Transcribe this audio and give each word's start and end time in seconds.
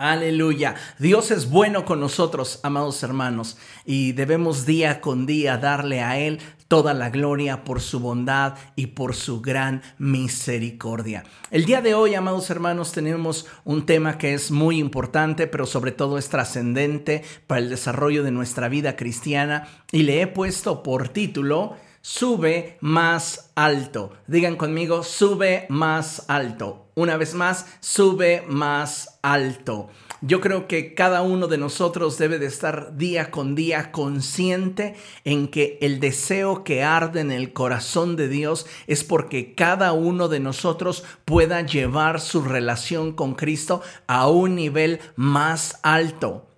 Aleluya. 0.00 0.76
Dios 0.98 1.30
es 1.30 1.50
bueno 1.50 1.84
con 1.84 2.00
nosotros, 2.00 2.60
amados 2.62 3.02
hermanos, 3.02 3.58
y 3.84 4.12
debemos 4.12 4.64
día 4.64 5.02
con 5.02 5.26
día 5.26 5.58
darle 5.58 6.00
a 6.00 6.18
Él 6.18 6.40
toda 6.68 6.94
la 6.94 7.10
gloria 7.10 7.64
por 7.64 7.82
su 7.82 8.00
bondad 8.00 8.54
y 8.76 8.86
por 8.86 9.14
su 9.14 9.42
gran 9.42 9.82
misericordia. 9.98 11.24
El 11.50 11.66
día 11.66 11.82
de 11.82 11.92
hoy, 11.92 12.14
amados 12.14 12.48
hermanos, 12.48 12.92
tenemos 12.92 13.44
un 13.66 13.84
tema 13.84 14.16
que 14.16 14.32
es 14.32 14.50
muy 14.50 14.78
importante, 14.78 15.46
pero 15.46 15.66
sobre 15.66 15.92
todo 15.92 16.16
es 16.16 16.30
trascendente 16.30 17.22
para 17.46 17.60
el 17.60 17.68
desarrollo 17.68 18.22
de 18.22 18.30
nuestra 18.30 18.70
vida 18.70 18.96
cristiana 18.96 19.68
y 19.92 20.04
le 20.04 20.22
he 20.22 20.26
puesto 20.26 20.82
por 20.82 21.10
título 21.10 21.76
Sube 22.02 22.78
más 22.80 23.50
alto. 23.54 24.12
Digan 24.26 24.56
conmigo, 24.56 25.02
sube 25.02 25.66
más 25.68 26.24
alto. 26.28 26.86
Una 26.94 27.18
vez 27.18 27.34
más, 27.34 27.66
sube 27.80 28.42
más 28.48 29.18
alto. 29.20 29.90
Yo 30.22 30.40
creo 30.40 30.66
que 30.66 30.94
cada 30.94 31.20
uno 31.20 31.46
de 31.46 31.58
nosotros 31.58 32.16
debe 32.16 32.38
de 32.38 32.46
estar 32.46 32.96
día 32.96 33.30
con 33.30 33.54
día 33.54 33.92
consciente 33.92 34.94
en 35.24 35.48
que 35.48 35.78
el 35.82 36.00
deseo 36.00 36.64
que 36.64 36.82
arde 36.82 37.20
en 37.20 37.30
el 37.30 37.52
corazón 37.52 38.16
de 38.16 38.28
Dios 38.28 38.66
es 38.86 39.04
porque 39.04 39.54
cada 39.54 39.92
uno 39.92 40.28
de 40.28 40.40
nosotros 40.40 41.04
pueda 41.26 41.60
llevar 41.62 42.20
su 42.20 42.42
relación 42.42 43.12
con 43.12 43.34
Cristo 43.34 43.82
a 44.06 44.26
un 44.28 44.54
nivel 44.54 45.00
más 45.16 45.80
alto. 45.82 46.49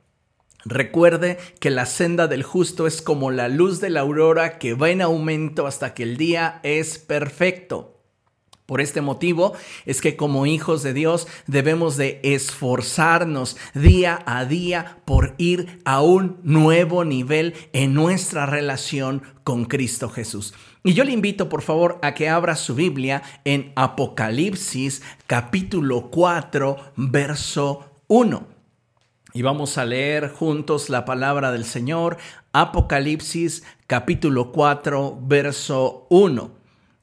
Recuerde 0.65 1.39
que 1.61 1.71
la 1.71 1.87
senda 1.87 2.29
del 2.29 2.43
justo 2.43 2.87
es 2.87 3.03
como 3.03 3.31
la 3.31 3.49
luz 3.49 3.81
de 3.81 3.91
la 3.91 4.01
aurora 4.01 4.59
que 4.59 4.75
va 4.75 4.91
en 4.91 5.03
aumento 5.03 5.67
hasta 5.67 5.95
que 5.95 6.05
el 6.05 6.17
día 6.17 6.61
es 6.63 6.99
perfecto. 6.99 7.93
Por 8.67 8.81
este 8.81 9.01
motivo 9.01 9.55
es 9.87 10.01
que 10.01 10.17
como 10.17 10.47
hijos 10.47 10.83
de 10.83 10.95
Dios 10.95 11.27
debemos 11.47 11.97
de 11.97 12.21
esforzarnos 12.23 13.57
día 13.75 14.23
a 14.25 14.45
día 14.45 14.99
por 15.05 15.35
ir 15.37 15.81
a 15.85 16.01
un 16.01 16.39
nuevo 16.45 17.05
nivel 17.05 17.55
en 17.73 17.93
nuestra 17.93 18.47
relación 18.47 19.23
con 19.43 19.65
Cristo 19.65 20.09
Jesús. 20.09 20.55
Y 20.85 20.95
yo 20.95 21.05
le 21.05 21.13
invito 21.13 21.49
por 21.49 21.63
favor 21.63 21.99
a 22.03 22.15
que 22.15 22.29
abra 22.29 22.55
su 22.55 22.75
Biblia 22.75 23.23
en 23.45 23.73
Apocalipsis 23.75 25.03
capítulo 25.27 26.11
4 26.11 26.77
verso 26.97 27.91
1. 28.07 28.52
Y 29.35 29.41
vamos 29.41 29.79
a 29.79 29.87
leer 29.87 30.31
juntos 30.31 30.91
la 30.91 31.07
palabra 31.07 31.53
del 31.53 31.65
Señor, 31.65 32.19
Apocalipsis 32.53 33.63
capítulo 33.87 34.53
4 34.53 35.21
verso 35.23 36.07
1. 36.11 36.51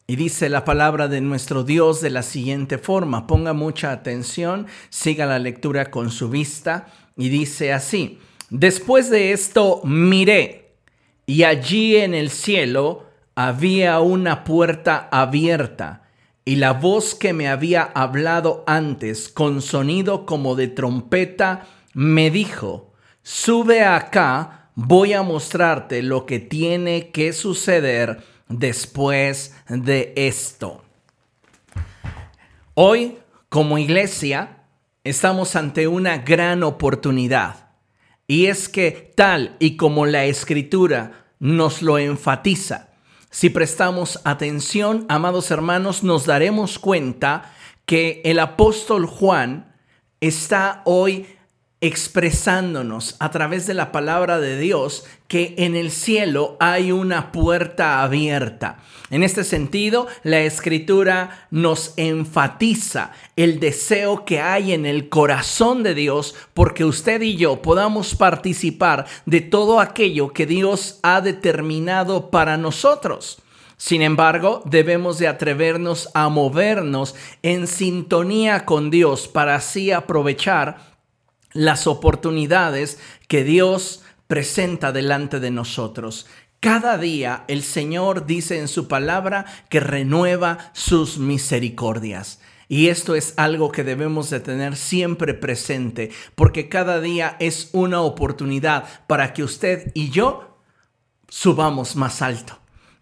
Y 0.05 0.15
dice 0.15 0.47
la 0.49 0.63
palabra 0.63 1.07
de 1.07 1.21
nuestro 1.21 1.63
Dios 1.63 2.01
de 2.01 2.11
la 2.11 2.21
siguiente 2.21 2.77
forma. 2.77 3.25
Ponga 3.25 3.53
mucha 3.53 3.91
atención, 3.91 4.67
siga 4.89 5.25
la 5.25 5.39
lectura 5.39 5.89
con 5.89 6.11
su 6.11 6.29
vista 6.29 6.85
y 7.17 7.29
dice 7.29 7.73
así. 7.73 8.19
Después 8.51 9.09
de 9.09 9.31
esto 9.31 9.81
miré 9.83 10.73
y 11.25 11.43
allí 11.45 11.95
en 11.95 12.13
el 12.13 12.29
cielo 12.29 13.07
había 13.33 14.01
una 14.01 14.43
puerta 14.43 15.09
abierta 15.11 16.03
y 16.45 16.57
la 16.57 16.73
voz 16.73 17.15
que 17.15 17.33
me 17.33 17.47
había 17.47 17.81
hablado 17.81 18.63
antes 18.67 19.29
con 19.29 19.63
sonido 19.63 20.27
como 20.27 20.55
de 20.55 20.67
trompeta 20.67 21.65
me 21.93 22.31
dijo, 22.31 22.93
sube 23.21 23.83
acá, 23.83 24.69
voy 24.75 25.13
a 25.13 25.23
mostrarte 25.23 26.01
lo 26.01 26.25
que 26.25 26.39
tiene 26.39 27.11
que 27.11 27.33
suceder 27.33 28.23
después 28.47 29.55
de 29.67 30.13
esto. 30.15 30.83
Hoy, 32.73 33.17
como 33.49 33.77
iglesia, 33.77 34.63
estamos 35.03 35.55
ante 35.55 35.87
una 35.87 36.19
gran 36.19 36.63
oportunidad. 36.63 37.69
Y 38.27 38.45
es 38.45 38.69
que 38.69 39.11
tal 39.15 39.55
y 39.59 39.75
como 39.75 40.05
la 40.05 40.25
escritura 40.25 41.25
nos 41.39 41.81
lo 41.81 41.97
enfatiza, 41.97 42.89
si 43.31 43.49
prestamos 43.49 44.21
atención, 44.23 45.05
amados 45.09 45.51
hermanos, 45.51 46.03
nos 46.03 46.25
daremos 46.25 46.79
cuenta 46.79 47.53
que 47.85 48.21
el 48.23 48.39
apóstol 48.39 49.05
Juan 49.05 49.75
está 50.19 50.81
hoy 50.85 51.27
expresándonos 51.81 53.15
a 53.19 53.31
través 53.31 53.65
de 53.65 53.73
la 53.73 53.91
palabra 53.91 54.39
de 54.39 54.59
Dios 54.59 55.05
que 55.29 55.55
en 55.57 55.75
el 55.75 55.91
cielo 55.91 56.57
hay 56.59 56.91
una 56.91 57.31
puerta 57.31 58.03
abierta. 58.03 58.79
En 59.11 59.23
este 59.23 59.43
sentido, 59.43 60.07
la 60.23 60.41
escritura 60.41 61.47
nos 61.51 61.93
enfatiza 61.95 63.11
el 63.35 63.59
deseo 63.59 64.25
que 64.25 64.41
hay 64.41 64.73
en 64.73 64.85
el 64.85 65.07
corazón 65.07 65.81
de 65.83 65.95
Dios 65.95 66.35
porque 66.53 66.83
usted 66.83 67.21
y 67.21 67.37
yo 67.37 67.61
podamos 67.61 68.13
participar 68.13 69.05
de 69.25 69.41
todo 69.41 69.79
aquello 69.79 70.33
que 70.33 70.45
Dios 70.45 70.99
ha 71.01 71.21
determinado 71.21 72.29
para 72.29 72.57
nosotros. 72.57 73.41
Sin 73.77 74.01
embargo, 74.01 74.61
debemos 74.65 75.19
de 75.19 75.29
atrevernos 75.29 76.09
a 76.13 76.27
movernos 76.27 77.15
en 77.43 77.65
sintonía 77.65 78.65
con 78.65 78.89
Dios 78.89 79.29
para 79.29 79.55
así 79.55 79.93
aprovechar 79.93 80.88
las 81.53 81.87
oportunidades 81.87 82.99
que 83.27 83.43
Dios 83.43 84.03
presenta 84.27 84.91
delante 84.91 85.39
de 85.39 85.51
nosotros. 85.51 86.27
Cada 86.59 86.97
día 86.97 87.45
el 87.47 87.63
Señor 87.63 88.25
dice 88.25 88.59
en 88.59 88.67
su 88.67 88.87
palabra 88.87 89.45
que 89.69 89.79
renueva 89.79 90.71
sus 90.73 91.17
misericordias. 91.17 92.39
Y 92.67 92.89
esto 92.89 93.15
es 93.15 93.33
algo 93.37 93.71
que 93.71 93.83
debemos 93.83 94.29
de 94.29 94.39
tener 94.41 94.75
siempre 94.75 95.33
presente, 95.33 96.11
porque 96.35 96.69
cada 96.69 97.01
día 97.01 97.35
es 97.39 97.69
una 97.71 98.01
oportunidad 98.01 98.87
para 99.07 99.33
que 99.33 99.41
usted 99.41 99.91
y 99.95 100.11
yo 100.11 100.59
subamos 101.27 101.95
más 101.95 102.21
alto. 102.21 102.59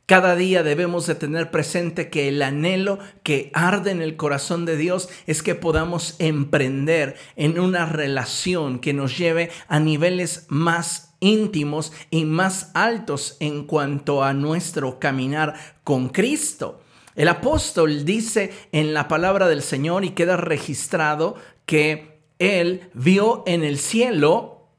Cada 0.08 0.38
día 0.38 0.64
debemos 0.64 1.06
de 1.06 1.16
tener 1.16 1.52
presente 1.52 2.10
que 2.10 2.30
el 2.30 2.42
anhelo 2.42 2.98
que 3.24 3.52
arde 3.54 3.92
en 3.92 4.02
el 4.02 4.16
corazón 4.16 4.64
de 4.64 4.78
Dios 4.78 5.10
es 5.26 5.44
que 5.44 5.54
podamos 5.54 6.16
emprender 6.20 7.18
en 7.36 7.60
una 7.60 7.86
relación 7.86 8.80
que 8.80 8.94
nos 8.94 9.18
lleve 9.18 9.52
a 9.68 9.82
niveles 9.82 10.46
más 10.48 11.14
íntimos 11.20 11.92
y 12.10 12.24
más 12.24 12.72
altos 12.74 13.36
en 13.42 13.68
cuanto 13.68 14.24
a 14.24 14.32
nuestro 14.32 14.98
caminar 14.98 15.56
con 15.84 16.08
Cristo. 16.08 16.80
El 17.16 17.28
apóstol 17.28 18.06
dice 18.06 18.54
en 18.72 18.94
la 18.94 19.10
palabra 19.10 19.50
del 19.50 19.62
Señor 19.62 20.06
y 20.06 20.12
queda 20.12 20.38
registrado 20.38 21.36
que 21.66 22.22
él 22.40 22.90
vio 22.94 23.44
en 23.46 23.66
el 23.66 23.78
cielo 23.78 24.70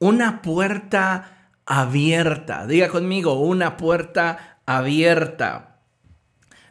una 0.00 0.42
puerta 0.42 1.52
abierta. 1.64 2.66
Diga 2.66 2.88
conmigo, 2.88 3.34
una 3.34 3.76
puerta 3.76 4.30
abierta. 4.30 4.53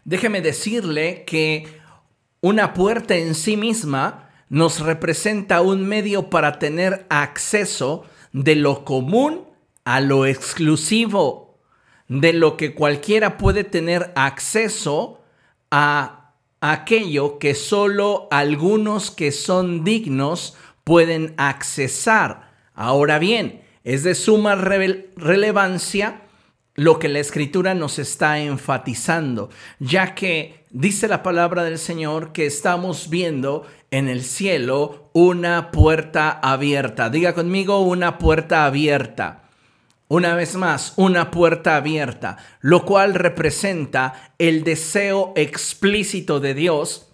Déjeme 0.06 0.42
decirle 0.42 1.24
que 1.26 1.68
una 2.42 2.74
puerta 2.74 3.16
en 3.16 3.36
sí 3.36 3.56
misma 3.56 4.30
nos 4.50 4.82
representa 4.82 5.62
un 5.62 5.88
medio 5.88 6.30
para 6.30 6.60
tener 6.60 7.06
acceso 7.10 8.06
de 8.34 8.56
lo 8.56 8.84
común 8.84 9.46
a 9.86 10.00
lo 10.00 10.26
exclusivo, 10.26 11.60
de 12.08 12.34
lo 12.34 12.58
que 12.58 12.74
cualquiera 12.74 13.38
puede 13.38 13.64
tener 13.64 14.12
acceso 14.16 15.22
a 15.72 16.34
aquello 16.62 17.40
que 17.40 17.56
solo 17.56 18.28
algunos 18.32 19.12
que 19.12 19.32
son 19.32 19.84
dignos 19.84 20.56
pueden 20.84 21.34
accesar. 21.38 22.52
Ahora 22.74 23.20
bien, 23.20 23.64
es 23.84 24.04
de 24.04 24.16
suma 24.16 24.56
relevancia 24.56 26.23
lo 26.76 27.00
que 27.00 27.10
la 27.10 27.20
escritura 27.20 27.74
nos 27.74 28.00
está 28.00 28.40
enfatizando, 28.40 29.50
ya 29.80 30.16
que 30.16 30.66
dice 30.72 31.08
la 31.08 31.22
palabra 31.22 31.64
del 31.64 31.78
Señor 31.78 32.32
que 32.32 32.46
estamos 32.46 33.10
viendo 33.10 33.68
en 33.92 34.10
el 34.10 34.24
cielo 34.24 35.10
una 35.14 35.70
puerta 35.72 36.32
abierta. 36.32 37.10
Diga 37.10 37.34
conmigo 37.34 37.82
una 37.82 38.18
puerta 38.18 38.66
abierta. 38.66 39.42
Una 40.08 40.36
vez 40.36 40.56
más, 40.56 40.94
una 40.96 41.32
puerta 41.32 41.76
abierta, 41.76 42.38
lo 42.60 42.86
cual 42.86 43.16
representa 43.16 44.32
el 44.38 44.64
deseo 44.64 45.34
explícito 45.36 46.40
de 46.40 46.54
Dios 46.54 47.13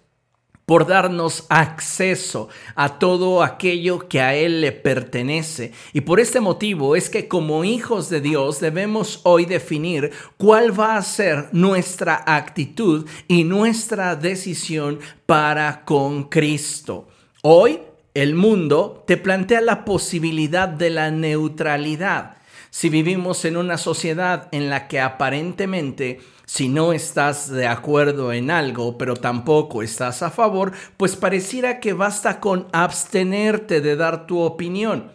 por 0.70 0.86
darnos 0.86 1.46
acceso 1.48 2.48
a 2.76 3.00
todo 3.00 3.42
aquello 3.42 4.06
que 4.06 4.20
a 4.20 4.36
Él 4.36 4.60
le 4.60 4.70
pertenece. 4.70 5.72
Y 5.92 6.02
por 6.02 6.20
este 6.20 6.38
motivo 6.38 6.94
es 6.94 7.10
que 7.10 7.26
como 7.26 7.64
hijos 7.64 8.08
de 8.08 8.20
Dios 8.20 8.60
debemos 8.60 9.18
hoy 9.24 9.46
definir 9.46 10.12
cuál 10.36 10.78
va 10.78 10.96
a 10.96 11.02
ser 11.02 11.48
nuestra 11.50 12.22
actitud 12.24 13.04
y 13.26 13.42
nuestra 13.42 14.14
decisión 14.14 15.00
para 15.26 15.84
con 15.84 16.28
Cristo. 16.28 17.08
Hoy 17.42 17.80
el 18.14 18.36
mundo 18.36 19.02
te 19.08 19.16
plantea 19.16 19.62
la 19.62 19.84
posibilidad 19.84 20.68
de 20.68 20.90
la 20.90 21.10
neutralidad. 21.10 22.36
Si 22.70 22.88
vivimos 22.88 23.44
en 23.44 23.56
una 23.56 23.78
sociedad 23.78 24.48
en 24.52 24.70
la 24.70 24.88
que 24.88 25.00
aparentemente 25.00 26.20
si 26.46 26.68
no 26.68 26.92
estás 26.92 27.48
de 27.48 27.68
acuerdo 27.68 28.32
en 28.32 28.50
algo, 28.50 28.98
pero 28.98 29.14
tampoco 29.14 29.84
estás 29.84 30.20
a 30.22 30.30
favor, 30.30 30.72
pues 30.96 31.14
pareciera 31.14 31.78
que 31.78 31.92
basta 31.92 32.40
con 32.40 32.66
abstenerte 32.72 33.80
de 33.80 33.94
dar 33.94 34.26
tu 34.26 34.40
opinión. 34.40 35.12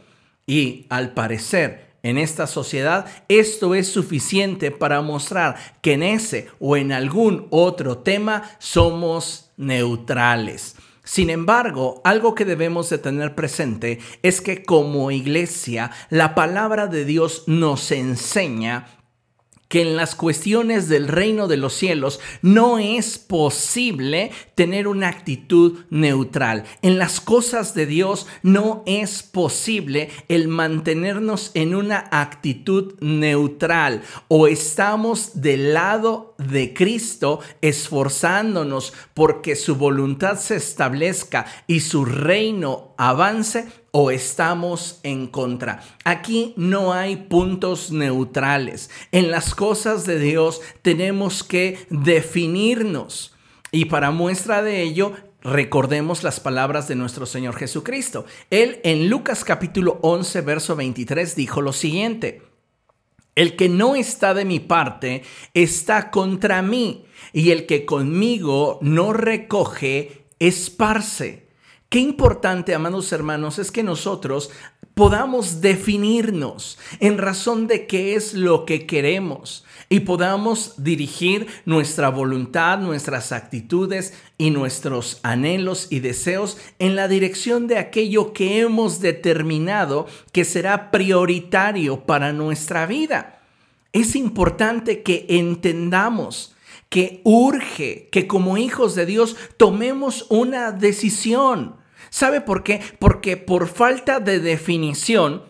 Y 0.47 0.85
al 0.89 1.13
parecer, 1.13 1.85
en 2.03 2.17
esta 2.17 2.47
sociedad, 2.47 3.05
esto 3.27 3.75
es 3.75 3.91
suficiente 3.91 4.71
para 4.71 5.01
mostrar 5.01 5.55
que 5.81 5.93
en 5.93 6.03
ese 6.03 6.47
o 6.59 6.77
en 6.77 6.93
algún 6.93 7.47
otro 7.49 7.97
tema 7.97 8.43
somos 8.59 9.51
neutrales. 9.57 10.74
Sin 11.05 11.29
embargo, 11.29 12.01
algo 12.03 12.35
que 12.35 12.43
debemos 12.45 12.89
de 12.89 12.97
tener 12.97 13.35
presente 13.35 13.99
es 14.23 14.41
que 14.41 14.63
como 14.63 15.11
iglesia, 15.11 15.91
la 16.09 16.35
palabra 16.35 16.87
de 16.87 17.05
Dios 17.05 17.43
nos 17.47 17.91
enseña 17.91 18.87
que 19.67 19.81
en 19.81 19.95
las 19.95 20.15
cuestiones 20.15 20.89
del 20.89 21.07
reino 21.07 21.47
de 21.47 21.57
los 21.57 21.73
cielos 21.73 22.19
no 22.41 22.77
es 22.79 23.17
posible 23.17 24.31
tener 24.53 24.87
una 24.87 25.07
actitud 25.07 25.79
neutral. 25.89 26.63
En 26.81 26.97
las 26.97 27.19
cosas 27.19 27.73
de 27.73 27.85
Dios 27.85 28.27
no 28.43 28.83
es 28.85 29.23
posible 29.23 30.09
el 30.29 30.47
mantenernos 30.47 31.51
en 31.55 31.75
una 31.75 32.07
actitud 32.11 32.93
neutral 32.99 34.03
o 34.27 34.47
estamos 34.47 35.41
del 35.41 35.73
lado 35.73 36.34
de 36.37 36.73
Cristo 36.73 37.39
esforzándonos 37.61 38.93
porque 39.13 39.55
su 39.55 39.75
voluntad 39.75 40.37
se 40.39 40.55
establezca 40.55 41.45
y 41.67 41.81
su 41.81 42.05
reino 42.05 42.93
avance 42.97 43.67
o 43.91 44.11
estamos 44.11 44.99
en 45.03 45.27
contra. 45.27 45.81
Aquí 46.03 46.53
no 46.57 46.93
hay 46.93 47.15
puntos 47.15 47.91
neutrales. 47.91 48.89
En 49.11 49.31
las 49.31 49.55
cosas 49.55 50.05
de 50.05 50.19
Dios 50.19 50.61
tenemos 50.81 51.43
que 51.43 51.85
definirnos. 51.89 53.33
Y 53.71 53.85
para 53.85 54.11
muestra 54.11 54.61
de 54.61 54.81
ello, 54.81 55.13
recordemos 55.41 56.23
las 56.23 56.39
palabras 56.39 56.87
de 56.87 56.95
nuestro 56.95 57.25
Señor 57.25 57.55
Jesucristo. 57.55 58.25
Él 58.49 58.79
en 58.83 59.09
Lucas 59.09 59.45
capítulo 59.45 59.99
11, 60.01 60.41
verso 60.41 60.75
23 60.75 61.35
dijo 61.35 61.61
lo 61.61 61.71
siguiente. 61.71 62.41
El 63.35 63.55
que 63.55 63.69
no 63.69 63.95
está 63.95 64.33
de 64.33 64.45
mi 64.45 64.59
parte 64.59 65.23
está 65.53 66.09
contra 66.09 66.61
mí, 66.61 67.05
y 67.33 67.51
el 67.51 67.65
que 67.65 67.85
conmigo 67.85 68.79
no 68.81 69.13
recoge, 69.13 70.25
esparce. 70.39 71.45
Qué 71.89 71.99
importante, 71.99 72.73
amados 72.73 73.11
hermanos, 73.11 73.59
es 73.59 73.71
que 73.71 73.83
nosotros 73.83 74.49
podamos 74.95 75.61
definirnos 75.61 76.79
en 76.99 77.17
razón 77.17 77.67
de 77.67 77.85
qué 77.85 78.15
es 78.15 78.33
lo 78.33 78.65
que 78.65 78.87
queremos 78.87 79.65
y 79.89 79.99
podamos 79.99 80.73
dirigir 80.77 81.47
nuestra 81.65 82.09
voluntad, 82.09 82.79
nuestras 82.79 83.31
actitudes 83.31 84.13
y 84.37 84.49
nuestros 84.49 85.19
anhelos 85.21 85.87
y 85.91 85.99
deseos 85.99 86.57
en 86.79 86.95
la 86.95 87.07
dirección 87.07 87.67
de 87.67 87.77
aquello 87.77 88.33
que 88.33 88.61
hemos 88.61 89.01
determinado 89.01 90.07
que 90.31 90.45
será 90.45 90.91
prioritario 90.91 92.05
para 92.05 92.33
nuestra 92.33 92.85
vida. 92.85 93.41
Es 93.91 94.15
importante 94.15 95.03
que 95.03 95.25
entendamos 95.29 96.55
que 96.89 97.21
urge 97.25 98.07
que 98.11 98.27
como 98.27 98.57
hijos 98.57 98.95
de 98.95 99.05
Dios 99.05 99.35
tomemos 99.57 100.25
una 100.29 100.71
decisión. 100.71 101.75
¿Sabe 102.15 102.39
por 102.39 102.63
qué? 102.63 102.79
Porque 102.97 103.35
por 103.35 103.67
falta 103.67 104.21
de 104.21 104.39
definición 104.39 105.43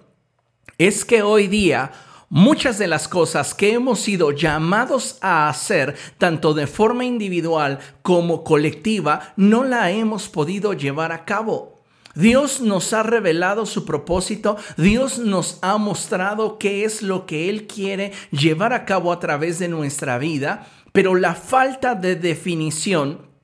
es 0.80 1.06
que 1.06 1.22
hoy 1.22 1.46
día 1.46 1.92
muchas 2.28 2.80
de 2.80 2.88
las 2.88 3.08
cosas 3.08 3.54
que 3.54 3.74
hemos 3.74 4.00
sido 4.00 4.32
llamados 4.32 5.20
a 5.22 5.48
hacer, 5.48 5.96
tanto 6.18 6.56
de 6.56 6.66
forma 6.66 7.06
individual 7.06 7.78
como 8.02 8.44
colectiva, 8.44 9.36
no 9.38 9.64
la 9.64 9.92
hemos 9.92 10.28
podido 10.28 10.74
llevar 10.74 11.12
a 11.12 11.24
cabo. 11.24 11.84
Dios 12.16 12.62
nos 12.62 12.94
ha 12.94 13.04
revelado 13.04 13.68
su 13.68 13.86
propósito, 13.86 14.58
Dios 14.76 15.20
nos 15.20 15.60
ha 15.62 15.78
mostrado 15.78 16.58
qué 16.58 16.84
es 16.84 17.04
lo 17.04 17.28
que 17.28 17.48
Él 17.48 17.68
quiere 17.68 18.12
llevar 18.32 18.74
a 18.74 18.86
cabo 18.86 19.12
a 19.12 19.20
través 19.20 19.60
de 19.60 19.68
nuestra 19.68 20.18
vida, 20.18 20.66
pero 20.94 21.14
la 21.14 21.36
falta 21.36 21.94
de 21.94 22.16
definición, 22.16 23.35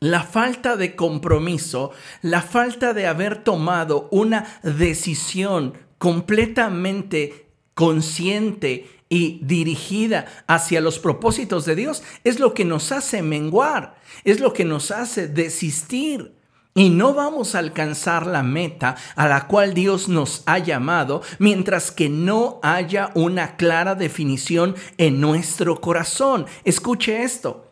la 0.00 0.22
falta 0.22 0.76
de 0.76 0.94
compromiso, 0.94 1.90
la 2.22 2.42
falta 2.42 2.92
de 2.94 3.06
haber 3.06 3.42
tomado 3.42 4.08
una 4.10 4.60
decisión 4.62 5.74
completamente 5.98 7.48
consciente 7.74 8.88
y 9.08 9.40
dirigida 9.42 10.26
hacia 10.46 10.80
los 10.80 10.98
propósitos 10.98 11.64
de 11.64 11.74
Dios 11.74 12.02
es 12.24 12.38
lo 12.38 12.54
que 12.54 12.64
nos 12.64 12.92
hace 12.92 13.22
menguar, 13.22 13.96
es 14.24 14.40
lo 14.40 14.52
que 14.52 14.64
nos 14.64 14.90
hace 14.90 15.28
desistir. 15.28 16.34
Y 16.74 16.90
no 16.90 17.12
vamos 17.12 17.54
a 17.54 17.58
alcanzar 17.58 18.26
la 18.26 18.44
meta 18.44 18.94
a 19.16 19.26
la 19.26 19.48
cual 19.48 19.74
Dios 19.74 20.08
nos 20.08 20.44
ha 20.46 20.58
llamado 20.58 21.22
mientras 21.40 21.90
que 21.90 22.08
no 22.08 22.60
haya 22.62 23.10
una 23.14 23.56
clara 23.56 23.96
definición 23.96 24.76
en 24.96 25.20
nuestro 25.20 25.80
corazón. 25.80 26.46
Escuche 26.62 27.24
esto. 27.24 27.67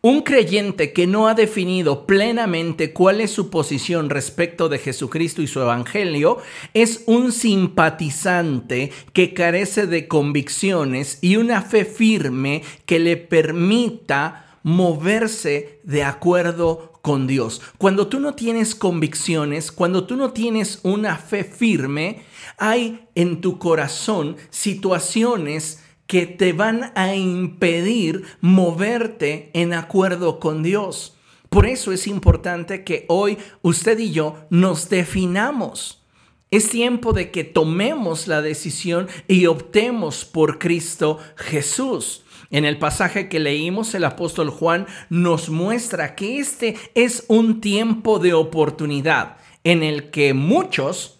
Un 0.00 0.22
creyente 0.22 0.92
que 0.92 1.08
no 1.08 1.26
ha 1.26 1.34
definido 1.34 2.06
plenamente 2.06 2.92
cuál 2.92 3.20
es 3.20 3.32
su 3.32 3.50
posición 3.50 4.10
respecto 4.10 4.68
de 4.68 4.78
Jesucristo 4.78 5.42
y 5.42 5.48
su 5.48 5.60
Evangelio 5.60 6.38
es 6.72 7.02
un 7.06 7.32
simpatizante 7.32 8.92
que 9.12 9.34
carece 9.34 9.88
de 9.88 10.06
convicciones 10.06 11.18
y 11.20 11.34
una 11.34 11.62
fe 11.62 11.84
firme 11.84 12.62
que 12.86 13.00
le 13.00 13.16
permita 13.16 14.58
moverse 14.62 15.80
de 15.82 16.04
acuerdo 16.04 17.00
con 17.02 17.26
Dios. 17.26 17.60
Cuando 17.76 18.06
tú 18.06 18.20
no 18.20 18.34
tienes 18.34 18.76
convicciones, 18.76 19.72
cuando 19.72 20.06
tú 20.06 20.14
no 20.14 20.30
tienes 20.30 20.78
una 20.84 21.16
fe 21.16 21.42
firme, 21.42 22.22
hay 22.56 23.08
en 23.16 23.40
tu 23.40 23.58
corazón 23.58 24.36
situaciones 24.50 25.82
que 26.08 26.26
te 26.26 26.52
van 26.52 26.90
a 26.96 27.14
impedir 27.14 28.24
moverte 28.40 29.50
en 29.52 29.74
acuerdo 29.74 30.40
con 30.40 30.64
Dios. 30.64 31.16
Por 31.48 31.66
eso 31.66 31.92
es 31.92 32.08
importante 32.08 32.82
que 32.82 33.04
hoy 33.08 33.38
usted 33.62 33.98
y 34.00 34.10
yo 34.10 34.36
nos 34.50 34.88
definamos. 34.88 36.02
Es 36.50 36.70
tiempo 36.70 37.12
de 37.12 37.30
que 37.30 37.44
tomemos 37.44 38.26
la 38.26 38.42
decisión 38.42 39.06
y 39.28 39.46
optemos 39.46 40.24
por 40.24 40.58
Cristo 40.58 41.18
Jesús. 41.36 42.24
En 42.50 42.64
el 42.64 42.78
pasaje 42.78 43.28
que 43.28 43.38
leímos, 43.38 43.94
el 43.94 44.04
apóstol 44.04 44.48
Juan 44.48 44.86
nos 45.10 45.50
muestra 45.50 46.14
que 46.14 46.38
este 46.38 46.76
es 46.94 47.26
un 47.28 47.60
tiempo 47.60 48.18
de 48.18 48.32
oportunidad 48.32 49.36
en 49.64 49.82
el 49.82 50.10
que 50.10 50.32
muchos, 50.32 51.17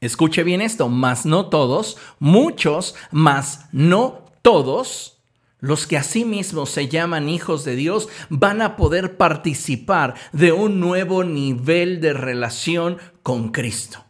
escuche 0.00 0.42
bien 0.44 0.60
esto, 0.60 0.88
más 0.88 1.26
no 1.26 1.46
todos, 1.46 1.96
muchos, 2.18 2.94
más 3.10 3.66
no 3.72 4.24
todos, 4.42 5.18
los 5.60 5.86
que 5.86 6.00
mismos 6.24 6.70
se 6.70 6.88
llaman 6.88 7.28
hijos 7.28 7.64
de 7.64 7.76
Dios 7.76 8.08
van 8.30 8.62
a 8.62 8.76
poder 8.76 9.18
participar 9.18 10.14
de 10.32 10.52
un 10.52 10.80
nuevo 10.80 11.22
nivel 11.22 12.00
de 12.00 12.14
relación 12.14 12.96
con 13.22 13.50
Cristo. 13.50 14.04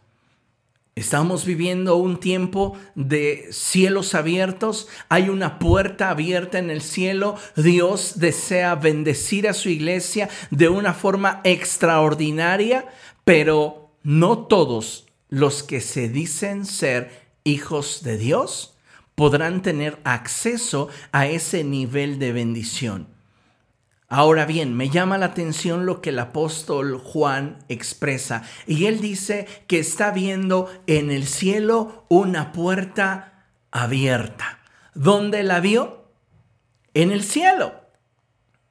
Estamos 0.95 1.45
viviendo 1.45 1.95
un 1.95 2.19
tiempo 2.19 2.77
de 2.95 3.47
cielos 3.51 4.13
abiertos, 4.13 4.87
hay 5.09 5.29
una 5.29 5.57
puerta 5.57 6.09
abierta 6.09 6.59
en 6.59 6.69
el 6.69 6.81
cielo, 6.81 7.35
Dios 7.55 8.13
desea 8.15 8.75
bendecir 8.75 9.47
a 9.47 9.53
su 9.53 9.69
iglesia 9.69 10.29
de 10.51 10.69
una 10.69 10.93
forma 10.93 11.41
extraordinaria, 11.43 12.87
pero 13.23 13.91
no 14.03 14.39
todos 14.39 15.10
los 15.31 15.63
que 15.63 15.81
se 15.81 16.09
dicen 16.09 16.65
ser 16.65 17.09
hijos 17.43 18.03
de 18.03 18.17
Dios 18.17 18.75
podrán 19.15 19.63
tener 19.63 19.99
acceso 20.03 20.89
a 21.11 21.25
ese 21.25 21.63
nivel 21.63 22.19
de 22.19 22.33
bendición. 22.33 23.07
Ahora 24.07 24.45
bien, 24.45 24.75
me 24.75 24.89
llama 24.89 25.17
la 25.17 25.27
atención 25.27 25.85
lo 25.85 26.01
que 26.01 26.09
el 26.09 26.19
apóstol 26.19 26.97
Juan 26.97 27.59
expresa. 27.69 28.43
Y 28.67 28.87
él 28.87 28.99
dice 28.99 29.47
que 29.67 29.79
está 29.79 30.11
viendo 30.11 30.69
en 30.85 31.11
el 31.11 31.25
cielo 31.25 32.05
una 32.09 32.51
puerta 32.51 33.45
abierta. 33.71 34.59
¿Dónde 34.93 35.43
la 35.43 35.61
vio? 35.61 36.09
En 36.93 37.11
el 37.11 37.23
cielo. 37.23 37.73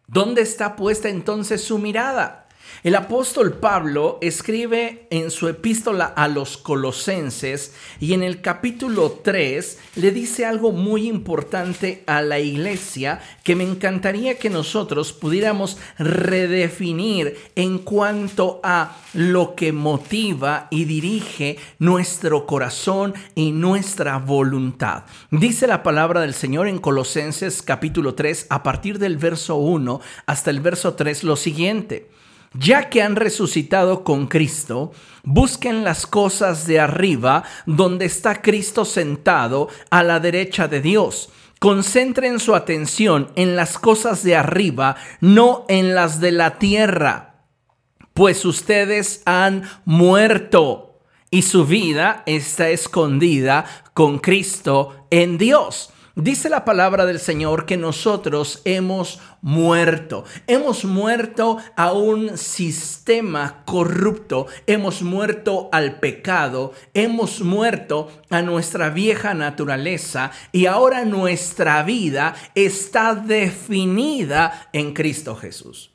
¿Dónde 0.06 0.42
está 0.42 0.76
puesta 0.76 1.08
entonces 1.08 1.64
su 1.64 1.78
mirada? 1.78 2.39
El 2.82 2.94
apóstol 2.94 3.54
Pablo 3.54 4.18
escribe 4.22 5.06
en 5.10 5.30
su 5.30 5.48
epístola 5.48 6.06
a 6.06 6.28
los 6.28 6.56
colosenses 6.56 7.74
y 8.00 8.14
en 8.14 8.22
el 8.22 8.40
capítulo 8.40 9.20
3 9.22 9.78
le 9.96 10.10
dice 10.12 10.46
algo 10.46 10.72
muy 10.72 11.06
importante 11.06 12.02
a 12.06 12.22
la 12.22 12.38
iglesia 12.38 13.20
que 13.44 13.54
me 13.54 13.64
encantaría 13.64 14.38
que 14.38 14.48
nosotros 14.48 15.12
pudiéramos 15.12 15.76
redefinir 15.98 17.36
en 17.54 17.78
cuanto 17.78 18.60
a 18.62 18.96
lo 19.12 19.54
que 19.54 19.72
motiva 19.72 20.68
y 20.70 20.84
dirige 20.84 21.58
nuestro 21.78 22.46
corazón 22.46 23.12
y 23.34 23.52
nuestra 23.52 24.18
voluntad. 24.18 25.04
Dice 25.30 25.66
la 25.66 25.82
palabra 25.82 26.20
del 26.22 26.32
Señor 26.32 26.66
en 26.66 26.78
Colosenses 26.78 27.60
capítulo 27.60 28.14
3 28.14 28.46
a 28.48 28.62
partir 28.62 28.98
del 28.98 29.18
verso 29.18 29.56
1 29.56 30.00
hasta 30.26 30.50
el 30.50 30.60
verso 30.60 30.94
3 30.94 31.24
lo 31.24 31.36
siguiente. 31.36 32.08
Ya 32.52 32.90
que 32.90 33.02
han 33.02 33.14
resucitado 33.14 34.02
con 34.02 34.26
Cristo, 34.26 34.92
busquen 35.22 35.84
las 35.84 36.06
cosas 36.06 36.66
de 36.66 36.80
arriba, 36.80 37.44
donde 37.64 38.06
está 38.06 38.42
Cristo 38.42 38.84
sentado 38.84 39.68
a 39.90 40.02
la 40.02 40.18
derecha 40.18 40.66
de 40.66 40.80
Dios. 40.80 41.30
Concentren 41.60 42.40
su 42.40 42.54
atención 42.54 43.30
en 43.36 43.54
las 43.54 43.78
cosas 43.78 44.24
de 44.24 44.34
arriba, 44.34 44.96
no 45.20 45.64
en 45.68 45.94
las 45.94 46.20
de 46.20 46.32
la 46.32 46.58
tierra, 46.58 47.30
pues 48.14 48.44
ustedes 48.44 49.22
han 49.24 49.62
muerto 49.84 50.98
y 51.30 51.42
su 51.42 51.64
vida 51.64 52.22
está 52.26 52.68
escondida 52.70 53.64
con 53.94 54.18
Cristo 54.18 55.06
en 55.10 55.38
Dios. 55.38 55.92
Dice 56.20 56.50
la 56.50 56.66
palabra 56.66 57.06
del 57.06 57.18
Señor 57.18 57.64
que 57.64 57.78
nosotros 57.78 58.60
hemos 58.66 59.20
muerto. 59.40 60.24
Hemos 60.46 60.84
muerto 60.84 61.56
a 61.76 61.92
un 61.92 62.36
sistema 62.36 63.62
corrupto. 63.64 64.46
Hemos 64.66 65.00
muerto 65.00 65.70
al 65.72 65.98
pecado. 65.98 66.74
Hemos 66.92 67.40
muerto 67.40 68.10
a 68.28 68.42
nuestra 68.42 68.90
vieja 68.90 69.32
naturaleza. 69.32 70.30
Y 70.52 70.66
ahora 70.66 71.06
nuestra 71.06 71.82
vida 71.84 72.34
está 72.54 73.14
definida 73.14 74.68
en 74.74 74.92
Cristo 74.92 75.36
Jesús. 75.36 75.92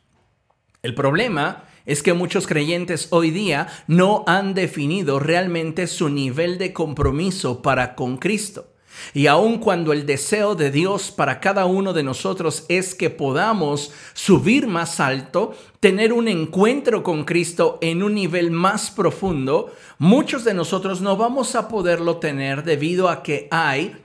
El 0.82 0.96
problema 0.96 1.65
es 1.86 2.01
que 2.01 2.13
muchos 2.13 2.48
creyentes 2.48 3.10
hoy 3.12 3.29
día 3.29 3.67
no 3.86 4.24
han 4.25 4.55
definido 4.55 5.20
realmente 5.20 5.86
su 5.86 6.10
nivel 6.10 6.58
de 6.58 6.74
compromiso 6.74 7.62
para 7.62 7.94
con 7.94 8.17
Cristo. 8.17 8.75
Y 9.14 9.28
aun 9.28 9.60
cuando 9.60 9.94
el 9.94 10.06
deseo 10.06 10.56
de 10.56 10.72
Dios 10.72 11.12
para 11.12 11.40
cada 11.40 11.66
uno 11.66 11.94
de 11.94 12.04
nosotros 12.04 12.66
es 12.70 12.96
que 12.96 13.10
podamos 13.10 13.92
subir 14.14 14.68
más 14.68 15.00
alto, 15.00 15.56
tener 15.80 16.14
un 16.14 16.28
encuentro 16.28 17.04
con 17.04 17.25
Cristo 17.25 17.78
en 17.82 18.04
un 18.04 18.16
nivel 18.16 18.52
más 18.52 18.92
profundo, 18.92 19.72
muchos 19.98 20.44
de 20.44 20.54
nosotros 20.54 21.02
no 21.02 21.18
vamos 21.18 21.56
a 21.56 21.68
poderlo 21.68 22.18
tener 22.18 22.64
debido 22.64 23.10
a 23.10 23.24
que 23.24 23.48
hay 23.52 23.98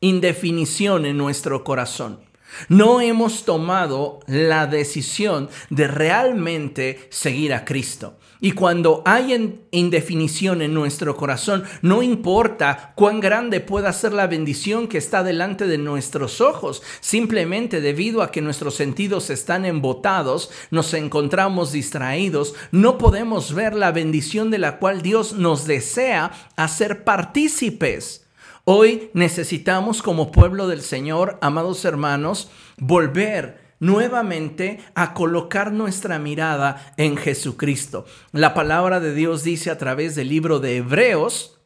indefinición 0.00 1.06
en 1.06 1.16
nuestro 1.16 1.64
corazón. 1.64 2.20
No 2.68 3.00
hemos 3.00 3.44
tomado 3.44 4.20
la 4.26 4.66
decisión 4.66 5.48
de 5.70 5.88
realmente 5.88 7.08
seguir 7.10 7.52
a 7.52 7.64
Cristo. 7.64 8.18
Y 8.40 8.52
cuando 8.52 9.02
hay 9.06 9.60
indefinición 9.70 10.60
en 10.62 10.74
nuestro 10.74 11.16
corazón, 11.16 11.64
no 11.82 12.02
importa 12.02 12.92
cuán 12.94 13.20
grande 13.20 13.60
pueda 13.60 13.92
ser 13.92 14.12
la 14.12 14.26
bendición 14.26 14.88
que 14.88 14.98
está 14.98 15.22
delante 15.22 15.66
de 15.66 15.78
nuestros 15.78 16.40
ojos, 16.40 16.82
simplemente 17.00 17.80
debido 17.80 18.22
a 18.22 18.30
que 18.30 18.42
nuestros 18.42 18.74
sentidos 18.74 19.30
están 19.30 19.64
embotados, 19.64 20.50
nos 20.70 20.92
encontramos 20.94 21.72
distraídos, 21.72 22.54
no 22.72 22.98
podemos 22.98 23.54
ver 23.54 23.74
la 23.74 23.92
bendición 23.92 24.50
de 24.50 24.58
la 24.58 24.78
cual 24.78 25.02
Dios 25.02 25.32
nos 25.32 25.66
desea 25.66 26.30
hacer 26.56 27.04
partícipes. 27.04 28.26
Hoy 28.64 29.10
necesitamos 29.14 30.02
como 30.02 30.32
pueblo 30.32 30.66
del 30.66 30.82
Señor, 30.82 31.38
amados 31.40 31.84
hermanos, 31.84 32.50
volver 32.76 33.65
nuevamente 33.80 34.80
a 34.94 35.14
colocar 35.14 35.72
nuestra 35.72 36.18
mirada 36.18 36.94
en 36.96 37.16
Jesucristo. 37.16 38.06
La 38.32 38.54
palabra 38.54 39.00
de 39.00 39.14
Dios 39.14 39.42
dice 39.42 39.70
a 39.70 39.78
través 39.78 40.14
del 40.14 40.28
libro 40.28 40.60
de 40.60 40.76
Hebreos, 40.78 41.58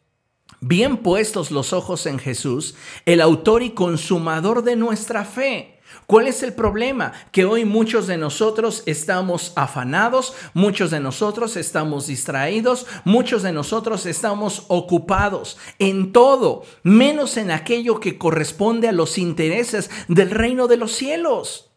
bien 0.60 0.98
puestos 0.98 1.50
los 1.50 1.72
ojos 1.72 2.06
en 2.06 2.18
Jesús, 2.18 2.74
el 3.06 3.20
autor 3.20 3.62
y 3.62 3.70
consumador 3.70 4.62
de 4.62 4.76
nuestra 4.76 5.24
fe 5.24 5.80
¿Cuál 6.06 6.26
es 6.26 6.42
el 6.42 6.54
problema? 6.54 7.12
Que 7.30 7.44
hoy 7.44 7.64
muchos 7.64 8.06
de 8.06 8.16
nosotros 8.16 8.82
estamos 8.86 9.52
afanados, 9.54 10.34
muchos 10.54 10.90
de 10.90 11.00
nosotros 11.00 11.56
estamos 11.56 12.08
distraídos, 12.08 12.86
muchos 13.04 13.42
de 13.42 13.52
nosotros 13.52 14.06
estamos 14.06 14.64
ocupados 14.68 15.56
en 15.78 16.12
todo, 16.12 16.64
menos 16.82 17.36
en 17.36 17.50
aquello 17.50 18.00
que 18.00 18.18
corresponde 18.18 18.88
a 18.88 18.92
los 18.92 19.18
intereses 19.18 19.90
del 20.08 20.30
reino 20.30 20.66
de 20.66 20.78
los 20.78 20.92
cielos. 20.92 21.69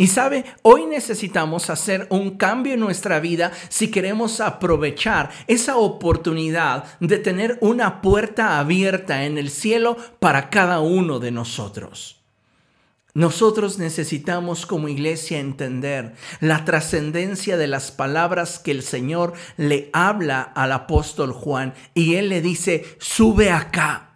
Y 0.00 0.06
sabe, 0.06 0.44
hoy 0.62 0.86
necesitamos 0.86 1.70
hacer 1.70 2.06
un 2.10 2.36
cambio 2.36 2.74
en 2.74 2.80
nuestra 2.80 3.18
vida 3.18 3.50
si 3.68 3.90
queremos 3.90 4.40
aprovechar 4.40 5.30
esa 5.48 5.76
oportunidad 5.76 6.84
de 7.00 7.18
tener 7.18 7.58
una 7.60 8.00
puerta 8.00 8.60
abierta 8.60 9.24
en 9.24 9.38
el 9.38 9.50
cielo 9.50 9.96
para 10.20 10.50
cada 10.50 10.78
uno 10.78 11.18
de 11.18 11.32
nosotros. 11.32 12.22
Nosotros 13.14 13.80
necesitamos 13.80 14.66
como 14.66 14.86
iglesia 14.86 15.40
entender 15.40 16.14
la 16.38 16.64
trascendencia 16.64 17.56
de 17.56 17.66
las 17.66 17.90
palabras 17.90 18.60
que 18.60 18.70
el 18.70 18.84
Señor 18.84 19.32
le 19.56 19.90
habla 19.92 20.42
al 20.42 20.70
apóstol 20.70 21.32
Juan 21.32 21.74
y 21.94 22.14
él 22.14 22.28
le 22.28 22.40
dice, 22.40 22.84
sube 23.00 23.50
acá. 23.50 24.07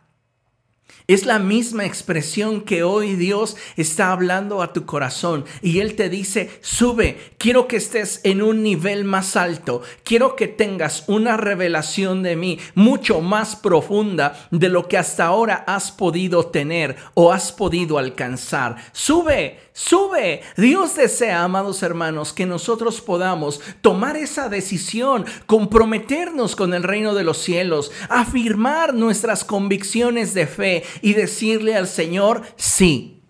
Es 1.12 1.26
la 1.26 1.38
misma 1.38 1.84
expresión 1.84 2.62
que 2.62 2.84
hoy 2.84 3.16
Dios 3.16 3.58
está 3.76 4.12
hablando 4.12 4.62
a 4.62 4.72
tu 4.72 4.86
corazón 4.86 5.44
y 5.60 5.80
Él 5.80 5.94
te 5.94 6.08
dice, 6.08 6.48
sube, 6.62 7.34
quiero 7.36 7.68
que 7.68 7.76
estés 7.76 8.22
en 8.24 8.40
un 8.40 8.62
nivel 8.62 9.04
más 9.04 9.36
alto, 9.36 9.82
quiero 10.04 10.36
que 10.36 10.48
tengas 10.48 11.04
una 11.08 11.36
revelación 11.36 12.22
de 12.22 12.34
mí 12.34 12.58
mucho 12.74 13.20
más 13.20 13.56
profunda 13.56 14.48
de 14.50 14.70
lo 14.70 14.88
que 14.88 14.96
hasta 14.96 15.26
ahora 15.26 15.62
has 15.66 15.92
podido 15.92 16.46
tener 16.46 16.96
o 17.12 17.30
has 17.30 17.52
podido 17.52 17.98
alcanzar. 17.98 18.76
Sube, 18.92 19.58
sube. 19.74 20.40
Dios 20.56 20.96
desea, 20.96 21.44
amados 21.44 21.82
hermanos, 21.82 22.32
que 22.32 22.46
nosotros 22.46 23.02
podamos 23.02 23.60
tomar 23.82 24.16
esa 24.16 24.48
decisión, 24.48 25.26
comprometernos 25.44 26.56
con 26.56 26.72
el 26.72 26.82
reino 26.82 27.14
de 27.14 27.24
los 27.24 27.36
cielos, 27.36 27.92
afirmar 28.08 28.94
nuestras 28.94 29.44
convicciones 29.44 30.32
de 30.32 30.46
fe 30.46 30.84
y 31.02 31.14
decirle 31.14 31.74
al 31.76 31.88
Señor, 31.88 32.42
sí, 32.56 33.22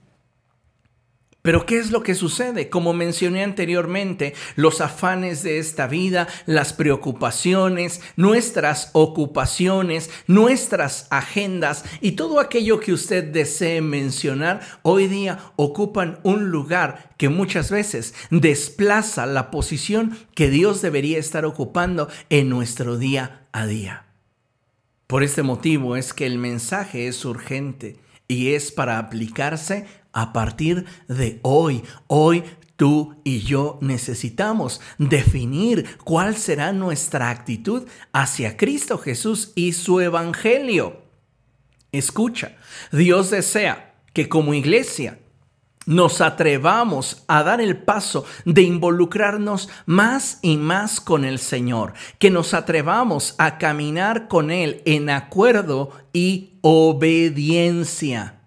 pero 1.43 1.67
¿qué 1.67 1.79
es 1.79 1.91
lo 1.91 2.05
que 2.05 2.15
sucede? 2.15 2.69
Como 2.69 2.93
mencioné 2.93 3.43
anteriormente, 3.43 4.33
los 4.55 4.81
afanes 4.81 5.43
de 5.43 5.59
esta 5.59 5.89
vida, 5.89 6.29
las 6.47 6.73
preocupaciones, 6.73 8.01
nuestras 8.15 8.91
ocupaciones, 8.93 10.09
nuestras 10.29 11.09
agendas 11.11 11.85
y 12.01 12.13
todo 12.13 12.39
aquello 12.39 12.79
que 12.79 12.93
usted 12.93 13.25
desee 13.25 13.81
mencionar, 13.81 14.61
hoy 14.83 15.09
día 15.09 15.53
ocupan 15.57 16.21
un 16.23 16.51
lugar 16.51 17.11
que 17.17 17.29
muchas 17.29 17.73
veces 17.73 18.15
desplaza 18.31 19.27
la 19.27 19.51
posición 19.51 20.17
que 20.37 20.49
Dios 20.49 20.81
debería 20.81 21.19
estar 21.19 21.45
ocupando 21.45 22.09
en 22.31 22.49
nuestro 22.49 22.99
día 22.99 23.49
a 23.51 23.67
día. 23.67 24.12
Por 25.13 25.23
este 25.23 25.43
motivo 25.43 25.95
es 25.95 26.15
que 26.15 26.25
el 26.25 26.39
mensaje 26.39 27.07
es 27.07 27.27
urgente 27.27 27.99
y 28.29 28.55
es 28.55 28.73
para 28.73 28.97
aplicarse 28.97 29.87
a 30.15 30.33
partir 30.33 30.87
de 31.07 31.39
hoy. 31.43 31.83
Hoy 32.07 32.45
tú 32.77 33.21
y 33.23 33.41
yo 33.41 33.79
necesitamos 33.83 34.81
definir 34.97 35.99
cuál 36.03 36.35
será 36.35 36.73
nuestra 36.73 37.29
actitud 37.29 37.87
hacia 38.15 38.57
Cristo 38.57 38.97
Jesús 38.97 39.53
y 39.55 39.75
su 39.75 40.01
Evangelio. 40.01 41.03
Escucha, 41.93 42.57
Dios 42.91 43.29
desea 43.29 43.95
que 44.15 44.31
como 44.31 44.55
iglesia 44.55 45.19
nos 45.87 46.21
atrevamos 46.21 47.25
a 47.27 47.43
dar 47.43 47.61
el 47.61 47.77
paso 47.77 48.25
de 48.45 48.63
involucrarnos 48.63 49.69
más 49.87 50.39
y 50.43 50.57
más 50.57 51.01
con 51.01 51.25
el 51.25 51.39
Señor, 51.39 51.95
que 52.19 52.31
nos 52.31 52.55
atrevamos 52.55 53.35
a 53.39 53.59
caminar 53.59 54.29
con 54.29 54.51
Él 54.51 54.83
en 54.85 55.11
acuerdo 55.11 55.91
y 56.13 56.55
obediencia. 56.61 58.41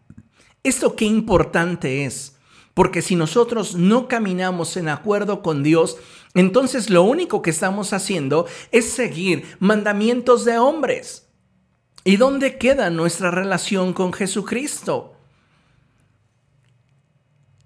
Esto 0.63 0.96
qué 0.96 1.06
importante 1.06 2.06
es, 2.06 2.38
porque 2.74 3.01
si 3.01 3.15
nosotros 3.15 3.75
no 3.75 4.08
caminamos 4.08 4.77
en 4.77 4.89
acuerdo 4.89 5.42
con 5.42 5.63
Dios, 5.63 5.98
entonces 6.34 6.89
lo 6.89 7.04
único 7.04 7.42
que 7.42 7.50
estamos 7.50 7.94
haciendo 7.94 8.46
es 8.72 8.92
seguir 8.92 9.46
mandamientos 9.60 10.44
de 10.44 10.58
hombres. 10.58 11.30
¿Y 12.04 12.18
dónde 12.18 12.58
queda 12.58 12.89
nuestra 12.89 13.32
relación 13.32 13.94
con 13.94 14.13
Jesucristo? 14.13 15.14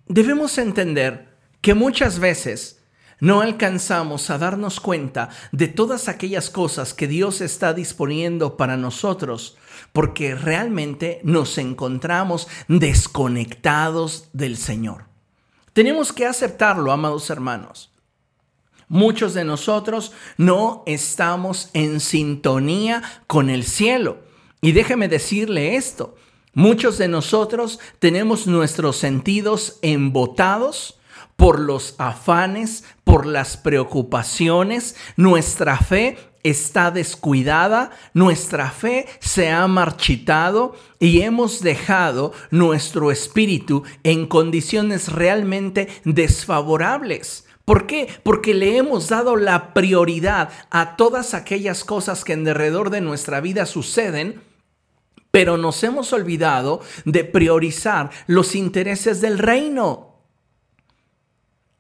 Debemos 0.09 0.57
entender 0.57 1.37
que 1.61 1.75
muchas 1.75 2.17
veces 2.17 2.81
no 3.19 3.41
alcanzamos 3.41 4.31
a 4.31 4.39
darnos 4.39 4.79
cuenta 4.79 5.29
de 5.51 5.67
todas 5.67 6.07
aquellas 6.07 6.49
cosas 6.49 6.95
que 6.95 7.05
Dios 7.05 7.41
está 7.41 7.75
disponiendo 7.75 8.57
para 8.57 8.75
nosotros, 8.75 9.55
porque 9.93 10.33
realmente 10.33 11.21
nos 11.23 11.59
encontramos 11.59 12.47
desconectados 12.67 14.29
del 14.33 14.57
Señor. 14.57 15.05
Tenemos 15.73 16.11
que 16.11 16.25
aceptarlo, 16.25 16.91
amados 16.91 17.29
hermanos. 17.29 17.93
Muchos 18.87 19.35
de 19.35 19.43
nosotros 19.43 20.11
no 20.37 20.81
estamos 20.87 21.69
en 21.73 21.99
sintonía 21.99 23.03
con 23.27 23.51
el 23.51 23.63
cielo. 23.63 24.23
Y 24.59 24.71
déjeme 24.71 25.07
decirle 25.07 25.75
esto, 25.75 26.15
muchos 26.53 26.97
de 26.97 27.07
nosotros 27.07 27.79
tenemos 27.99 28.47
nuestros 28.47 28.97
sentidos 28.97 29.79
embotados 29.81 30.99
por 31.35 31.59
los 31.59 31.95
afanes, 31.99 32.83
por 33.05 33.25
las 33.25 33.55
preocupaciones, 33.55 34.95
nuestra 35.15 35.77
fe 35.77 36.17
está 36.43 36.91
descuidada, 36.91 37.91
nuestra 38.13 38.71
fe 38.71 39.07
se 39.19 39.49
ha 39.49 39.67
marchitado 39.67 40.75
y 40.99 41.21
hemos 41.21 41.61
dejado 41.61 42.33
nuestro 42.51 43.11
espíritu 43.11 43.83
en 44.03 44.27
condiciones 44.27 45.11
realmente 45.11 45.87
desfavorables. 46.03 47.45
¿Por 47.65 47.85
qué? 47.85 48.09
Porque 48.23 48.53
le 48.53 48.77
hemos 48.77 49.09
dado 49.09 49.35
la 49.35 49.73
prioridad 49.73 50.49
a 50.71 50.95
todas 50.95 51.33
aquellas 51.33 51.83
cosas 51.83 52.23
que 52.23 52.33
en 52.33 52.43
derredor 52.43 52.89
de 52.89 53.01
nuestra 53.01 53.41
vida 53.41 53.65
suceden, 53.65 54.41
pero 55.31 55.57
nos 55.57 55.83
hemos 55.83 56.13
olvidado 56.13 56.81
de 57.05 57.23
priorizar 57.23 58.09
los 58.27 58.55
intereses 58.55 59.21
del 59.21 59.37
reino. 59.37 60.09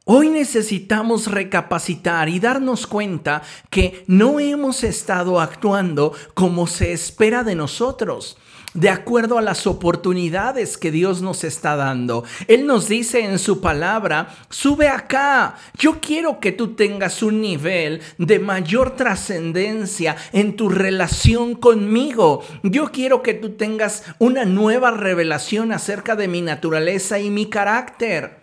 Hoy 0.05 0.29
necesitamos 0.29 1.27
recapacitar 1.27 2.29
y 2.29 2.39
darnos 2.39 2.87
cuenta 2.87 3.43
que 3.69 4.03
no 4.07 4.39
hemos 4.39 4.83
estado 4.83 5.39
actuando 5.39 6.13
como 6.33 6.65
se 6.65 6.93
espera 6.93 7.43
de 7.43 7.53
nosotros 7.53 8.37
de 8.73 8.89
acuerdo 8.89 9.37
a 9.37 9.41
las 9.41 9.67
oportunidades 9.67 10.77
que 10.77 10.91
Dios 10.91 11.21
nos 11.21 11.43
está 11.43 11.75
dando. 11.75 12.23
Él 12.47 12.65
nos 12.65 12.87
dice 12.87 13.23
en 13.23 13.39
su 13.39 13.61
palabra, 13.61 14.35
sube 14.49 14.87
acá, 14.87 15.55
yo 15.77 15.99
quiero 16.01 16.39
que 16.39 16.51
tú 16.51 16.75
tengas 16.75 17.23
un 17.23 17.41
nivel 17.41 18.01
de 18.17 18.39
mayor 18.39 18.95
trascendencia 18.95 20.15
en 20.31 20.55
tu 20.55 20.69
relación 20.69 21.55
conmigo. 21.55 22.43
Yo 22.63 22.91
quiero 22.91 23.23
que 23.23 23.33
tú 23.33 23.51
tengas 23.51 24.03
una 24.19 24.45
nueva 24.45 24.91
revelación 24.91 25.71
acerca 25.71 26.15
de 26.15 26.27
mi 26.27 26.41
naturaleza 26.41 27.19
y 27.19 27.29
mi 27.29 27.47
carácter. 27.47 28.38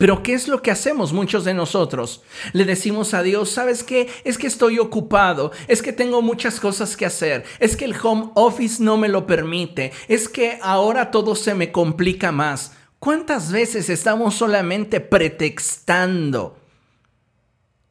Pero 0.00 0.22
¿qué 0.22 0.32
es 0.32 0.48
lo 0.48 0.62
que 0.62 0.70
hacemos 0.70 1.12
muchos 1.12 1.44
de 1.44 1.52
nosotros? 1.52 2.22
Le 2.54 2.64
decimos 2.64 3.12
a 3.12 3.22
Dios, 3.22 3.50
¿sabes 3.50 3.84
qué? 3.84 4.08
Es 4.24 4.38
que 4.38 4.46
estoy 4.46 4.78
ocupado, 4.78 5.52
es 5.68 5.82
que 5.82 5.92
tengo 5.92 6.22
muchas 6.22 6.58
cosas 6.58 6.96
que 6.96 7.04
hacer, 7.04 7.44
es 7.58 7.76
que 7.76 7.84
el 7.84 7.94
home 8.02 8.30
office 8.34 8.82
no 8.82 8.96
me 8.96 9.08
lo 9.08 9.26
permite, 9.26 9.92
es 10.08 10.30
que 10.30 10.58
ahora 10.62 11.10
todo 11.10 11.36
se 11.36 11.54
me 11.54 11.70
complica 11.70 12.32
más. 12.32 12.72
¿Cuántas 12.98 13.52
veces 13.52 13.90
estamos 13.90 14.36
solamente 14.36 15.00
pretextando 15.00 16.56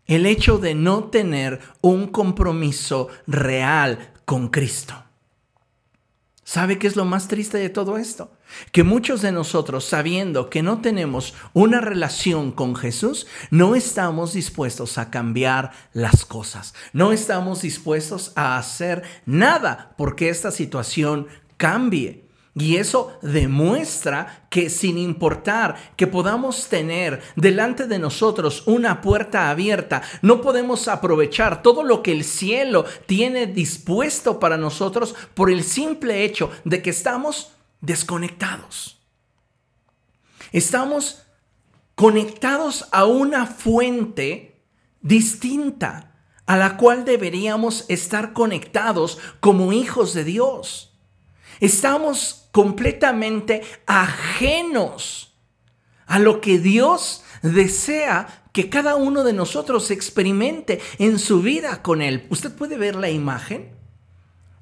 el 0.08 0.26
hecho 0.26 0.58
de 0.58 0.74
no 0.74 1.12
tener 1.12 1.60
un 1.82 2.08
compromiso 2.08 3.10
real 3.28 4.14
con 4.26 4.48
Cristo? 4.48 4.96
¿Sabe 6.44 6.80
qué 6.80 6.88
es 6.88 6.96
lo 6.96 7.06
más 7.06 7.28
triste 7.28 7.60
de 7.60 7.70
todo 7.70 8.00
esto? 8.00 8.32
Que 8.72 8.84
muchos 8.84 9.22
de 9.22 9.32
nosotros, 9.32 9.86
sabiendo 9.86 10.50
que 10.50 10.64
no 10.64 10.82
tenemos 10.82 11.34
una 11.54 11.82
relación 11.82 12.52
con 12.52 12.76
Jesús, 12.76 13.28
no 13.52 13.76
estamos 13.76 14.34
dispuestos 14.34 14.98
a 14.98 15.10
cambiar 15.10 15.72
las 15.94 16.26
cosas. 16.26 16.74
No 16.94 17.12
estamos 17.12 17.62
dispuestos 17.62 18.32
a 18.36 18.58
hacer 18.58 19.04
nada 19.26 19.94
porque 19.98 20.30
esta 20.30 20.52
situación 20.52 21.28
cambie. 21.58 22.30
Y 22.56 22.78
eso 22.78 23.18
demuestra 23.22 24.48
que 24.50 24.70
sin 24.70 24.98
importar 24.98 25.94
que 25.96 26.08
podamos 26.08 26.68
tener 26.68 27.22
delante 27.36 27.86
de 27.86 28.00
nosotros 28.00 28.64
una 28.66 29.02
puerta 29.02 29.50
abierta, 29.50 30.02
no 30.22 30.42
podemos 30.42 30.88
aprovechar 30.88 31.62
todo 31.62 31.84
lo 31.84 32.02
que 32.02 32.12
el 32.12 32.24
cielo 32.24 32.86
tiene 33.06 33.48
dispuesto 33.48 34.40
para 34.40 34.58
nosotros 34.58 35.16
por 35.36 35.52
el 35.52 35.64
simple 35.64 36.26
hecho 36.26 36.52
de 36.66 36.82
que 36.82 36.90
estamos 36.90 37.52
desconectados. 37.82 39.02
Estamos 40.52 41.24
conectados 41.96 42.88
a 42.92 43.06
una 43.06 43.46
fuente 43.46 44.64
distinta 45.02 46.16
a 46.46 46.58
la 46.58 46.78
cual 46.78 47.06
deberíamos 47.06 47.86
estar 47.90 48.34
conectados 48.34 49.20
como 49.40 49.72
hijos 49.72 50.14
de 50.14 50.24
Dios. 50.24 50.98
Estamos 51.60 52.50
completamente 52.52 53.62
ajenos 53.86 55.38
a 56.08 56.18
lo 56.18 56.42
que 56.42 56.58
Dios 56.58 57.24
desea 57.44 58.46
que 58.52 58.70
cada 58.70 58.96
uno 58.96 59.24
de 59.24 59.34
nosotros 59.34 59.92
experimente 59.92 60.82
en 60.98 61.20
su 61.20 61.42
vida 61.42 61.84
con 61.84 62.02
Él. 62.02 62.26
Usted 62.30 62.52
puede 62.52 62.78
ver 62.78 62.96
la 62.96 63.10
imagen 63.10 63.76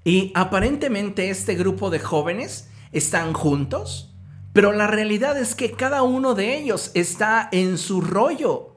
y 0.03 0.31
aparentemente 0.35 1.29
este 1.29 1.55
grupo 1.55 1.89
de 1.89 1.99
jóvenes 1.99 2.67
están 2.91 3.33
juntos, 3.33 4.13
pero 4.53 4.71
la 4.73 4.87
realidad 4.87 5.37
es 5.37 5.55
que 5.55 5.71
cada 5.71 6.01
uno 6.03 6.33
de 6.33 6.57
ellos 6.57 6.91
está 6.93 7.47
en 7.51 7.77
su 7.77 8.01
rollo. 8.01 8.75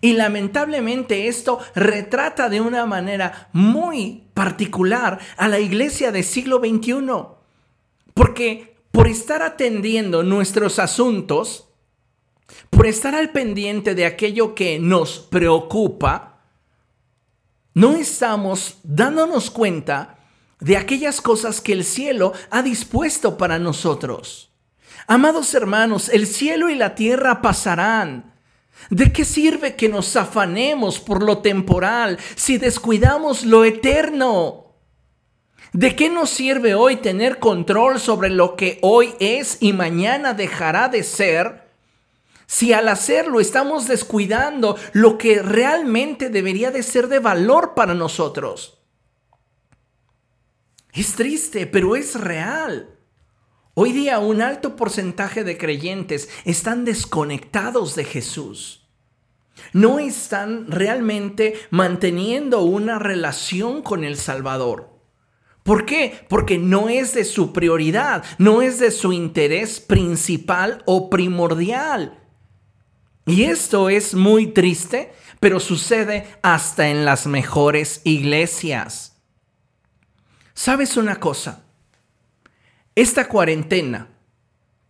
Y 0.00 0.12
lamentablemente 0.12 1.28
esto 1.28 1.58
retrata 1.74 2.48
de 2.48 2.60
una 2.60 2.86
manera 2.86 3.48
muy 3.52 4.28
particular 4.34 5.18
a 5.36 5.48
la 5.48 5.58
iglesia 5.58 6.12
del 6.12 6.24
siglo 6.24 6.58
XXI. 6.58 7.02
Porque 8.14 8.76
por 8.90 9.08
estar 9.08 9.42
atendiendo 9.42 10.22
nuestros 10.22 10.78
asuntos, 10.78 11.68
por 12.70 12.86
estar 12.86 13.14
al 13.14 13.30
pendiente 13.30 13.94
de 13.94 14.06
aquello 14.06 14.54
que 14.54 14.78
nos 14.78 15.18
preocupa, 15.18 16.40
no 17.74 17.92
estamos 17.92 18.78
dándonos 18.82 19.50
cuenta 19.50 20.17
de 20.60 20.76
aquellas 20.76 21.20
cosas 21.20 21.60
que 21.60 21.72
el 21.72 21.84
cielo 21.84 22.32
ha 22.50 22.62
dispuesto 22.62 23.36
para 23.36 23.58
nosotros. 23.58 24.50
Amados 25.06 25.54
hermanos, 25.54 26.08
el 26.08 26.26
cielo 26.26 26.68
y 26.68 26.74
la 26.74 26.94
tierra 26.94 27.40
pasarán, 27.40 28.28
¿De 28.90 29.12
qué 29.12 29.24
sirve 29.24 29.76
que 29.76 29.88
nos 29.88 30.16
afanemos 30.16 30.98
por 31.00 31.22
lo 31.22 31.38
temporal 31.38 32.18
si 32.36 32.56
descuidamos 32.56 33.44
lo 33.44 33.64
eterno? 33.64 34.76
¿De 35.72 35.94
qué 35.94 36.08
nos 36.08 36.30
sirve 36.30 36.74
hoy 36.74 36.96
tener 36.96 37.38
control 37.38 38.00
sobre 38.00 38.30
lo 38.30 38.56
que 38.56 38.78
hoy 38.80 39.14
es 39.20 39.58
y 39.60 39.74
mañana 39.74 40.32
dejará 40.32 40.88
de 40.88 41.02
ser? 41.02 41.68
Si 42.46 42.72
al 42.72 42.88
hacerlo 42.88 43.40
estamos 43.40 43.86
descuidando 43.88 44.76
lo 44.92 45.18
que 45.18 45.42
realmente 45.42 46.30
debería 46.30 46.70
de 46.70 46.82
ser 46.82 47.08
de 47.08 47.18
valor 47.18 47.74
para 47.74 47.92
nosotros. 47.92 48.77
Es 50.92 51.14
triste, 51.14 51.66
pero 51.66 51.96
es 51.96 52.14
real. 52.14 52.94
Hoy 53.74 53.92
día 53.92 54.18
un 54.18 54.42
alto 54.42 54.74
porcentaje 54.74 55.44
de 55.44 55.56
creyentes 55.56 56.28
están 56.44 56.84
desconectados 56.84 57.94
de 57.94 58.04
Jesús. 58.04 58.88
No 59.72 59.98
están 59.98 60.70
realmente 60.70 61.54
manteniendo 61.70 62.62
una 62.62 62.98
relación 62.98 63.82
con 63.82 64.04
el 64.04 64.16
Salvador. 64.16 64.98
¿Por 65.62 65.84
qué? 65.84 66.24
Porque 66.28 66.58
no 66.58 66.88
es 66.88 67.12
de 67.12 67.24
su 67.24 67.52
prioridad, 67.52 68.24
no 68.38 68.62
es 68.62 68.78
de 68.78 68.90
su 68.90 69.12
interés 69.12 69.80
principal 69.80 70.82
o 70.86 71.10
primordial. 71.10 72.18
Y 73.26 73.44
esto 73.44 73.90
es 73.90 74.14
muy 74.14 74.46
triste, 74.48 75.12
pero 75.40 75.60
sucede 75.60 76.26
hasta 76.42 76.88
en 76.88 77.04
las 77.04 77.26
mejores 77.26 78.00
iglesias. 78.04 79.17
¿Sabes 80.60 80.96
una 80.96 81.20
cosa? 81.20 81.62
Esta 82.96 83.28
cuarentena, 83.28 84.08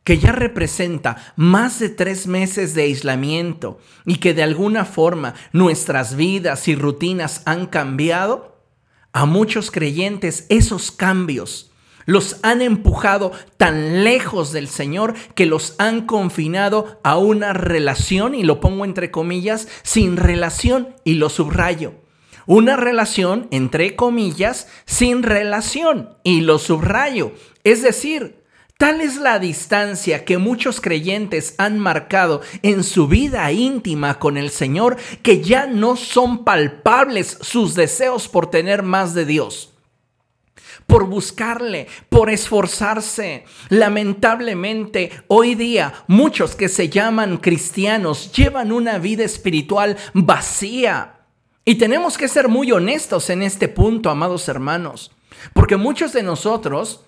que 0.02 0.16
ya 0.16 0.32
representa 0.32 1.34
más 1.36 1.78
de 1.78 1.90
tres 1.90 2.26
meses 2.26 2.72
de 2.72 2.84
aislamiento 2.84 3.78
y 4.06 4.16
que 4.16 4.32
de 4.32 4.42
alguna 4.42 4.86
forma 4.86 5.34
nuestras 5.52 6.16
vidas 6.16 6.68
y 6.68 6.74
rutinas 6.74 7.42
han 7.44 7.66
cambiado, 7.66 8.62
a 9.12 9.26
muchos 9.26 9.70
creyentes 9.70 10.46
esos 10.48 10.90
cambios 10.90 11.70
los 12.06 12.38
han 12.42 12.62
empujado 12.62 13.32
tan 13.58 14.04
lejos 14.04 14.52
del 14.52 14.68
Señor 14.68 15.12
que 15.34 15.44
los 15.44 15.74
han 15.76 16.06
confinado 16.06 16.98
a 17.04 17.18
una 17.18 17.52
relación, 17.52 18.34
y 18.34 18.42
lo 18.42 18.58
pongo 18.60 18.86
entre 18.86 19.10
comillas, 19.10 19.68
sin 19.82 20.16
relación, 20.16 20.96
y 21.04 21.16
lo 21.16 21.28
subrayo. 21.28 22.07
Una 22.48 22.76
relación, 22.76 23.46
entre 23.50 23.94
comillas, 23.94 24.68
sin 24.86 25.22
relación, 25.22 26.16
y 26.24 26.40
lo 26.40 26.58
subrayo. 26.58 27.32
Es 27.62 27.82
decir, 27.82 28.38
Tal 28.78 29.00
es 29.00 29.16
la 29.16 29.40
distancia 29.40 30.24
que 30.24 30.38
muchos 30.38 30.80
creyentes 30.80 31.56
han 31.58 31.80
marcado 31.80 32.42
en 32.62 32.84
su 32.84 33.08
vida 33.08 33.50
íntima 33.50 34.20
con 34.20 34.36
el 34.36 34.50
Señor 34.50 34.96
que 35.22 35.42
ya 35.42 35.66
no 35.66 35.96
son 35.96 36.44
palpables 36.44 37.38
sus 37.40 37.74
deseos 37.74 38.28
por 38.28 38.50
tener 38.50 38.84
más 38.84 39.14
de 39.14 39.24
Dios 39.24 39.74
por 40.86 41.04
buscarle, 41.04 41.86
por 42.08 42.30
esforzarse. 42.30 43.44
Lamentablemente, 43.68 45.10
hoy 45.26 45.54
día 45.54 45.92
muchos 46.06 46.56
que 46.56 46.68
se 46.68 46.88
llaman 46.88 47.36
cristianos 47.36 48.32
llevan 48.32 48.72
una 48.72 48.98
vida 48.98 49.22
espiritual 49.22 49.98
vacía. 50.14 51.17
Y 51.68 51.74
tenemos 51.74 52.16
que 52.16 52.28
ser 52.28 52.48
muy 52.48 52.72
honestos 52.72 53.28
en 53.28 53.42
este 53.42 53.68
punto, 53.68 54.08
amados 54.08 54.48
hermanos, 54.48 55.10
porque 55.52 55.76
muchos 55.76 56.14
de 56.14 56.22
nosotros 56.22 57.04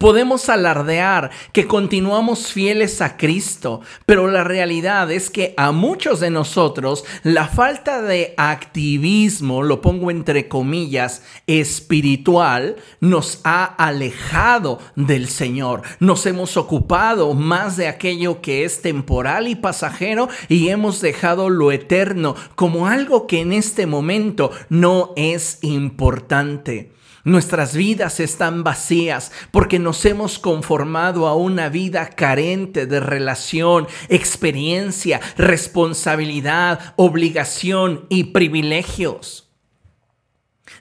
Podemos 0.00 0.48
alardear 0.48 1.30
que 1.52 1.66
continuamos 1.66 2.46
fieles 2.46 3.02
a 3.02 3.18
Cristo, 3.18 3.82
pero 4.06 4.28
la 4.28 4.42
realidad 4.42 5.10
es 5.10 5.28
que 5.28 5.52
a 5.58 5.72
muchos 5.72 6.20
de 6.20 6.30
nosotros 6.30 7.04
la 7.22 7.48
falta 7.48 8.00
de 8.00 8.32
activismo, 8.38 9.62
lo 9.62 9.82
pongo 9.82 10.10
entre 10.10 10.48
comillas, 10.48 11.22
espiritual, 11.46 12.76
nos 13.00 13.42
ha 13.44 13.62
alejado 13.66 14.78
del 14.96 15.28
Señor. 15.28 15.82
Nos 15.98 16.24
hemos 16.24 16.56
ocupado 16.56 17.34
más 17.34 17.76
de 17.76 17.86
aquello 17.86 18.40
que 18.40 18.64
es 18.64 18.80
temporal 18.80 19.48
y 19.48 19.54
pasajero 19.54 20.30
y 20.48 20.70
hemos 20.70 21.02
dejado 21.02 21.50
lo 21.50 21.72
eterno 21.72 22.36
como 22.54 22.86
algo 22.86 23.26
que 23.26 23.40
en 23.40 23.52
este 23.52 23.84
momento 23.84 24.50
no 24.70 25.12
es 25.16 25.58
importante. 25.60 26.90
Nuestras 27.24 27.76
vidas 27.76 28.18
están 28.18 28.64
vacías 28.64 29.30
porque 29.50 29.78
nos 29.78 30.04
hemos 30.06 30.38
conformado 30.38 31.26
a 31.26 31.34
una 31.34 31.68
vida 31.68 32.08
carente 32.08 32.86
de 32.86 33.00
relación, 33.00 33.86
experiencia, 34.08 35.20
responsabilidad, 35.36 36.94
obligación 36.96 38.06
y 38.08 38.24
privilegios. 38.24 39.50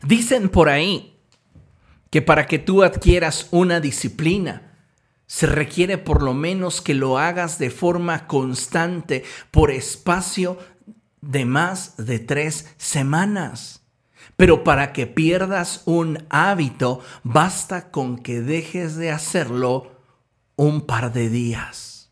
Dicen 0.04 0.49
por 0.49 0.69
ahí 0.69 1.17
que 2.10 2.21
para 2.21 2.47
que 2.47 2.58
tú 2.58 2.84
adquieras 2.84 3.47
una 3.52 3.80
disciplina, 3.80 4.69
se 5.28 5.45
requiere 5.45 5.97
por 5.97 6.23
lo 6.23 6.34
menos 6.34 6.82
que 6.82 6.95
lo 6.95 7.19
hagas 7.19 7.60
de 7.60 7.69
forma 7.69 8.25
constante 8.25 9.23
por 9.52 9.69
espacio 9.69 10.58
de 11.21 11.45
más 11.45 11.97
de 11.97 12.17
tres 12.17 12.73
semanas. 12.78 13.78
Pero 14.39 14.63
para 14.63 14.93
que 14.93 15.06
pierdas 15.06 15.82
un 15.84 16.25
hábito, 16.30 17.02
basta 17.23 17.91
con 17.91 18.17
que 18.17 18.39
dejes 18.39 18.95
de 18.95 19.12
hacerlo 19.12 19.91
un 20.56 20.86
par 20.86 21.12
de 21.12 21.28
días. 21.28 22.10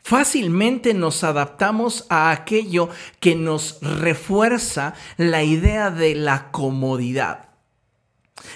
Fácilmente 0.00 0.92
nos 0.92 1.22
adaptamos 1.22 2.04
a 2.08 2.32
aquello 2.32 2.88
que 3.20 3.36
nos 3.36 3.78
refuerza 3.80 4.94
la 5.18 5.44
idea 5.44 5.92
de 5.92 6.16
la 6.16 6.50
comodidad. 6.50 7.51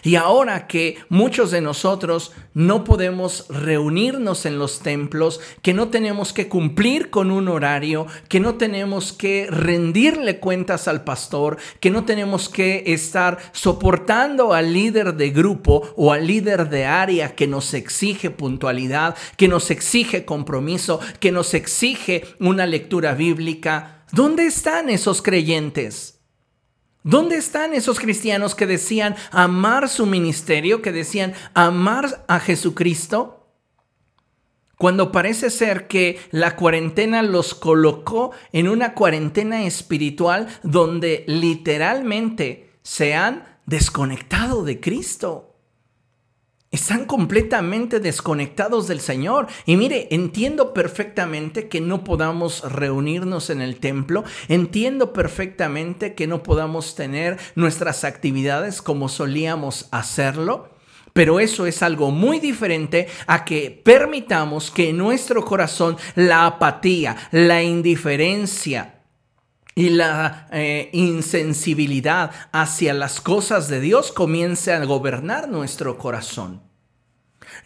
Y 0.03 0.17
ahora 0.17 0.67
que 0.67 0.99
muchos 1.09 1.51
de 1.51 1.61
nosotros 1.61 2.33
no 2.55 2.85
podemos 2.85 3.47
reunirnos 3.49 4.47
en 4.47 4.59
los 4.59 4.81
templos, 4.81 5.41
que 5.63 5.75
no 5.75 5.89
tenemos 5.89 6.33
que 6.33 6.49
cumplir 6.49 7.11
con 7.11 7.31
un 7.31 7.49
horario, 7.49 8.07
que 8.29 8.41
no 8.41 8.55
tenemos 8.55 9.13
que 9.13 9.49
rendirle 9.51 10.39
cuentas 10.39 10.89
al 10.89 11.05
pastor, 11.05 11.59
que 11.81 11.91
no 11.91 12.05
tenemos 12.05 12.49
que 12.49 12.85
estar 12.87 13.39
soportando 13.53 14.55
al 14.55 14.73
líder 14.73 15.15
de 15.15 15.31
grupo 15.31 15.93
o 15.97 16.13
al 16.13 16.27
líder 16.27 16.69
de 16.71 16.87
área 16.87 17.35
que 17.35 17.47
nos 17.47 17.75
exige 17.75 18.31
puntualidad, 18.31 19.17
que 19.37 19.49
nos 19.49 19.71
exige 19.71 20.25
compromiso, 20.25 21.01
que 21.21 21.33
nos 21.33 21.53
exige 21.53 22.25
una 22.41 22.65
lectura 22.65 23.15
bíblica. 23.15 24.05
¿Dónde 24.13 24.47
están 24.47 24.89
esos 24.89 25.21
creyentes? 25.21 26.16
¿Dónde 27.07 27.37
están 27.37 27.73
esos 27.73 28.01
cristianos 28.01 28.57
que 28.57 28.67
decían 28.67 29.15
amar 29.31 29.89
su 29.89 30.07
ministerio, 30.07 30.83
que 30.83 30.91
decían 30.91 31.35
amar 31.55 32.25
a 32.27 32.41
Jesucristo? 32.41 33.47
Cuando 34.77 35.13
parece 35.13 35.51
ser 35.51 35.87
que 35.87 36.19
la 36.33 36.57
cuarentena 36.57 37.23
los 37.23 37.55
colocó 37.55 38.33
en 38.51 38.67
una 38.67 38.95
cuarentena 38.95 39.67
espiritual 39.67 40.49
donde 40.65 41.23
literalmente 41.29 42.73
se 42.83 43.15
han 43.15 43.61
desconectado 43.67 44.65
de 44.65 44.81
Cristo. 44.81 45.56
Están 46.77 47.07
completamente 47.07 48.01
desconectados 48.01 48.87
del 48.87 49.01
Señor. 49.01 49.47
Y 49.65 49.79
mire, 49.79 50.09
entiendo 50.11 50.75
perfectamente 50.75 51.69
que 51.69 51.81
no 51.81 52.05
podamos 52.05 52.71
reunirnos 52.71 53.49
en 53.49 53.63
el 53.63 53.81
templo. 53.81 54.25
Entiendo 54.49 55.15
perfectamente 55.15 56.13
que 56.13 56.27
no 56.27 56.43
podamos 56.43 56.95
tener 56.95 57.39
nuestras 57.55 58.05
actividades 58.05 58.83
como 58.83 59.09
solíamos 59.09 59.89
hacerlo. 59.91 60.69
Pero 61.15 61.41
eso 61.41 61.65
es 61.65 61.83
algo 61.83 62.11
muy 62.11 62.41
diferente 62.41 63.09
a 63.27 63.47
que 63.47 63.71
permitamos 63.83 64.71
que 64.71 64.91
en 64.91 64.99
nuestro 64.99 65.47
corazón 65.47 65.97
la 66.15 66.45
apatía, 66.45 67.17
la 67.31 67.63
indiferencia, 67.63 68.93
y 69.79 69.91
la 69.91 70.49
eh, 70.53 70.89
insensibilidad 70.95 72.31
hacia 72.51 72.95
las 72.95 73.21
cosas 73.21 73.69
de 73.69 73.79
Dios 73.79 74.11
comience 74.11 74.73
a 74.73 74.83
gobernar 74.87 75.51
nuestro 75.51 75.99
corazón. 75.99 76.66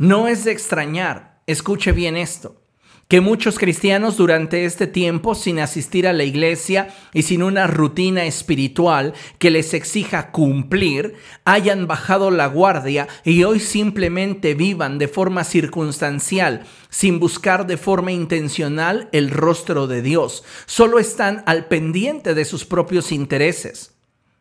No 0.01 0.29
es 0.29 0.45
de 0.45 0.53
extrañar, 0.53 1.43
escuche 1.47 1.93
bien 1.93 2.17
esto, 2.17 2.63
que 3.07 3.21
muchos 3.21 3.59
cristianos 3.59 4.17
durante 4.17 4.65
este 4.65 4.87
tiempo, 4.87 5.35
sin 5.35 5.61
asistir 5.61 6.09
a 6.09 6.15
la 6.15 6.25
iglesia 6.25 6.89
y 7.13 7.25
sin 7.25 7.43
una 7.43 7.67
rutina 7.67 8.25
espiritual 8.25 9.13
que 9.39 9.51
les 9.51 9.75
exija 9.75 10.31
cumplir, 10.31 11.17
hayan 11.45 11.87
bajado 11.87 12.31
la 12.31 12.47
guardia 12.47 13.09
y 13.25 13.45
hoy 13.45 13.61
simplemente 13.61 14.55
vivan 14.55 14.97
de 14.97 15.07
forma 15.07 15.45
circunstancial, 15.45 16.65
sin 16.89 17.21
buscar 17.21 17.67
de 17.67 17.77
forma 17.77 18.11
intencional 18.11 19.11
el 19.13 19.31
rostro 19.31 19.87
de 19.87 20.01
Dios. 20.01 20.45
Solo 20.65 20.99
están 20.99 21.43
al 21.45 21.67
pendiente 21.67 22.33
de 22.33 22.47
sus 22.47 22.65
propios 22.65 23.13
intereses. 23.13 23.99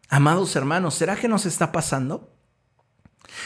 Amados 0.08 0.56
hermanos, 0.56 0.95
¿será 0.95 1.17
que 1.17 1.28
nos 1.28 1.45
está 1.45 1.74
pasando? 1.74 2.38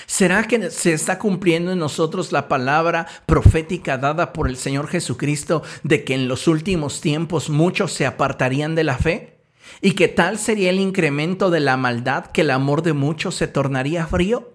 ¿Será 0.06 0.43
que 0.48 0.69
se 0.72 0.93
está 0.93 1.19
cumpliendo 1.19 1.72
en 1.72 1.80
nosotros 1.80 2.32
la 2.32 2.48
palabra 2.48 3.08
profética 3.26 3.98
dada 3.98 4.34
por 4.34 4.48
el 4.48 4.58
Señor 4.58 4.88
Jesucristo 4.88 5.63
de 5.84 6.04
que 6.04 6.13
en 6.13 6.28
los 6.28 6.48
últimos 6.48 7.02
tiempos 7.02 7.50
muchos 7.50 7.93
se 7.93 8.06
apartarían 8.06 8.76
de 8.76 8.84
la 8.84 8.98
fe? 8.98 9.41
¿Y 9.82 9.93
que 9.93 10.08
tal 10.08 10.38
sería 10.38 10.69
el 10.69 10.80
incremento 10.80 11.50
de 11.50 11.60
la 11.60 11.78
maldad 11.78 12.28
que 12.28 12.41
el 12.41 12.52
amor 12.52 12.84
de 12.84 12.93
muchos 12.93 13.36
se 13.36 13.48
tornaría 13.48 14.08
frío? 14.08 14.54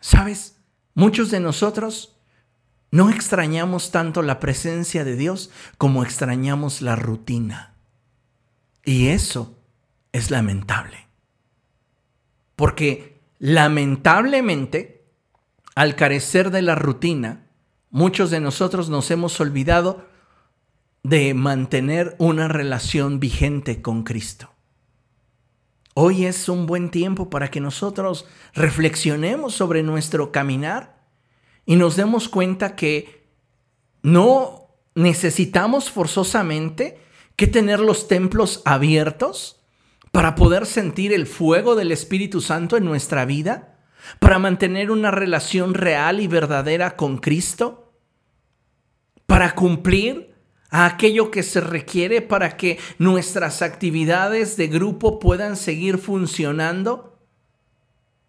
¿Sabes? 0.00 0.56
Muchos 0.94 1.30
de 1.30 1.40
nosotros 1.40 2.16
no 2.90 3.10
extrañamos 3.10 3.90
tanto 3.90 4.22
la 4.22 4.40
presencia 4.40 5.04
de 5.04 5.16
Dios 5.16 5.50
como 5.78 6.02
extrañamos 6.02 6.80
la 6.80 6.96
rutina. 6.96 7.74
Y 8.84 9.08
eso 9.08 9.58
es 10.12 10.30
lamentable. 10.30 11.08
Porque 12.54 13.15
Lamentablemente, 13.38 15.04
al 15.74 15.96
carecer 15.96 16.50
de 16.50 16.62
la 16.62 16.74
rutina, 16.74 17.50
muchos 17.90 18.30
de 18.30 18.40
nosotros 18.40 18.88
nos 18.88 19.10
hemos 19.10 19.40
olvidado 19.40 20.06
de 21.02 21.34
mantener 21.34 22.16
una 22.18 22.48
relación 22.48 23.20
vigente 23.20 23.82
con 23.82 24.02
Cristo. 24.02 24.50
Hoy 25.94 26.26
es 26.26 26.48
un 26.48 26.66
buen 26.66 26.90
tiempo 26.90 27.30
para 27.30 27.50
que 27.50 27.60
nosotros 27.60 28.26
reflexionemos 28.54 29.54
sobre 29.54 29.82
nuestro 29.82 30.32
caminar 30.32 31.06
y 31.64 31.76
nos 31.76 31.96
demos 31.96 32.28
cuenta 32.28 32.76
que 32.76 33.26
no 34.02 34.68
necesitamos 34.94 35.90
forzosamente 35.90 37.00
que 37.36 37.46
tener 37.46 37.80
los 37.80 38.08
templos 38.08 38.62
abiertos 38.64 39.55
para 40.16 40.34
poder 40.34 40.64
sentir 40.64 41.12
el 41.12 41.26
fuego 41.26 41.74
del 41.76 41.92
Espíritu 41.92 42.40
Santo 42.40 42.78
en 42.78 42.86
nuestra 42.86 43.26
vida, 43.26 43.76
para 44.18 44.38
mantener 44.38 44.90
una 44.90 45.10
relación 45.10 45.74
real 45.74 46.22
y 46.22 46.26
verdadera 46.26 46.96
con 46.96 47.18
Cristo, 47.18 47.92
para 49.26 49.54
cumplir 49.54 50.34
a 50.70 50.86
aquello 50.86 51.30
que 51.30 51.42
se 51.42 51.60
requiere 51.60 52.22
para 52.22 52.56
que 52.56 52.78
nuestras 52.96 53.60
actividades 53.60 54.56
de 54.56 54.68
grupo 54.68 55.18
puedan 55.18 55.54
seguir 55.54 55.98
funcionando. 55.98 57.18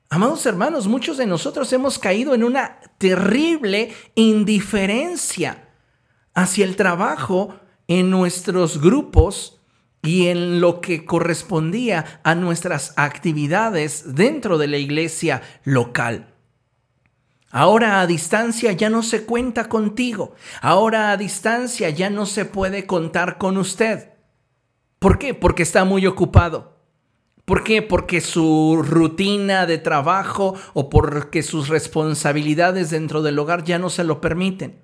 Amados 0.10 0.45
hermanos, 0.45 0.88
muchos 0.88 1.15
de 1.15 1.26
nosotros 1.26 1.71
hemos 1.71 1.97
caído 1.97 2.36
en 2.36 2.43
una 2.43 2.82
terrible 2.97 3.93
indiferencia 4.13 5.69
hacia 6.34 6.65
el 6.65 6.76
trabajo 6.76 7.58
en 7.88 8.10
nuestros 8.10 8.82
grupos 8.82 9.56
y 10.07 10.29
en 10.29 10.61
lo 10.61 10.79
que 10.79 11.03
correspondía 11.03 12.21
a 12.23 12.33
nuestras 12.33 12.93
actividades 12.95 14.15
dentro 14.15 14.57
de 14.57 14.67
la 14.67 14.77
iglesia 14.77 15.41
local. 15.65 16.33
Ahora 17.51 17.99
a 17.99 18.07
distancia 18.07 18.71
ya 18.71 18.89
no 18.89 19.03
se 19.03 19.25
cuenta 19.25 19.67
contigo. 19.67 20.33
Ahora 20.61 21.11
a 21.11 21.17
distancia 21.17 21.89
ya 21.89 22.09
no 22.09 22.25
se 22.25 22.45
puede 22.45 22.85
contar 22.85 23.37
con 23.37 23.57
usted. 23.57 24.13
¿Por 24.97 25.19
qué? 25.19 25.33
Porque 25.33 25.63
está 25.63 25.83
muy 25.83 26.07
ocupado. 26.07 26.77
¿Por 27.43 27.65
qué? 27.65 27.81
Porque 27.81 28.21
su 28.21 28.81
rutina 28.87 29.65
de 29.65 29.77
trabajo 29.77 30.55
o 30.73 30.89
porque 30.89 31.43
sus 31.43 31.67
responsabilidades 31.67 32.91
dentro 32.91 33.21
del 33.21 33.37
hogar 33.39 33.65
ya 33.65 33.77
no 33.77 33.89
se 33.89 34.05
lo 34.05 34.21
permiten. 34.21 34.81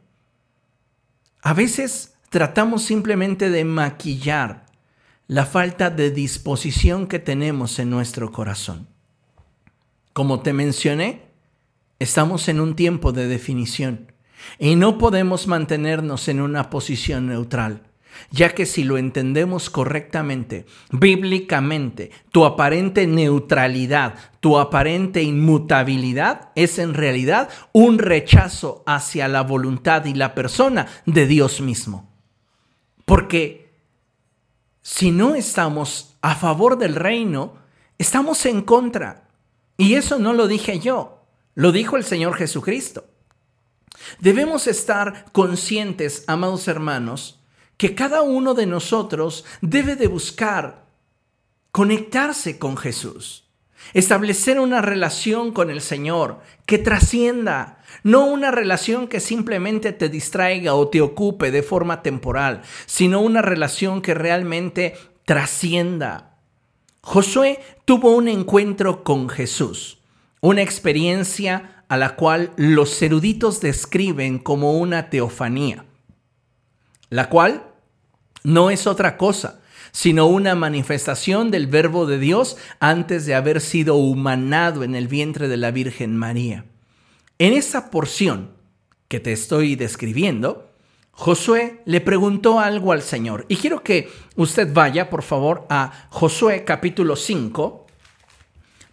A 1.42 1.54
veces 1.54 2.16
tratamos 2.30 2.84
simplemente 2.84 3.50
de 3.50 3.64
maquillar 3.64 4.73
la 5.28 5.46
falta 5.46 5.90
de 5.90 6.12
disposición 6.12 7.08
que 7.08 7.20
tenemos 7.20 7.80
en 7.80 7.90
nuestro 7.90 8.32
corazón. 8.32 8.88
Como 10.14 10.42
te 10.42 10.54
mencioné, 10.54 11.24
estamos 12.00 12.48
en 12.50 12.60
un 12.60 12.76
tiempo 12.76 13.12
de 13.12 13.28
definición 13.28 14.12
y 14.60 14.76
no 14.76 14.98
podemos 14.98 15.48
mantenernos 15.48 16.28
en 16.28 16.42
una 16.42 16.70
posición 16.70 17.28
neutral 17.28 17.84
ya 18.32 18.54
que 18.54 18.66
si 18.66 18.84
lo 18.84 18.98
entendemos 18.98 19.70
correctamente, 19.70 20.66
bíblicamente, 20.92 22.12
tu 22.32 22.46
aparente 22.46 23.08
neutralidad, 23.08 24.16
tu 24.40 24.58
aparente 24.58 25.22
inmutabilidad 25.24 26.50
es 26.56 26.80
en 26.80 26.94
realidad 26.94 27.50
un 27.72 28.00
rechazo 28.00 28.84
hacia 28.86 29.28
la 29.28 29.42
voluntad 29.42 30.06
y 30.06 30.14
la 30.14 30.36
persona 30.36 30.88
de 31.06 31.28
Dios 31.28 31.62
mismo. 31.62 32.10
Porque 33.06 33.63
si 34.84 35.12
no 35.12 35.34
estamos 35.34 36.16
a 36.22 36.36
favor 36.36 36.78
del 36.78 36.94
reino, 36.94 37.56
estamos 37.98 38.46
en 38.46 38.62
contra. 38.62 39.30
Y 39.78 39.96
eso 39.96 40.20
no 40.20 40.34
lo 40.34 40.48
dije 40.48 40.80
yo, 40.80 41.24
lo 41.56 41.72
dijo 41.72 41.98
el 41.98 42.04
Señor 42.04 42.36
Jesucristo. 42.36 43.06
Debemos 44.20 44.68
estar 44.68 45.32
conscientes, 45.32 46.26
amados 46.28 46.68
hermanos, 46.68 47.40
que 47.78 47.96
cada 47.96 48.22
uno 48.22 48.54
de 48.54 48.66
nosotros 48.66 49.46
debe 49.62 49.96
de 49.96 50.08
buscar 50.08 50.86
conectarse 51.72 52.60
con 52.60 52.78
Jesús, 52.78 53.46
establecer 53.94 54.60
una 54.60 54.82
relación 54.82 55.54
con 55.54 55.70
el 55.70 55.82
Señor 55.82 56.42
que 56.66 56.78
trascienda, 56.78 57.83
no 58.02 58.26
una 58.26 58.52
relación 58.52 59.08
que 59.08 59.20
simplemente 59.20 59.92
te 59.92 60.10
distraiga 60.10 60.74
o 60.74 60.88
te 60.88 61.02
ocupe 61.02 61.52
de 61.52 61.64
forma 61.64 62.02
temporal, 62.02 62.62
sino 62.86 63.22
una 63.22 63.42
relación 63.42 64.02
que 64.02 64.14
realmente 64.14 64.96
trascienda. 65.26 66.38
Josué 67.02 67.60
tuvo 67.86 68.16
un 68.16 68.28
encuentro 68.28 69.04
con 69.04 69.30
Jesús, 69.30 70.00
una 70.42 70.62
experiencia 70.62 71.84
a 71.90 71.98
la 71.98 72.16
cual 72.16 72.52
los 72.56 73.02
eruditos 73.02 73.62
describen 73.62 74.40
como 74.40 74.74
una 74.74 75.10
teofanía, 75.10 75.86
la 77.10 77.30
cual 77.30 77.64
no 78.44 78.70
es 78.70 78.88
otra 78.88 79.18
cosa, 79.18 79.60
sino 79.92 80.26
una 80.26 80.56
manifestación 80.56 81.52
del 81.52 81.68
verbo 81.68 82.06
de 82.08 82.18
Dios 82.18 82.58
antes 82.80 83.26
de 83.26 83.36
haber 83.36 83.62
sido 83.62 83.96
humanado 83.96 84.84
en 84.84 84.96
el 84.96 85.08
vientre 85.08 85.48
de 85.48 85.58
la 85.58 85.72
Virgen 85.72 86.18
María. 86.18 86.66
En 87.40 87.54
esa 87.54 87.90
porción 87.90 88.52
que 89.08 89.20
te 89.20 89.32
estoy 89.32 89.76
describiendo, 89.76 90.70
Josué 91.12 91.82
le 91.86 92.00
preguntó 92.00 92.60
algo 92.60 92.92
al 92.92 93.02
Señor. 93.02 93.46
Y 93.48 93.58
quiero 93.58 93.84
que 93.84 94.10
usted 94.36 94.72
vaya, 94.74 95.10
por 95.10 95.24
favor, 95.24 95.66
a 95.70 96.08
Josué 96.10 96.64
capítulo 96.64 97.16
5. 97.16 97.88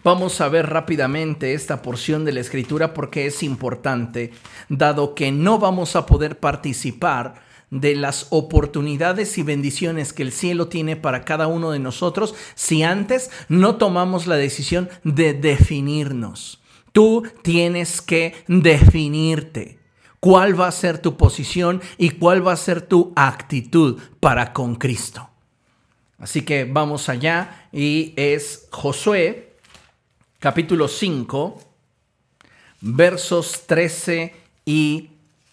Vamos 0.02 0.40
a 0.40 0.48
ver 0.48 0.70
rápidamente 0.70 1.52
esta 1.52 1.82
porción 1.82 2.24
de 2.24 2.32
la 2.32 2.40
escritura 2.40 2.94
porque 2.94 3.26
es 3.26 3.42
importante, 3.42 4.32
dado 4.70 5.14
que 5.14 5.32
no 5.32 5.58
vamos 5.58 5.94
a 5.94 6.06
poder 6.06 6.38
participar 6.38 7.42
de 7.70 7.94
las 7.94 8.26
oportunidades 8.30 9.36
y 9.38 9.42
bendiciones 9.42 10.12
que 10.12 10.22
el 10.22 10.32
cielo 10.32 10.68
tiene 10.68 10.96
para 10.96 11.24
cada 11.24 11.46
uno 11.46 11.70
de 11.70 11.78
nosotros 11.78 12.34
si 12.54 12.82
antes 12.82 13.30
no 13.48 13.76
tomamos 13.76 14.26
la 14.26 14.36
decisión 14.36 14.88
de 15.04 15.34
definirnos. 15.34 16.59
Tú 16.92 17.24
tienes 17.42 18.00
que 18.00 18.34
definirte 18.48 19.78
cuál 20.20 20.58
va 20.58 20.68
a 20.68 20.72
ser 20.72 20.98
tu 20.98 21.16
posición 21.16 21.80
y 21.96 22.10
cuál 22.10 22.46
va 22.46 22.52
a 22.52 22.56
ser 22.56 22.82
tu 22.82 23.12
actitud 23.16 24.00
para 24.20 24.52
con 24.52 24.76
Cristo. 24.76 25.28
Así 26.18 26.42
que 26.42 26.64
vamos 26.64 27.08
allá 27.08 27.68
y 27.72 28.12
es 28.16 28.68
Josué 28.70 29.56
capítulo 30.38 30.88
5 30.88 31.58
versos 32.82 33.66
13 33.66 34.34
y 34.66 35.10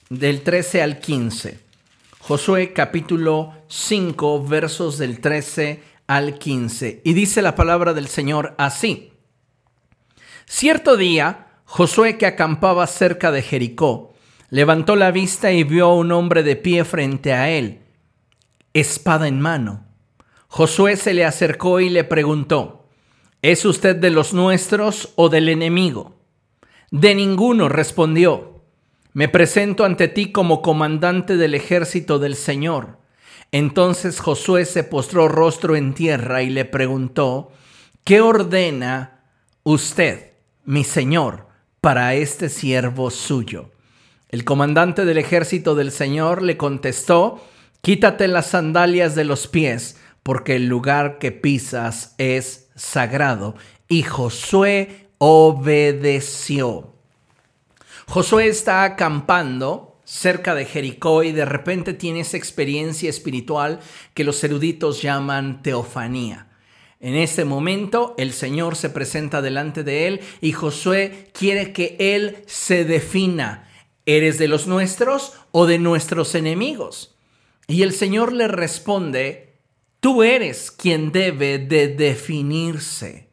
del 0.10 0.42
13 0.42 0.82
al 0.82 1.00
15. 1.00 1.60
Josué 2.20 2.74
capítulo 2.74 3.54
5 3.68 4.46
versos 4.46 4.98
del 4.98 5.22
13 5.22 5.82
al 6.08 6.38
15. 6.38 7.02
Y 7.04 7.14
dice 7.14 7.42
la 7.42 7.56
palabra 7.56 7.94
del 7.94 8.08
Señor 8.08 8.56
así. 8.58 9.12
Cierto 10.50 10.96
día, 10.96 11.48
Josué 11.66 12.18
que 12.18 12.26
acampaba 12.26 12.88
cerca 12.88 13.32
de 13.32 13.42
Jericó, 13.42 14.14
levantó 14.50 14.96
la 14.96 15.12
vista 15.12 15.52
y 15.52 15.66
vio 15.66 15.88
a 15.88 15.94
un 15.94 16.14
hombre 16.14 16.42
de 16.42 16.56
pie 16.56 16.86
frente 16.86 17.34
a 17.34 17.50
él, 17.50 17.82
espada 18.74 19.28
en 19.28 19.42
mano. 19.42 19.86
Josué 20.48 20.96
se 20.96 21.14
le 21.14 21.26
acercó 21.26 21.82
y 21.82 21.90
le 21.90 22.06
preguntó, 22.06 22.88
¿Es 23.42 23.66
usted 23.66 23.98
de 23.98 24.10
los 24.10 24.34
nuestros 24.34 25.12
o 25.18 25.28
del 25.28 25.50
enemigo? 25.50 26.16
De 26.92 27.14
ninguno 27.14 27.68
respondió. 27.68 28.64
Me 29.12 29.28
presento 29.28 29.84
ante 29.84 30.08
ti 30.08 30.32
como 30.32 30.62
comandante 30.62 31.36
del 31.36 31.56
ejército 31.56 32.20
del 32.20 32.38
Señor. 32.38 33.00
Entonces 33.52 34.22
Josué 34.22 34.64
se 34.64 34.86
postró 34.86 35.28
rostro 35.28 35.76
en 35.76 35.94
tierra 35.94 36.42
y 36.42 36.50
le 36.50 36.64
preguntó, 36.64 37.52
¿qué 38.06 38.22
ordena 38.22 39.26
usted, 39.64 40.27
mi 40.68 40.84
Señor, 40.84 41.48
para 41.80 42.14
este 42.14 42.50
siervo 42.50 43.10
suyo? 43.10 43.72
El 44.28 44.44
comandante 44.44 45.06
del 45.06 45.18
ejército 45.18 45.76
del 45.76 45.92
Señor 45.92 46.42
le 46.42 46.58
contestó, 46.58 47.42
quítate 47.82 48.28
las 48.28 48.48
sandalias 48.48 49.16
de 49.16 49.24
los 49.24 49.48
pies, 49.48 49.98
porque 50.24 50.58
el 50.58 50.68
lugar 50.68 51.20
que 51.20 51.32
pisas 51.32 52.16
es 52.18 52.68
sagrado. 52.76 53.56
Y 53.88 54.04
Josué 54.04 55.08
obedeció. 55.20 56.94
Josué 58.06 58.50
está 58.50 58.84
acampando 58.84 60.02
cerca 60.04 60.54
de 60.54 60.66
Jericó 60.66 61.24
y 61.24 61.32
de 61.32 61.46
repente 61.46 61.94
tiene 61.94 62.20
esa 62.20 62.36
experiencia 62.36 63.10
espiritual 63.10 63.80
que 64.14 64.26
los 64.26 64.44
eruditos 64.44 65.02
llaman 65.02 65.62
teofanía. 65.62 66.47
En 67.00 67.16
ese 67.16 67.46
momento 67.46 68.16
el 68.18 68.34
Señor 68.34 68.76
se 68.76 68.90
presenta 68.90 69.42
delante 69.42 69.84
de 69.84 70.08
él 70.08 70.22
y 70.42 70.52
Josué 70.52 71.30
quiere 71.32 71.74
que 71.74 71.96
él 72.00 72.44
se 72.48 72.86
defina. 72.86 73.70
¿Eres 74.06 74.38
de 74.38 74.48
los 74.48 74.68
nuestros 74.68 75.34
o 75.52 75.66
de 75.66 75.80
nuestros 75.80 76.34
enemigos? 76.34 77.16
Y 77.68 77.84
el 77.84 77.94
Señor 77.94 78.32
le 78.32 78.48
responde, 78.48 79.60
tú 80.00 80.24
eres 80.24 80.72
quien 80.72 81.12
debe 81.12 81.60
de 81.60 81.90
definirse. 81.90 83.28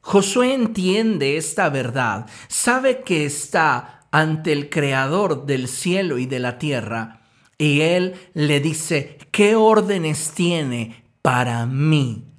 Josué 0.00 0.54
entiende 0.54 1.36
esta 1.36 1.68
verdad, 1.68 2.26
sabe 2.48 3.02
que 3.02 3.24
está 3.24 4.06
ante 4.10 4.52
el 4.52 4.68
creador 4.68 5.46
del 5.46 5.68
cielo 5.68 6.18
y 6.18 6.26
de 6.26 6.38
la 6.38 6.58
tierra, 6.58 7.22
y 7.56 7.82
él 7.82 8.14
le 8.34 8.60
dice, 8.60 9.18
¿qué 9.30 9.54
órdenes 9.54 10.32
tiene 10.34 11.04
para 11.22 11.66
mí? 11.66 12.31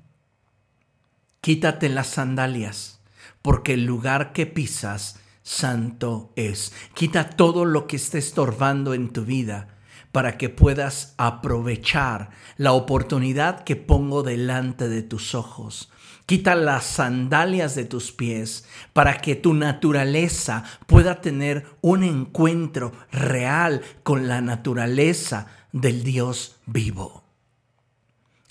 Quítate 1.44 1.90
las 1.90 2.08
sandalias, 2.08 3.02
porque 3.42 3.74
el 3.74 3.84
lugar 3.84 4.32
que 4.32 4.46
pisas 4.46 5.20
santo 5.42 6.32
es. 6.38 6.72
Quita 6.94 7.32
todo 7.32 7.66
lo 7.66 7.86
que 7.86 7.98
esté 7.98 8.18
estorbando 8.18 8.94
en 8.94 9.12
tu 9.12 9.26
vida 9.26 9.68
para 10.14 10.38
que 10.38 10.48
puedas 10.48 11.14
aprovechar 11.18 12.30
la 12.56 12.72
oportunidad 12.72 13.66
que 13.66 13.76
pongo 13.76 14.24
delante 14.24 14.88
de 14.88 15.02
tus 15.02 15.36
ojos. 15.36 15.92
Quita 16.28 16.56
las 16.56 16.86
sandalias 16.86 17.76
de 17.76 17.84
tus 17.84 18.14
pies 18.14 18.64
para 18.94 19.18
que 19.18 19.36
tu 19.36 19.54
naturaleza 19.54 20.64
pueda 20.88 21.20
tener 21.20 21.66
un 21.82 22.06
encuentro 22.06 22.94
real 23.12 23.82
con 24.04 24.30
la 24.30 24.40
naturaleza 24.40 25.48
del 25.74 26.06
Dios 26.06 26.56
vivo. 26.66 27.23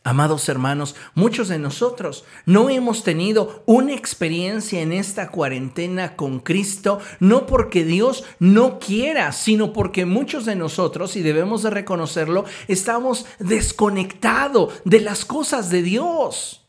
Amados 0.05 0.49
hermanos, 0.49 0.97
muchos 1.15 1.47
de 1.47 1.61
nosotros 1.61 2.25
no 2.45 2.71
hemos 2.71 3.05
tenido 3.05 3.63
una 3.67 3.95
experiencia 3.95 4.81
en 4.81 4.93
esta 4.93 5.31
cuarentena 5.31 6.17
con 6.17 6.41
Cristo, 6.41 6.99
no 7.21 7.47
porque 7.47 7.85
Dios 7.85 8.25
no 8.41 8.81
quiera, 8.81 9.31
sino 9.31 9.73
porque 9.73 10.05
muchos 10.05 10.45
de 10.45 10.57
nosotros, 10.57 11.15
y 11.15 11.23
debemos 11.23 11.63
de 11.63 11.71
reconocerlo, 11.71 12.45
estamos 12.67 13.27
desconectados 13.39 14.73
de 14.85 15.01
las 15.01 15.25
cosas 15.25 15.71
de 15.71 15.83
Dios. 15.83 16.67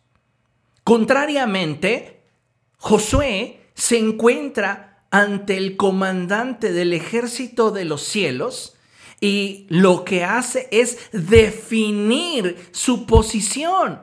Contrariamente, 0.83 2.21
Josué 2.77 3.61
se 3.73 3.97
encuentra 3.97 5.05
ante 5.09 5.57
el 5.57 5.75
comandante 5.75 6.71
del 6.71 6.93
ejército 6.93 7.71
de 7.71 7.85
los 7.85 8.03
cielos 8.03 8.75
y 9.23 9.67
lo 9.69 10.03
que 10.03 10.25
hace 10.25 10.67
es 10.69 10.97
definir 11.13 12.57
su 12.73 13.05
posición. 13.05 14.01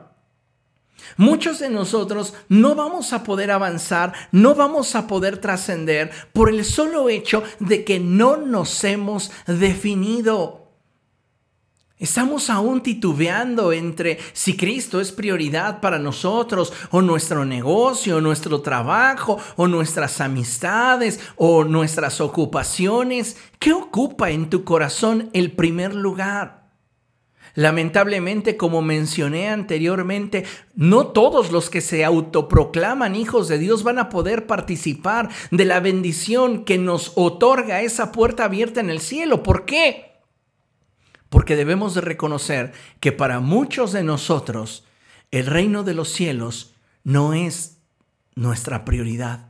Muchos 1.15 1.59
de 1.59 1.69
nosotros 1.69 2.33
no 2.49 2.73
vamos 2.73 3.13
a 3.13 3.23
poder 3.23 3.51
avanzar, 3.51 4.13
no 4.31 4.55
vamos 4.55 4.95
a 4.95 5.05
poder 5.05 5.37
trascender 5.37 6.09
por 6.33 6.49
el 6.49 6.65
solo 6.65 7.07
hecho 7.07 7.43
de 7.59 7.85
que 7.85 7.99
no 7.99 8.35
nos 8.35 8.83
hemos 8.83 9.31
definido. 9.45 10.60
Estamos 12.01 12.49
aún 12.49 12.81
titubeando 12.81 13.71
entre 13.71 14.17
si 14.33 14.57
Cristo 14.57 14.99
es 14.99 15.11
prioridad 15.11 15.81
para 15.81 15.99
nosotros, 15.99 16.73
o 16.89 17.03
nuestro 17.03 17.45
negocio, 17.45 18.17
o 18.17 18.21
nuestro 18.21 18.61
trabajo, 18.61 19.37
o 19.55 19.67
nuestras 19.67 20.19
amistades, 20.19 21.19
o 21.35 21.63
nuestras 21.63 22.19
ocupaciones. 22.19 23.37
¿Qué 23.59 23.71
ocupa 23.71 24.31
en 24.31 24.49
tu 24.49 24.63
corazón 24.63 25.29
el 25.33 25.51
primer 25.51 25.93
lugar? 25.93 26.71
Lamentablemente, 27.53 28.57
como 28.57 28.81
mencioné 28.81 29.49
anteriormente, 29.49 30.45
no 30.73 31.05
todos 31.05 31.51
los 31.51 31.69
que 31.69 31.81
se 31.81 32.03
autoproclaman 32.03 33.15
hijos 33.15 33.47
de 33.47 33.59
Dios 33.59 33.83
van 33.83 33.99
a 33.99 34.09
poder 34.09 34.47
participar 34.47 35.29
de 35.51 35.65
la 35.65 35.79
bendición 35.79 36.65
que 36.65 36.79
nos 36.79 37.11
otorga 37.13 37.83
esa 37.83 38.11
puerta 38.11 38.45
abierta 38.45 38.79
en 38.79 38.89
el 38.89 39.01
cielo. 39.01 39.43
¿Por 39.43 39.65
qué? 39.65 40.10
Porque 41.31 41.55
debemos 41.55 41.95
de 41.95 42.01
reconocer 42.01 42.73
que 42.99 43.13
para 43.13 43.39
muchos 43.39 43.93
de 43.93 44.03
nosotros 44.03 44.83
el 45.31 45.45
reino 45.45 45.83
de 45.83 45.93
los 45.93 46.09
cielos 46.09 46.75
no 47.05 47.33
es 47.33 47.77
nuestra 48.35 48.83
prioridad. 48.83 49.47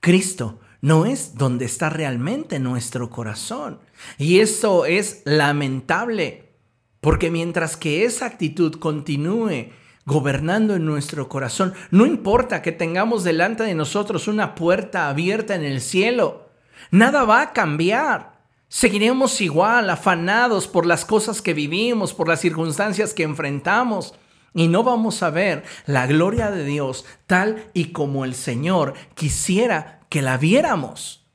Cristo 0.00 0.58
no 0.80 1.04
es 1.04 1.34
donde 1.34 1.66
está 1.66 1.90
realmente 1.90 2.58
nuestro 2.58 3.10
corazón. 3.10 3.78
Y 4.16 4.40
esto 4.40 4.86
es 4.86 5.20
lamentable, 5.26 6.54
porque 7.02 7.30
mientras 7.30 7.76
que 7.76 8.06
esa 8.06 8.24
actitud 8.24 8.76
continúe 8.76 9.68
gobernando 10.06 10.76
en 10.76 10.86
nuestro 10.86 11.28
corazón, 11.28 11.74
no 11.90 12.06
importa 12.06 12.62
que 12.62 12.72
tengamos 12.72 13.22
delante 13.22 13.64
de 13.64 13.74
nosotros 13.74 14.28
una 14.28 14.54
puerta 14.54 15.10
abierta 15.10 15.54
en 15.54 15.64
el 15.64 15.82
cielo, 15.82 16.48
nada 16.90 17.24
va 17.24 17.42
a 17.42 17.52
cambiar. 17.52 18.37
Seguiremos 18.68 19.40
igual, 19.40 19.88
afanados 19.88 20.68
por 20.68 20.84
las 20.84 21.04
cosas 21.04 21.40
que 21.40 21.54
vivimos, 21.54 22.12
por 22.12 22.28
las 22.28 22.40
circunstancias 22.40 23.14
que 23.14 23.22
enfrentamos. 23.22 24.14
Y 24.54 24.68
no 24.68 24.82
vamos 24.82 25.22
a 25.22 25.30
ver 25.30 25.64
la 25.86 26.06
gloria 26.06 26.50
de 26.50 26.64
Dios 26.64 27.06
tal 27.26 27.66
y 27.72 27.86
como 27.92 28.24
el 28.24 28.34
Señor 28.34 28.94
quisiera 29.14 30.00
que 30.08 30.22
la 30.22 30.36
viéramos. 30.36 31.26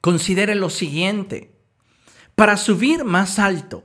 Considere 0.00 0.54
lo 0.54 0.70
siguiente. 0.70 1.54
Para 2.34 2.56
subir 2.56 3.04
más 3.04 3.38
alto, 3.38 3.84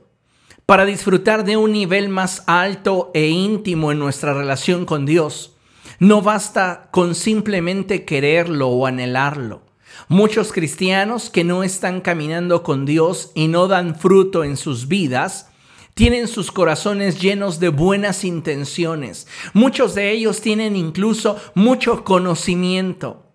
para 0.66 0.84
disfrutar 0.84 1.44
de 1.44 1.56
un 1.56 1.72
nivel 1.72 2.08
más 2.08 2.42
alto 2.46 3.10
e 3.14 3.28
íntimo 3.28 3.92
en 3.92 3.98
nuestra 3.98 4.34
relación 4.34 4.86
con 4.86 5.06
Dios, 5.06 5.56
no 5.98 6.22
basta 6.22 6.88
con 6.90 7.14
simplemente 7.14 8.04
quererlo 8.04 8.68
o 8.68 8.86
anhelarlo. 8.86 9.69
Muchos 10.08 10.52
cristianos 10.52 11.30
que 11.30 11.44
no 11.44 11.62
están 11.62 12.00
caminando 12.00 12.62
con 12.62 12.86
Dios 12.86 13.32
y 13.34 13.48
no 13.48 13.68
dan 13.68 13.94
fruto 13.94 14.44
en 14.44 14.56
sus 14.56 14.88
vidas, 14.88 15.50
tienen 15.94 16.28
sus 16.28 16.50
corazones 16.50 17.20
llenos 17.20 17.60
de 17.60 17.68
buenas 17.68 18.24
intenciones. 18.24 19.26
Muchos 19.52 19.94
de 19.94 20.10
ellos 20.12 20.40
tienen 20.40 20.76
incluso 20.76 21.36
mucho 21.54 22.04
conocimiento. 22.04 23.26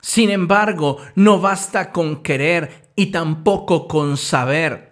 Sin 0.00 0.30
embargo, 0.30 0.98
no 1.14 1.40
basta 1.40 1.92
con 1.92 2.22
querer 2.22 2.90
y 2.96 3.06
tampoco 3.06 3.88
con 3.88 4.16
saber. 4.16 4.90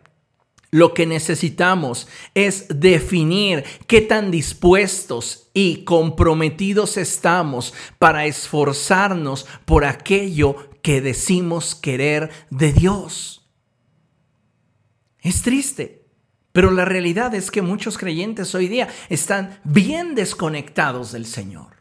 Lo 0.71 0.93
que 0.93 1.07
necesitamos 1.07 2.09
es 2.35 2.67
definir 2.69 3.65
qué 3.87 4.03
tan 4.03 4.31
dispuestos 4.31 5.49
y 5.55 5.85
comprometidos 5.85 6.99
estamos 6.99 7.73
para 7.99 8.27
esforzarnos 8.27 9.47
por 9.65 9.87
aquello 9.87 10.68
que 10.83 11.01
decimos 11.01 11.75
querer 11.75 12.31
de 12.51 12.73
Dios. 12.73 13.49
Es 15.21 15.43
triste, 15.43 16.07
pero 16.53 16.71
la 16.71 16.85
realidad 16.85 17.35
es 17.35 17.51
que 17.51 17.63
muchos 17.63 17.99
creyentes 17.99 18.55
hoy 18.55 18.69
día 18.69 18.89
están 19.09 19.61
bien 19.65 20.15
desconectados 20.15 21.13
del 21.13 21.27
Señor. 21.27 21.79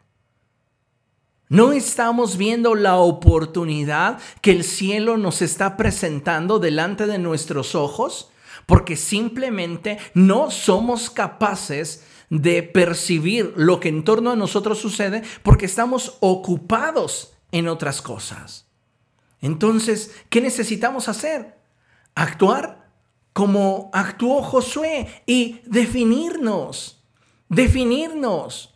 No 1.48 1.72
estamos 1.72 2.36
viendo 2.36 2.74
la 2.74 2.96
oportunidad 2.96 4.18
que 4.42 4.52
el 4.52 4.64
cielo 4.64 5.16
nos 5.16 5.40
está 5.40 5.78
presentando 5.78 6.58
delante 6.58 7.06
de 7.06 7.18
nuestros 7.18 7.74
ojos 7.74 8.30
porque 8.66 8.96
simplemente 8.96 9.98
no 10.12 10.50
somos 10.50 11.08
capaces 11.08 12.04
de 12.28 12.62
percibir 12.62 13.54
lo 13.56 13.80
que 13.80 13.88
en 13.88 14.04
torno 14.04 14.30
a 14.30 14.36
nosotros 14.36 14.78
sucede 14.78 15.22
porque 15.42 15.64
estamos 15.64 16.18
ocupados 16.20 17.32
en 17.50 17.68
otras 17.68 18.02
cosas. 18.02 18.67
Entonces, 19.40 20.14
¿qué 20.30 20.40
necesitamos 20.40 21.08
hacer? 21.08 21.56
Actuar 22.14 22.90
como 23.32 23.90
actuó 23.92 24.42
Josué 24.42 25.22
y 25.26 25.60
definirnos. 25.64 27.00
Definirnos. 27.48 28.74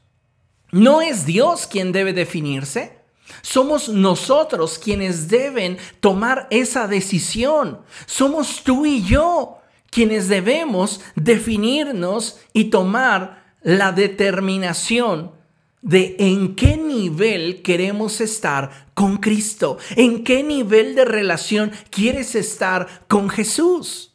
No 0.70 1.02
es 1.02 1.26
Dios 1.26 1.66
quien 1.66 1.92
debe 1.92 2.12
definirse. 2.12 3.00
Somos 3.40 3.88
nosotros 3.88 4.78
quienes 4.78 5.28
deben 5.28 5.78
tomar 6.00 6.46
esa 6.50 6.86
decisión. 6.86 7.82
Somos 8.06 8.62
tú 8.62 8.86
y 8.86 9.02
yo 9.02 9.58
quienes 9.90 10.28
debemos 10.28 11.00
definirnos 11.16 12.38
y 12.52 12.64
tomar 12.64 13.44
la 13.62 13.92
determinación 13.92 15.32
de 15.82 16.14
en 16.20 16.54
qué 16.54 16.76
nivel 16.76 17.60
queremos 17.62 18.20
estar 18.20 18.88
con 18.94 19.18
Cristo, 19.18 19.78
en 19.96 20.24
qué 20.24 20.42
nivel 20.42 20.94
de 20.94 21.04
relación 21.04 21.72
quieres 21.90 22.34
estar 22.36 23.04
con 23.08 23.28
Jesús. 23.28 24.14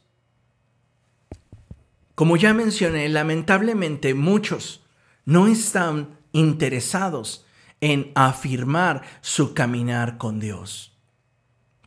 Como 2.15 2.38
ya 2.38 2.53
mencioné, 2.53 3.08
lamentablemente 3.10 4.13
muchos 4.13 4.82
no 5.25 5.47
están 5.47 6.17
interesados 6.32 7.45
en 7.82 8.12
afirmar 8.15 9.03
su 9.21 9.53
caminar 9.53 10.17
con 10.17 10.39
Dios. 10.39 10.97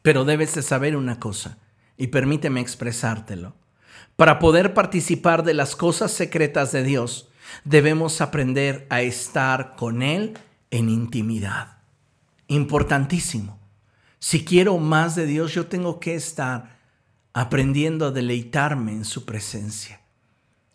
Pero 0.02 0.24
debes 0.24 0.54
de 0.54 0.62
saber 0.62 0.94
una 0.94 1.18
cosa, 1.18 1.58
y 1.96 2.08
permíteme 2.08 2.60
expresártelo. 2.60 3.56
Para 4.16 4.38
poder 4.38 4.72
participar 4.74 5.42
de 5.42 5.54
las 5.54 5.74
cosas 5.74 6.12
secretas 6.12 6.70
de 6.70 6.84
Dios, 6.84 7.29
debemos 7.64 8.20
aprender 8.20 8.86
a 8.90 9.02
estar 9.02 9.76
con 9.76 10.02
Él 10.02 10.38
en 10.70 10.88
intimidad. 10.88 11.78
Importantísimo. 12.48 13.58
Si 14.18 14.44
quiero 14.44 14.78
más 14.78 15.14
de 15.14 15.26
Dios, 15.26 15.54
yo 15.54 15.66
tengo 15.66 16.00
que 16.00 16.14
estar 16.14 16.78
aprendiendo 17.32 18.06
a 18.06 18.10
deleitarme 18.10 18.92
en 18.92 19.04
su 19.04 19.24
presencia, 19.24 20.00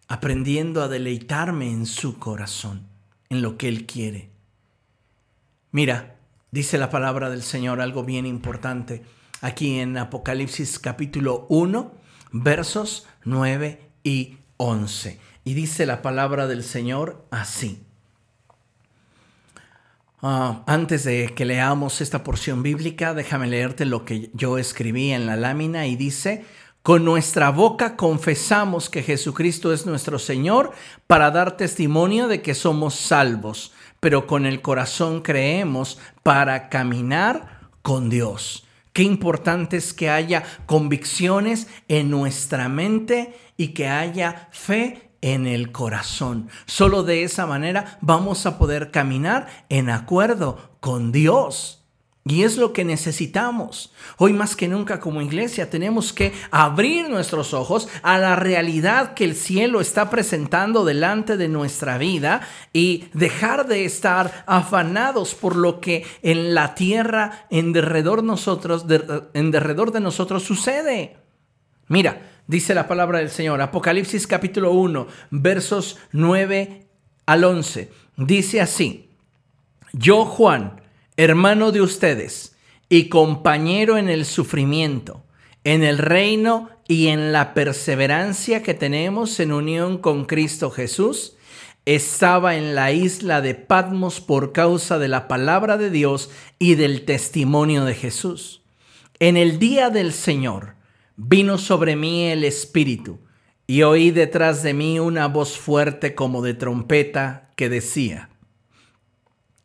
aprendiendo 0.07 0.81
a 0.81 0.88
deleitarme 0.88 1.69
en 1.69 1.85
su 1.85 2.17
corazón, 2.17 2.88
en 3.29 3.41
lo 3.41 3.57
que 3.57 3.67
Él 3.67 3.85
quiere. 3.85 4.29
Mira, 5.71 6.15
dice 6.51 6.77
la 6.77 6.89
palabra 6.89 7.29
del 7.29 7.43
Señor 7.43 7.81
algo 7.81 8.03
bien 8.03 8.25
importante 8.25 9.03
aquí 9.41 9.79
en 9.79 9.97
Apocalipsis 9.97 10.79
capítulo 10.79 11.45
1, 11.49 11.93
versos 12.31 13.05
9 13.25 13.91
y 14.03 14.38
11. 14.57 15.19
Y 15.45 15.53
dice 15.53 15.86
la 15.86 16.01
palabra 16.01 16.47
del 16.47 16.63
Señor 16.63 17.23
así. 17.29 17.86
Ah, 20.21 20.63
antes 20.65 21.03
de 21.03 21.34
que 21.36 21.45
leamos 21.45 22.01
esta 22.01 22.23
porción 22.23 22.63
bíblica, 22.63 23.13
déjame 23.13 23.45
leerte 23.45 23.86
lo 23.86 24.05
que 24.05 24.31
yo 24.34 24.58
escribí 24.58 25.12
en 25.12 25.27
la 25.27 25.38
lámina 25.38 25.86
y 25.86 25.95
dice, 25.95 26.43
con 26.81 27.05
nuestra 27.05 27.51
boca 27.51 27.95
confesamos 27.95 28.89
que 28.89 29.03
Jesucristo 29.03 29.71
es 29.71 29.86
nuestro 29.86 30.17
Señor 30.17 30.71
para 31.05 31.29
dar 31.29 31.58
testimonio 31.58 32.27
de 32.27 32.41
que 32.41 32.55
somos 32.55 32.95
salvos, 32.95 33.71
pero 33.99 34.25
con 34.25 34.47
el 34.47 34.63
corazón 34.63 35.21
creemos 35.21 35.99
para 36.23 36.69
caminar 36.69 37.69
con 37.84 38.10
Dios. 38.10 38.65
Qué 38.93 39.03
importante 39.03 39.77
es 39.77 39.93
que 39.93 40.10
haya 40.10 40.43
convicciones 40.65 41.67
en 41.88 42.10
nuestra 42.10 42.67
mente 42.67 43.36
y 43.58 43.69
que 43.69 43.88
haya 43.88 44.47
fe 44.51 45.04
en 45.25 45.47
el 45.47 45.71
corazón. 45.71 46.49
Solo 46.67 47.01
de 47.01 47.23
esa 47.23 47.47
manera 47.47 47.97
vamos 47.99 48.45
a 48.45 48.59
poder 48.59 48.91
caminar 48.91 49.47
en 49.69 49.89
acuerdo 49.89 50.77
con 50.79 51.11
Dios. 51.11 51.81
Y 52.27 52.43
es 52.43 52.57
lo 52.57 52.73
que 52.73 52.85
necesitamos. 52.85 53.91
Hoy 54.17 54.33
más 54.33 54.55
que 54.55 54.67
nunca 54.67 54.99
como 54.99 55.23
iglesia 55.23 55.69
tenemos 55.71 56.13
que 56.13 56.31
abrir 56.51 57.09
nuestros 57.09 57.55
ojos 57.55 57.88
a 58.03 58.19
la 58.19 58.35
realidad 58.35 59.15
que 59.15 59.25
el 59.25 59.35
cielo 59.35 59.81
está 59.81 60.12
presentando 60.12 60.85
delante 60.85 61.37
de 61.37 61.47
nuestra 61.47 61.97
vida 61.97 62.41
y 62.71 63.06
dejar 63.13 63.65
de 63.65 63.85
estar 63.85 64.43
afanados 64.45 65.33
por 65.33 65.56
lo 65.56 65.81
que 65.81 66.06
en 66.21 66.54
la 66.54 66.75
tierra 66.75 67.47
en 67.50 67.73
derredor, 67.73 68.23
nosotros, 68.23 68.85
en 69.33 69.50
derredor 69.50 69.91
de 69.91 70.02
nosotros 70.02 70.43
sucede. 70.43 71.17
Mira, 71.87 72.35
dice 72.48 72.73
la 72.73 72.87
palabra 72.87 73.19
del 73.19 73.29
Señor, 73.29 73.62
Apocalipsis 73.62 74.27
capítulo 74.27 74.71
1, 74.71 75.08
versos 75.31 75.98
9 76.12 76.87
al 77.25 77.43
11. 77.43 77.91
Dice 78.17 78.62
así, 78.62 79.10
yo 79.93 80.25
Juan, 80.25 80.81
hermano 81.17 81.71
de 81.71 81.81
ustedes 81.81 82.56
y 82.89 83.10
compañero 83.10 83.98
en 83.98 84.10
el 84.10 84.25
sufrimiento, 84.25 85.23
en 85.63 85.83
el 85.83 85.98
reino 85.98 86.69
y 86.87 87.08
en 87.08 87.31
la 87.31 87.54
perseverancia 87.54 88.62
que 88.62 88.73
tenemos 88.73 89.39
en 89.39 89.52
unión 89.52 89.98
con 89.98 90.25
Cristo 90.25 90.69
Jesús, 90.69 91.35
estaba 91.85 92.56
en 92.56 92.75
la 92.75 92.91
isla 92.91 93.41
de 93.41 93.54
Patmos 93.56 94.19
por 94.19 94.52
causa 94.52 94.98
de 94.98 95.08
la 95.08 95.27
palabra 95.27 95.77
de 95.77 95.89
Dios 95.89 96.31
y 96.58 96.75
del 96.75 97.06
testimonio 97.06 97.85
de 97.85 97.93
Jesús. 97.93 98.62
En 99.19 99.37
el 99.37 99.60
día 99.60 99.89
del 99.89 100.12
Señor 100.12 100.75
vino 101.17 101.57
sobre 101.57 101.95
mí 101.95 102.25
el 102.27 102.43
Espíritu 102.43 103.19
y 103.67 103.83
oí 103.83 104.11
detrás 104.11 104.63
de 104.63 104.73
mí 104.73 104.99
una 104.99 105.27
voz 105.27 105.57
fuerte 105.57 106.13
como 106.15 106.41
de 106.41 106.53
trompeta 106.53 107.51
que 107.55 107.69
decía, 107.69 108.29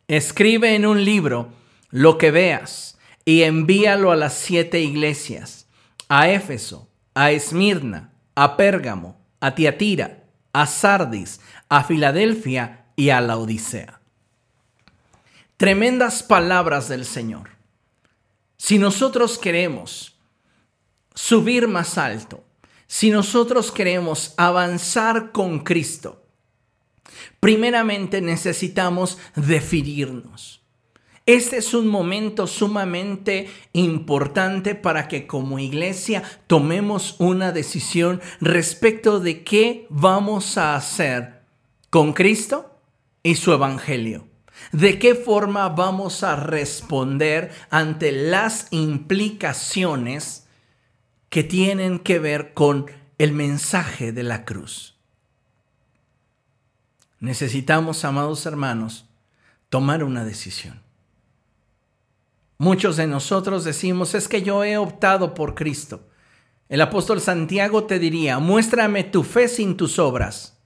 Escribe 0.08 0.74
en 0.74 0.86
un 0.86 1.04
libro 1.04 1.52
lo 1.90 2.18
que 2.18 2.30
veas 2.30 2.98
y 3.24 3.42
envíalo 3.42 4.10
a 4.10 4.16
las 4.16 4.34
siete 4.34 4.80
iglesias, 4.80 5.68
a 6.08 6.28
Éfeso, 6.28 6.88
a 7.14 7.30
Esmirna, 7.30 8.12
a 8.34 8.56
Pérgamo, 8.56 9.20
a 9.40 9.54
Tiatira, 9.54 10.24
a 10.52 10.66
Sardis, 10.66 11.40
a 11.68 11.84
Filadelfia 11.84 12.86
y 12.96 13.10
a 13.10 13.20
la 13.20 13.36
Odisea. 13.36 14.00
Tremendas 15.56 16.22
palabras 16.22 16.88
del 16.88 17.04
Señor. 17.04 17.50
Si 18.56 18.78
nosotros 18.78 19.38
queremos 19.38 20.09
subir 21.14 21.68
más 21.68 21.98
alto, 21.98 22.44
si 22.86 23.10
nosotros 23.10 23.70
queremos 23.70 24.34
avanzar 24.36 25.32
con 25.32 25.60
Cristo, 25.60 26.24
primeramente 27.38 28.20
necesitamos 28.20 29.18
definirnos. 29.36 30.60
Este 31.26 31.58
es 31.58 31.74
un 31.74 31.86
momento 31.86 32.46
sumamente 32.48 33.48
importante 33.72 34.74
para 34.74 35.06
que 35.06 35.28
como 35.28 35.60
iglesia 35.60 36.24
tomemos 36.48 37.14
una 37.20 37.52
decisión 37.52 38.20
respecto 38.40 39.20
de 39.20 39.44
qué 39.44 39.86
vamos 39.90 40.58
a 40.58 40.74
hacer 40.74 41.42
con 41.90 42.14
Cristo 42.14 42.80
y 43.22 43.36
su 43.36 43.52
Evangelio. 43.52 44.26
¿De 44.72 44.98
qué 44.98 45.14
forma 45.14 45.68
vamos 45.68 46.24
a 46.24 46.36
responder 46.36 47.52
ante 47.70 48.12
las 48.12 48.66
implicaciones 48.72 50.48
que 51.30 51.42
tienen 51.42 51.98
que 51.98 52.18
ver 52.18 52.52
con 52.52 52.90
el 53.18 53.32
mensaje 53.32 54.12
de 54.12 54.22
la 54.22 54.44
cruz? 54.44 55.00
necesitamos, 57.20 58.04
amados 58.04 58.44
hermanos, 58.46 59.06
tomar 59.68 60.02
una 60.02 60.24
decisión. 60.24 60.82
Muchos 62.58 62.96
de 62.96 63.06
nosotros 63.06 63.64
decimos, 63.64 64.14
es 64.14 64.26
que 64.26 64.42
yo 64.42 64.64
he 64.64 64.76
optado 64.76 65.32
por 65.34 65.54
Cristo. 65.54 66.08
El 66.68 66.80
apóstol 66.80 67.20
Santiago 67.20 67.84
te 67.84 67.98
diría, 67.98 68.38
muéstrame 68.38 69.04
tu 69.04 69.22
fe 69.22 69.48
sin 69.48 69.76
tus 69.76 69.98
obras, 69.98 70.58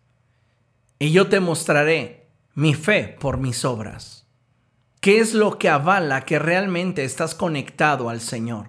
y 0.99 1.13
yo 1.13 1.29
te 1.29 1.41
mostraré 1.41 2.29
mi 2.55 2.75
fe 2.75 3.17
por 3.21 3.39
mis 3.39 3.65
obras. 3.65 4.27
¿Qué 5.01 5.19
es 5.19 5.35
lo 5.35 5.59
que 5.59 5.69
avala 5.69 6.25
que 6.25 6.39
realmente 6.39 7.05
estás 7.05 7.35
conectado 7.35 8.09
al 8.09 8.21
Señor? 8.21 8.69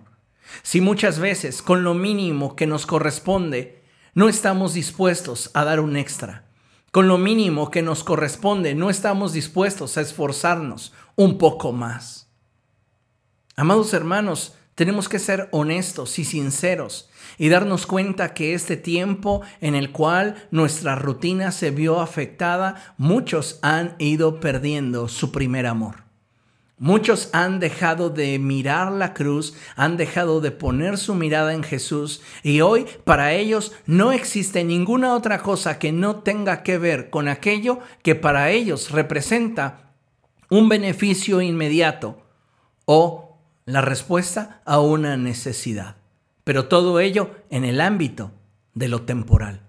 Si 0.64 0.82
muchas 0.82 1.20
veces 1.20 1.62
con 1.62 1.84
lo 1.84 1.94
mínimo 1.94 2.56
que 2.56 2.68
nos 2.68 2.86
corresponde 2.86 3.84
no 4.14 4.30
estamos 4.30 4.74
dispuestos 4.74 5.52
a 5.54 5.66
dar 5.66 5.82
un 5.82 5.98
extra, 5.98 6.46
con 6.92 7.10
lo 7.10 7.18
mínimo 7.18 7.70
que 7.70 7.82
nos 7.82 8.06
corresponde, 8.06 8.74
no 8.74 8.90
estamos 8.90 9.34
dispuestos 9.34 9.98
a 9.98 10.02
esforzarnos 10.02 10.94
un 11.18 11.38
poco 11.38 11.74
más. 11.74 12.30
Amados 13.58 13.94
hermanos, 13.94 14.56
tenemos 14.76 15.10
que 15.10 15.20
ser 15.20 15.50
honestos 15.52 16.18
y 16.20 16.24
sinceros 16.24 17.10
y 17.38 17.50
darnos 17.50 17.86
cuenta 17.86 18.34
que 18.34 18.54
este 18.54 18.78
tiempo 18.78 19.42
en 19.60 19.76
el 19.76 19.92
cual 19.92 20.48
nuestra 20.52 20.96
rutina 20.96 21.52
se 21.52 21.72
vio 21.72 22.00
afectada, 22.00 22.96
muchos 22.98 23.60
han 23.62 23.96
ido 24.00 24.40
perdiendo 24.40 25.10
su 25.10 25.34
primer 25.34 25.66
amor. 25.66 26.05
Muchos 26.78 27.30
han 27.32 27.62
dejado 27.62 28.10
de 28.10 28.38
mirar 28.38 28.92
la 28.92 29.14
cruz, 29.14 29.54
han 29.78 29.96
dejado 29.96 30.42
de 30.42 30.52
poner 30.52 30.98
su 30.98 31.16
mirada 31.16 31.54
en 31.54 31.64
Jesús 31.64 32.22
y 32.44 32.60
hoy 32.60 32.86
para 33.06 33.32
ellos 33.32 33.72
no 33.86 34.12
existe 34.12 34.66
ninguna 34.66 35.14
otra 35.14 35.42
cosa 35.42 35.80
que 35.80 35.94
no 35.94 36.18
tenga 36.18 36.64
que 36.64 36.78
ver 36.78 37.10
con 37.10 37.30
aquello 37.30 37.80
que 38.04 38.16
para 38.16 38.52
ellos 38.52 38.92
representa 38.92 39.94
un 40.50 40.68
beneficio 40.68 41.42
inmediato 41.42 42.22
o 42.84 43.38
la 43.64 43.80
respuesta 43.80 44.62
a 44.66 44.82
una 44.82 45.16
necesidad. 45.16 45.96
Pero 46.44 46.68
todo 46.68 47.00
ello 47.00 47.32
en 47.50 47.64
el 47.64 47.80
ámbito 47.80 48.32
de 48.74 48.90
lo 48.90 49.04
temporal. 49.04 49.62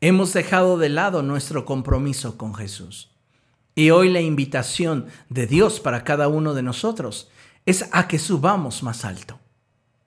Hemos 0.00 0.32
dejado 0.32 0.78
de 0.78 0.88
lado 0.88 1.24
nuestro 1.24 1.64
compromiso 1.64 2.38
con 2.38 2.54
Jesús. 2.54 3.10
Y 3.78 3.92
hoy 3.92 4.08
la 4.08 4.20
invitación 4.20 5.06
de 5.28 5.46
Dios 5.46 5.78
para 5.78 6.02
cada 6.02 6.26
uno 6.26 6.52
de 6.52 6.64
nosotros 6.64 7.30
es 7.64 7.88
a 7.92 8.08
que 8.08 8.18
subamos 8.18 8.82
más 8.82 9.04
alto. 9.04 9.38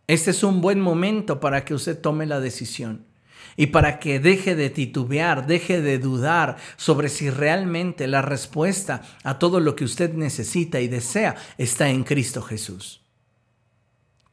Este 0.08 0.32
es 0.32 0.44
un 0.44 0.60
buen 0.60 0.82
momento 0.82 1.40
para 1.40 1.64
que 1.64 1.74
usted 1.74 1.98
tome 1.98 2.26
la 2.26 2.42
decisión 2.42 3.06
y 3.56 3.68
para 3.68 3.98
que 4.00 4.20
deje 4.20 4.58
de 4.58 4.72
titubear, 4.72 5.48
deje 5.48 5.82
de 5.82 6.00
dudar 6.00 6.58
sobre 6.76 7.08
si 7.08 7.30
realmente 7.30 8.08
la 8.08 8.22
respuesta 8.22 9.04
a 9.24 9.40
todo 9.40 9.62
lo 9.62 9.74
que 9.78 9.86
usted 9.86 10.16
necesita 10.16 10.82
y 10.82 10.90
desea 10.90 11.38
está 11.58 11.90
en 11.90 12.04
Cristo 12.04 12.42
Jesús. 12.42 13.06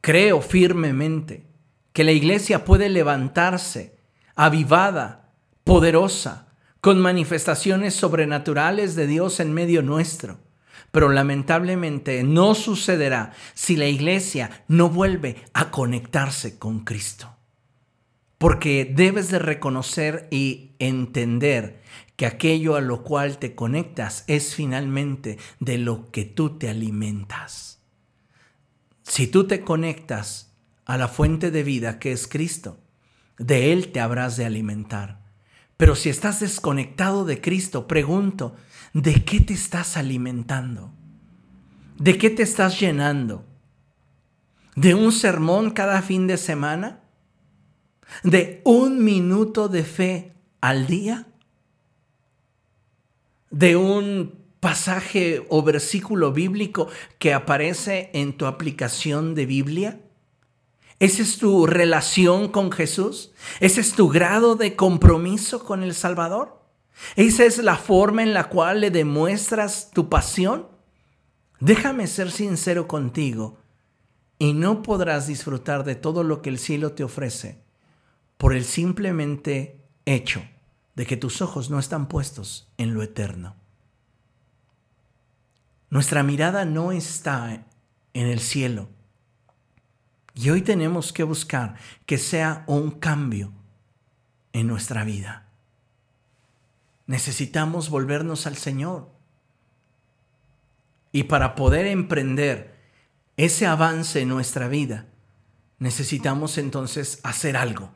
Creo 0.01 0.41
firmemente 0.41 1.45
que 1.93 2.03
la 2.03 2.11
iglesia 2.11 2.65
puede 2.65 2.89
levantarse 2.89 3.95
avivada, 4.35 5.31
poderosa, 5.63 6.48
con 6.81 6.99
manifestaciones 6.99 7.93
sobrenaturales 7.93 8.95
de 8.95 9.07
Dios 9.07 9.39
en 9.39 9.53
medio 9.53 9.81
nuestro. 9.81 10.39
Pero 10.91 11.09
lamentablemente 11.09 12.23
no 12.23 12.55
sucederá 12.55 13.33
si 13.53 13.75
la 13.75 13.87
iglesia 13.87 14.63
no 14.67 14.89
vuelve 14.89 15.35
a 15.53 15.69
conectarse 15.71 16.57
con 16.57 16.83
Cristo. 16.83 17.35
Porque 18.37 18.91
debes 18.91 19.29
de 19.29 19.39
reconocer 19.39 20.27
y 20.31 20.71
entender 20.79 21.81
que 22.15 22.25
aquello 22.25 22.75
a 22.75 22.81
lo 22.81 23.03
cual 23.03 23.37
te 23.37 23.53
conectas 23.53 24.23
es 24.27 24.55
finalmente 24.55 25.37
de 25.59 25.77
lo 25.77 26.09
que 26.11 26.25
tú 26.25 26.57
te 26.57 26.69
alimentas. 26.69 27.81
Si 29.03 29.27
tú 29.27 29.45
te 29.47 29.61
conectas 29.61 30.53
a 30.85 30.97
la 30.97 31.07
fuente 31.07 31.51
de 31.51 31.63
vida 31.63 31.99
que 31.99 32.11
es 32.11 32.27
Cristo, 32.27 32.79
de 33.37 33.73
Él 33.73 33.91
te 33.91 33.99
habrás 33.99 34.37
de 34.37 34.45
alimentar. 34.45 35.28
Pero 35.79 35.95
si 35.95 36.09
estás 36.09 36.41
desconectado 36.41 37.23
de 37.23 37.39
Cristo, 37.39 37.87
pregunto, 37.87 38.53
¿de 38.91 39.23
qué 39.23 39.39
te 39.39 39.53
estás 39.53 39.95
alimentando? 39.95 40.91
¿De 41.97 42.17
qué 42.17 42.29
te 42.29 42.43
estás 42.43 42.77
llenando? 42.81 43.45
¿De 44.75 44.93
un 44.93 45.13
sermón 45.13 45.71
cada 45.71 46.01
fin 46.01 46.27
de 46.27 46.35
semana? 46.35 46.99
¿De 48.23 48.61
un 48.65 49.05
minuto 49.05 49.69
de 49.69 49.85
fe 49.85 50.33
al 50.59 50.85
día? 50.85 51.27
¿De 53.49 53.77
un 53.77 54.35
pasaje 54.59 55.45
o 55.47 55.63
versículo 55.63 56.33
bíblico 56.33 56.89
que 57.19 57.33
aparece 57.33 58.09
en 58.13 58.33
tu 58.33 58.47
aplicación 58.47 59.33
de 59.33 59.45
Biblia? 59.45 60.01
¿Esa 60.99 61.21
es 61.21 61.37
tu 61.37 61.65
relación 61.65 62.49
con 62.49 62.71
Jesús? 62.71 63.31
¿Ese 63.61 63.79
es 63.79 63.93
tu 63.93 64.09
grado 64.09 64.55
de 64.55 64.75
compromiso 64.75 65.63
con 65.63 65.81
el 65.81 65.93
Salvador? 65.93 66.61
¿Esa 67.15 67.45
es 67.45 67.57
la 67.59 67.77
forma 67.77 68.23
en 68.23 68.33
la 68.33 68.49
cual 68.49 68.81
le 68.81 68.91
demuestras 68.91 69.91
tu 69.91 70.09
pasión? 70.09 70.67
Déjame 71.61 72.07
ser 72.07 72.31
sincero 72.31 72.87
contigo 72.87 73.57
y 74.37 74.53
no 74.53 74.81
podrás 74.81 75.27
disfrutar 75.27 75.83
de 75.85 75.95
todo 75.95 76.23
lo 76.23 76.41
que 76.41 76.49
el 76.49 76.59
cielo 76.59 76.91
te 76.93 77.03
ofrece 77.03 77.61
por 78.37 78.53
el 78.53 78.65
simplemente 78.65 79.81
hecho 80.05 80.41
de 80.95 81.05
que 81.05 81.17
tus 81.17 81.41
ojos 81.41 81.69
no 81.69 81.79
están 81.79 82.07
puestos 82.07 82.71
en 82.77 82.93
lo 82.93 83.03
eterno. 83.03 83.55
Nuestra 85.89 86.23
mirada 86.23 86.65
no 86.65 86.91
está 86.91 87.65
en 88.13 88.27
el 88.27 88.39
cielo. 88.39 88.89
Y 90.39 90.51
hoy 90.51 90.61
tenemos 90.61 91.11
que 91.11 91.23
buscar 91.23 91.75
que 92.05 92.17
sea 92.17 92.63
un 92.65 92.91
cambio 92.91 93.51
en 94.53 94.67
nuestra 94.67 95.03
vida. 95.03 95.49
Necesitamos 97.07 97.89
volvernos 97.89 98.47
al 98.47 98.55
Señor. 98.55 99.09
Y 101.11 101.23
para 101.23 101.55
poder 101.55 101.87
emprender 101.87 102.73
ese 103.35 103.67
avance 103.67 104.21
en 104.21 104.29
nuestra 104.29 104.69
vida, 104.69 105.07
necesitamos 105.77 106.57
entonces 106.57 107.19
hacer 107.23 107.57
algo. 107.57 107.91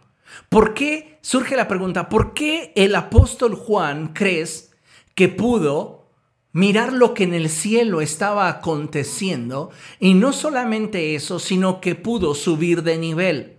¿Por 0.50 0.74
qué? 0.74 1.20
Surge 1.22 1.56
la 1.56 1.70
pregunta, 1.70 2.10
¿por 2.10 2.34
qué 2.34 2.74
el 2.76 2.94
apóstol 2.96 3.56
Juan 3.56 4.10
crees 4.10 4.74
que 5.16 5.30
pudo 5.30 6.03
mirar 6.54 6.94
lo 6.94 7.14
que 7.14 7.26
en 7.26 7.34
el 7.34 7.50
cielo 7.50 8.00
estaba 8.00 8.48
aconteciendo 8.48 9.72
y 10.00 10.14
no 10.14 10.32
solamente 10.32 11.16
eso, 11.16 11.40
sino 11.40 11.82
que 11.82 11.96
pudo 11.96 12.34
subir 12.34 12.84
de 12.84 12.98
nivel? 12.98 13.58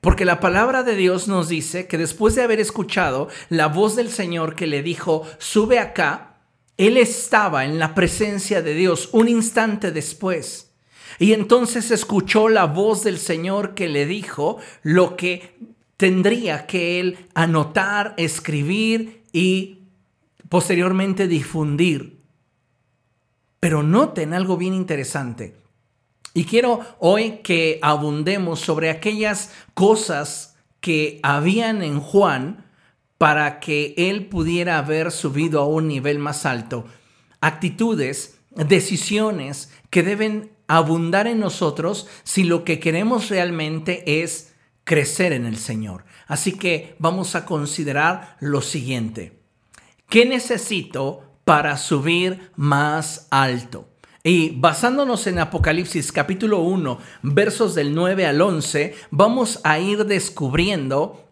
Porque 0.00 0.24
la 0.24 0.38
palabra 0.38 0.82
de 0.82 0.94
Dios 0.94 1.26
nos 1.26 1.48
dice 1.48 1.88
que 1.88 1.98
después 1.98 2.34
de 2.34 2.42
haber 2.42 2.60
escuchado 2.60 3.28
la 3.48 3.66
voz 3.66 3.96
del 3.96 4.10
Señor 4.10 4.54
que 4.54 4.66
le 4.66 4.82
dijo, 4.82 5.26
sube 5.38 5.78
acá, 5.78 6.36
él 6.76 6.96
estaba 6.96 7.64
en 7.64 7.78
la 7.78 7.94
presencia 7.94 8.62
de 8.62 8.74
Dios 8.74 9.08
un 9.12 9.28
instante 9.28 9.90
después. 9.90 10.70
Y 11.18 11.32
entonces 11.32 11.90
escuchó 11.90 12.48
la 12.48 12.66
voz 12.66 13.02
del 13.02 13.18
Señor 13.18 13.74
que 13.74 13.88
le 13.88 14.06
dijo 14.06 14.58
lo 14.82 15.16
que 15.16 15.56
tendría 15.96 16.66
que 16.66 17.00
él 17.00 17.18
anotar, 17.34 18.14
escribir 18.18 19.22
y 19.32 19.78
posteriormente 20.48 21.28
difundir. 21.28 22.22
Pero 23.60 23.82
noten 23.82 24.34
algo 24.34 24.56
bien 24.56 24.74
interesante. 24.74 25.56
Y 26.34 26.44
quiero 26.44 26.80
hoy 26.98 27.38
que 27.42 27.78
abundemos 27.82 28.60
sobre 28.60 28.90
aquellas 28.90 29.52
cosas 29.74 30.56
que 30.80 31.18
habían 31.22 31.82
en 31.82 32.00
Juan 32.00 32.66
para 33.18 33.60
que 33.60 33.94
él 33.96 34.26
pudiera 34.26 34.78
haber 34.78 35.10
subido 35.10 35.60
a 35.60 35.66
un 35.66 35.88
nivel 35.88 36.18
más 36.18 36.44
alto. 36.44 36.84
Actitudes, 37.40 38.38
decisiones 38.50 39.72
que 39.88 40.02
deben 40.02 40.52
abundar 40.68 41.26
en 41.26 41.40
nosotros 41.40 42.06
si 42.24 42.44
lo 42.44 42.64
que 42.64 42.80
queremos 42.80 43.30
realmente 43.30 44.22
es 44.22 44.54
crecer 44.84 45.32
en 45.32 45.46
el 45.46 45.56
Señor. 45.56 46.04
Así 46.26 46.52
que 46.52 46.96
vamos 46.98 47.34
a 47.34 47.46
considerar 47.46 48.36
lo 48.40 48.60
siguiente. 48.60 49.45
¿Qué 50.08 50.24
necesito 50.24 51.24
para 51.44 51.76
subir 51.76 52.52
más 52.54 53.26
alto? 53.30 53.88
Y 54.22 54.50
basándonos 54.50 55.26
en 55.26 55.40
Apocalipsis 55.40 56.12
capítulo 56.12 56.60
1, 56.60 56.98
versos 57.22 57.74
del 57.74 57.92
9 57.92 58.24
al 58.24 58.40
11, 58.40 58.94
vamos 59.10 59.60
a 59.64 59.80
ir 59.80 60.04
descubriendo 60.06 61.24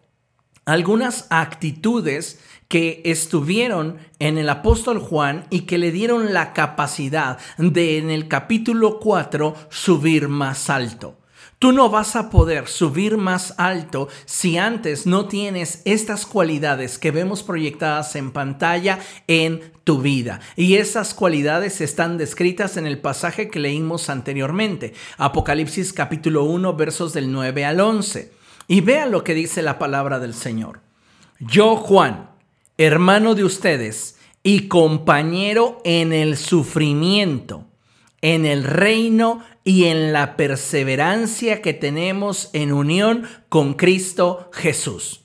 algunas 0.64 1.28
actitudes 1.30 2.40
que 2.66 3.00
estuvieron 3.04 3.98
en 4.18 4.38
el 4.38 4.48
apóstol 4.48 4.98
Juan 4.98 5.46
y 5.50 5.60
que 5.62 5.78
le 5.78 5.92
dieron 5.92 6.32
la 6.32 6.52
capacidad 6.52 7.38
de 7.58 7.98
en 7.98 8.10
el 8.10 8.26
capítulo 8.26 8.98
4 8.98 9.54
subir 9.68 10.26
más 10.28 10.68
alto. 10.68 11.16
Tú 11.64 11.72
no 11.72 11.88
vas 11.88 12.14
a 12.14 12.28
poder 12.28 12.68
subir 12.68 13.16
más 13.16 13.54
alto 13.56 14.08
si 14.26 14.58
antes 14.58 15.06
no 15.06 15.28
tienes 15.28 15.80
estas 15.86 16.26
cualidades 16.26 16.98
que 16.98 17.10
vemos 17.10 17.42
proyectadas 17.42 18.16
en 18.16 18.32
pantalla 18.32 18.98
en 19.28 19.72
tu 19.82 20.02
vida. 20.02 20.40
Y 20.56 20.74
esas 20.74 21.14
cualidades 21.14 21.80
están 21.80 22.18
descritas 22.18 22.76
en 22.76 22.86
el 22.86 22.98
pasaje 22.98 23.48
que 23.48 23.60
leímos 23.60 24.10
anteriormente, 24.10 24.92
Apocalipsis 25.16 25.94
capítulo 25.94 26.44
1 26.44 26.76
versos 26.76 27.14
del 27.14 27.32
9 27.32 27.64
al 27.64 27.80
11. 27.80 28.30
Y 28.68 28.82
vea 28.82 29.06
lo 29.06 29.24
que 29.24 29.32
dice 29.32 29.62
la 29.62 29.78
palabra 29.78 30.18
del 30.18 30.34
Señor. 30.34 30.80
Yo, 31.40 31.76
Juan, 31.76 32.28
hermano 32.76 33.34
de 33.34 33.44
ustedes 33.44 34.18
y 34.42 34.68
compañero 34.68 35.80
en 35.86 36.12
el 36.12 36.36
sufrimiento, 36.36 37.64
en 38.20 38.44
el 38.44 38.64
reino 38.64 39.40
y 39.64 39.84
en 39.84 40.12
la 40.12 40.36
perseverancia 40.36 41.62
que 41.62 41.72
tenemos 41.72 42.50
en 42.52 42.72
unión 42.72 43.24
con 43.48 43.74
Cristo 43.74 44.50
Jesús. 44.52 45.24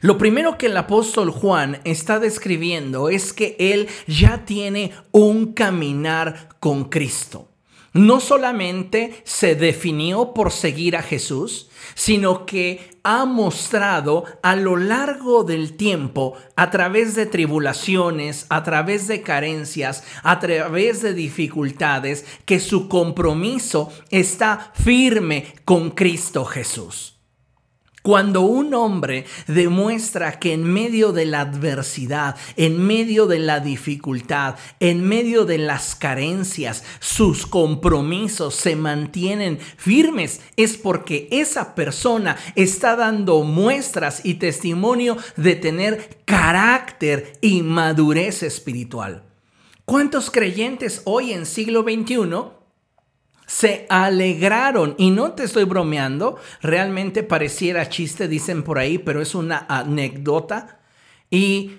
Lo 0.00 0.18
primero 0.18 0.56
que 0.56 0.66
el 0.66 0.76
apóstol 0.76 1.30
Juan 1.30 1.80
está 1.84 2.20
describiendo 2.20 3.08
es 3.08 3.32
que 3.32 3.56
él 3.58 3.88
ya 4.06 4.44
tiene 4.44 4.92
un 5.10 5.52
caminar 5.52 6.50
con 6.60 6.84
Cristo 6.84 7.49
no 7.92 8.20
solamente 8.20 9.22
se 9.24 9.54
definió 9.54 10.32
por 10.32 10.52
seguir 10.52 10.96
a 10.96 11.02
Jesús, 11.02 11.68
sino 11.94 12.46
que 12.46 12.90
ha 13.02 13.24
mostrado 13.24 14.24
a 14.42 14.56
lo 14.56 14.76
largo 14.76 15.44
del 15.44 15.76
tiempo, 15.76 16.34
a 16.56 16.70
través 16.70 17.14
de 17.14 17.26
tribulaciones, 17.26 18.46
a 18.48 18.62
través 18.62 19.08
de 19.08 19.22
carencias, 19.22 20.04
a 20.22 20.38
través 20.38 21.02
de 21.02 21.14
dificultades, 21.14 22.24
que 22.44 22.60
su 22.60 22.88
compromiso 22.88 23.92
está 24.10 24.72
firme 24.74 25.54
con 25.64 25.90
Cristo 25.90 26.44
Jesús. 26.44 27.19
Cuando 28.02 28.40
un 28.40 28.72
hombre 28.72 29.26
demuestra 29.46 30.38
que 30.38 30.54
en 30.54 30.64
medio 30.64 31.12
de 31.12 31.26
la 31.26 31.40
adversidad, 31.40 32.34
en 32.56 32.80
medio 32.80 33.26
de 33.26 33.38
la 33.38 33.60
dificultad, 33.60 34.56
en 34.80 35.06
medio 35.06 35.44
de 35.44 35.58
las 35.58 35.96
carencias, 35.96 36.82
sus 36.98 37.46
compromisos 37.46 38.54
se 38.54 38.74
mantienen 38.74 39.58
firmes, 39.58 40.40
es 40.56 40.78
porque 40.78 41.28
esa 41.30 41.74
persona 41.74 42.38
está 42.54 42.96
dando 42.96 43.42
muestras 43.42 44.24
y 44.24 44.34
testimonio 44.34 45.18
de 45.36 45.56
tener 45.56 46.22
carácter 46.24 47.34
y 47.42 47.60
madurez 47.60 48.42
espiritual. 48.42 49.24
¿Cuántos 49.84 50.30
creyentes 50.30 51.02
hoy 51.04 51.32
en 51.32 51.44
siglo 51.44 51.82
XXI 51.82 52.59
se 53.50 53.84
alegraron. 53.88 54.94
Y 54.96 55.10
no 55.10 55.32
te 55.32 55.42
estoy 55.42 55.64
bromeando, 55.64 56.36
realmente 56.62 57.24
pareciera 57.24 57.88
chiste, 57.88 58.28
dicen 58.28 58.62
por 58.62 58.78
ahí, 58.78 58.96
pero 58.98 59.20
es 59.20 59.34
una 59.34 59.66
anécdota. 59.68 60.78
Y 61.30 61.72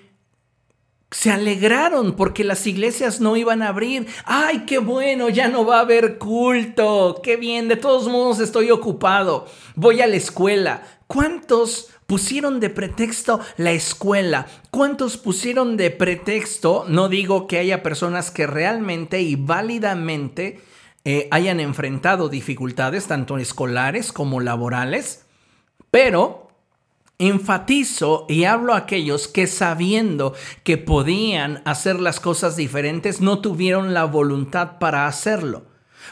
se 1.12 1.32
alegraron 1.32 2.18
porque 2.18 2.44
las 2.44 2.68
iglesias 2.68 3.22
no 3.22 3.38
iban 3.38 3.62
a 3.62 3.70
abrir. 3.70 4.06
¡Ay, 4.26 4.66
qué 4.68 4.80
bueno! 4.80 5.30
Ya 5.30 5.48
no 5.48 5.66
va 5.66 5.78
a 5.78 5.82
haber 5.82 6.18
culto. 6.18 7.22
¡Qué 7.24 7.38
bien! 7.38 7.70
De 7.70 7.78
todos 7.78 8.10
modos 8.10 8.42
estoy 8.42 8.70
ocupado. 8.70 9.46
Voy 9.76 10.02
a 10.02 10.08
la 10.08 10.18
escuela. 10.18 10.84
¿Cuántos 11.08 11.88
pusieron 12.06 12.60
de 12.60 12.70
pretexto 12.70 13.40
la 13.56 13.72
escuela? 13.72 14.46
¿Cuántos 14.72 15.16
pusieron 15.16 15.78
de 15.78 15.90
pretexto? 15.90 16.84
No 16.90 17.08
digo 17.08 17.48
que 17.48 17.60
haya 17.60 17.82
personas 17.82 18.30
que 18.30 18.46
realmente 18.46 19.22
y 19.22 19.38
válidamente 19.38 20.60
eh, 21.04 21.28
hayan 21.32 21.60
enfrentado 21.60 22.30
dificultades 22.30 23.08
tanto 23.08 23.38
escolares 23.38 24.12
como 24.12 24.40
laborales, 24.40 25.26
pero 25.90 26.50
enfatizo 27.18 28.26
y 28.30 28.46
hablo 28.46 28.74
a 28.74 28.78
aquellos 28.78 29.28
que 29.28 29.46
sabiendo 29.48 30.34
que 30.64 30.78
podían 30.78 31.62
hacer 31.66 32.00
las 32.00 32.20
cosas 32.20 32.56
diferentes 32.56 33.22
no 33.22 33.40
tuvieron 33.40 33.94
la 33.94 34.06
voluntad 34.06 34.80
para 34.80 35.08
hacerlo. 35.08 35.66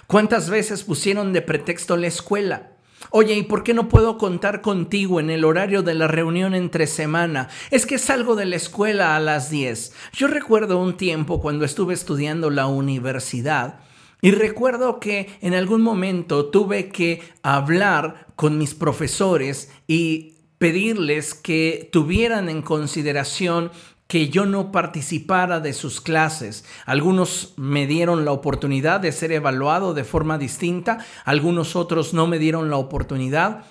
¿Cuántas 0.07 0.49
veces 0.49 0.83
pusieron 0.83 1.33
de 1.33 1.41
pretexto 1.41 1.97
la 1.97 2.07
escuela? 2.07 2.71
Oye, 3.11 3.33
¿y 3.33 3.43
por 3.43 3.63
qué 3.63 3.73
no 3.73 3.89
puedo 3.89 4.17
contar 4.17 4.61
contigo 4.61 5.19
en 5.19 5.31
el 5.31 5.45
horario 5.45 5.81
de 5.81 5.95
la 5.95 6.07
reunión 6.07 6.53
entre 6.53 6.85
semana? 6.85 7.49
Es 7.71 7.85
que 7.87 7.97
salgo 7.97 8.35
de 8.35 8.45
la 8.45 8.55
escuela 8.55 9.15
a 9.15 9.19
las 9.19 9.49
10. 9.49 9.93
Yo 10.13 10.27
recuerdo 10.27 10.79
un 10.79 10.95
tiempo 10.95 11.41
cuando 11.41 11.65
estuve 11.65 11.95
estudiando 11.95 12.51
la 12.51 12.67
universidad 12.67 13.79
y 14.21 14.31
recuerdo 14.31 14.99
que 14.99 15.29
en 15.41 15.53
algún 15.53 15.81
momento 15.81 16.47
tuve 16.47 16.89
que 16.89 17.21
hablar 17.41 18.27
con 18.35 18.57
mis 18.57 18.75
profesores 18.75 19.71
y 19.87 20.35
pedirles 20.57 21.33
que 21.33 21.89
tuvieran 21.91 22.49
en 22.49 22.61
consideración 22.61 23.71
que 24.07 24.29
yo 24.29 24.45
no 24.45 24.71
participara 24.71 25.59
de 25.59 25.71
sus 25.71 26.01
clases. 26.01 26.65
Algunos 26.85 27.53
me 27.57 27.85
dieron 27.87 28.25
la 28.25 28.31
oportunidad 28.31 28.99
de 28.99 29.11
ser 29.11 29.31
evaluado 29.31 29.93
de 29.93 30.03
forma 30.03 30.37
distinta, 30.37 31.05
algunos 31.25 31.75
otros 31.75 32.13
no 32.13 32.27
me 32.27 32.39
dieron 32.39 32.69
la 32.69 32.77
oportunidad. 32.77 33.65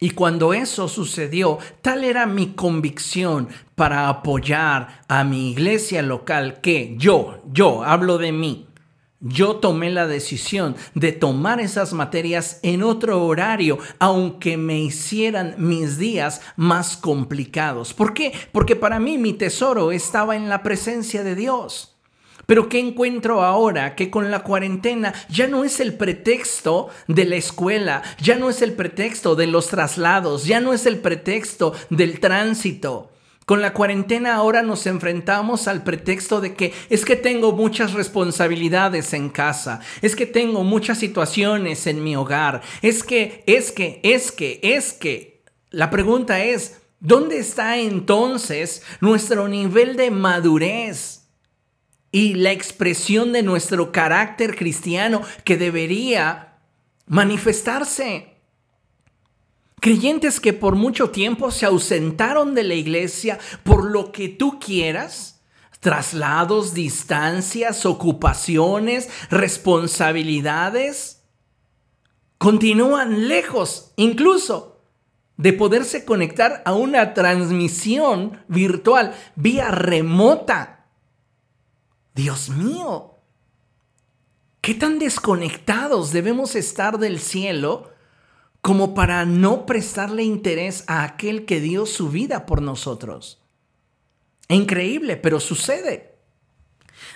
Y 0.00 0.10
cuando 0.10 0.52
eso 0.52 0.88
sucedió, 0.88 1.58
tal 1.80 2.02
era 2.02 2.26
mi 2.26 2.54
convicción 2.54 3.48
para 3.76 4.08
apoyar 4.08 5.02
a 5.06 5.22
mi 5.22 5.52
iglesia 5.52 6.02
local 6.02 6.60
que 6.60 6.96
yo, 6.98 7.40
yo 7.52 7.84
hablo 7.84 8.18
de 8.18 8.32
mí, 8.32 8.66
yo 9.22 9.56
tomé 9.56 9.90
la 9.90 10.06
decisión 10.06 10.76
de 10.94 11.12
tomar 11.12 11.60
esas 11.60 11.92
materias 11.92 12.58
en 12.62 12.82
otro 12.82 13.24
horario, 13.24 13.78
aunque 13.98 14.56
me 14.56 14.80
hicieran 14.80 15.54
mis 15.58 15.96
días 15.96 16.42
más 16.56 16.96
complicados. 16.96 17.94
¿Por 17.94 18.14
qué? 18.14 18.32
Porque 18.50 18.76
para 18.76 18.98
mí 18.98 19.18
mi 19.18 19.32
tesoro 19.32 19.92
estaba 19.92 20.36
en 20.36 20.48
la 20.48 20.62
presencia 20.62 21.22
de 21.22 21.36
Dios. 21.36 21.96
Pero 22.46 22.68
¿qué 22.68 22.80
encuentro 22.80 23.42
ahora? 23.42 23.94
Que 23.94 24.10
con 24.10 24.32
la 24.32 24.42
cuarentena 24.42 25.14
ya 25.28 25.46
no 25.46 25.62
es 25.62 25.78
el 25.78 25.94
pretexto 25.94 26.88
de 27.06 27.24
la 27.24 27.36
escuela, 27.36 28.02
ya 28.20 28.36
no 28.36 28.50
es 28.50 28.62
el 28.62 28.72
pretexto 28.72 29.36
de 29.36 29.46
los 29.46 29.68
traslados, 29.68 30.44
ya 30.44 30.60
no 30.60 30.72
es 30.72 30.84
el 30.86 30.98
pretexto 30.98 31.72
del 31.88 32.18
tránsito. 32.18 33.11
Con 33.44 33.60
la 33.60 33.72
cuarentena 33.72 34.36
ahora 34.36 34.62
nos 34.62 34.86
enfrentamos 34.86 35.66
al 35.66 35.82
pretexto 35.82 36.40
de 36.40 36.54
que 36.54 36.72
es 36.90 37.04
que 37.04 37.16
tengo 37.16 37.52
muchas 37.52 37.92
responsabilidades 37.92 39.12
en 39.14 39.30
casa, 39.30 39.80
es 40.00 40.14
que 40.14 40.26
tengo 40.26 40.62
muchas 40.62 40.98
situaciones 40.98 41.86
en 41.88 42.04
mi 42.04 42.14
hogar, 42.14 42.62
es 42.82 43.02
que, 43.02 43.42
es 43.46 43.72
que, 43.72 44.00
es 44.04 44.30
que, 44.30 44.60
es 44.62 44.92
que. 44.92 45.42
La 45.70 45.90
pregunta 45.90 46.44
es, 46.44 46.82
¿dónde 47.00 47.38
está 47.38 47.78
entonces 47.78 48.82
nuestro 49.00 49.48
nivel 49.48 49.96
de 49.96 50.10
madurez 50.10 51.22
y 52.12 52.34
la 52.34 52.52
expresión 52.52 53.32
de 53.32 53.42
nuestro 53.42 53.90
carácter 53.90 54.54
cristiano 54.54 55.22
que 55.44 55.56
debería 55.56 56.58
manifestarse? 57.06 58.31
Creyentes 59.82 60.38
que 60.38 60.52
por 60.52 60.76
mucho 60.76 61.10
tiempo 61.10 61.50
se 61.50 61.66
ausentaron 61.66 62.54
de 62.54 62.62
la 62.62 62.74
iglesia 62.74 63.40
por 63.64 63.90
lo 63.90 64.12
que 64.12 64.28
tú 64.28 64.60
quieras, 64.60 65.42
traslados, 65.80 66.72
distancias, 66.72 67.84
ocupaciones, 67.84 69.08
responsabilidades, 69.28 71.24
continúan 72.38 73.26
lejos 73.26 73.90
incluso 73.96 74.84
de 75.36 75.52
poderse 75.52 76.04
conectar 76.04 76.62
a 76.64 76.74
una 76.74 77.12
transmisión 77.12 78.40
virtual 78.46 79.16
vía 79.34 79.72
remota. 79.72 80.86
Dios 82.14 82.50
mío, 82.50 83.16
¿qué 84.60 84.74
tan 84.74 85.00
desconectados 85.00 86.12
debemos 86.12 86.54
estar 86.54 87.00
del 87.00 87.18
cielo? 87.18 87.91
Como 88.62 88.94
para 88.94 89.26
no 89.26 89.66
prestarle 89.66 90.22
interés 90.22 90.84
a 90.86 91.02
aquel 91.02 91.44
que 91.44 91.60
dio 91.60 91.84
su 91.84 92.08
vida 92.08 92.46
por 92.46 92.62
nosotros. 92.62 93.42
Increíble, 94.48 95.16
pero 95.16 95.40
sucede. 95.40 96.14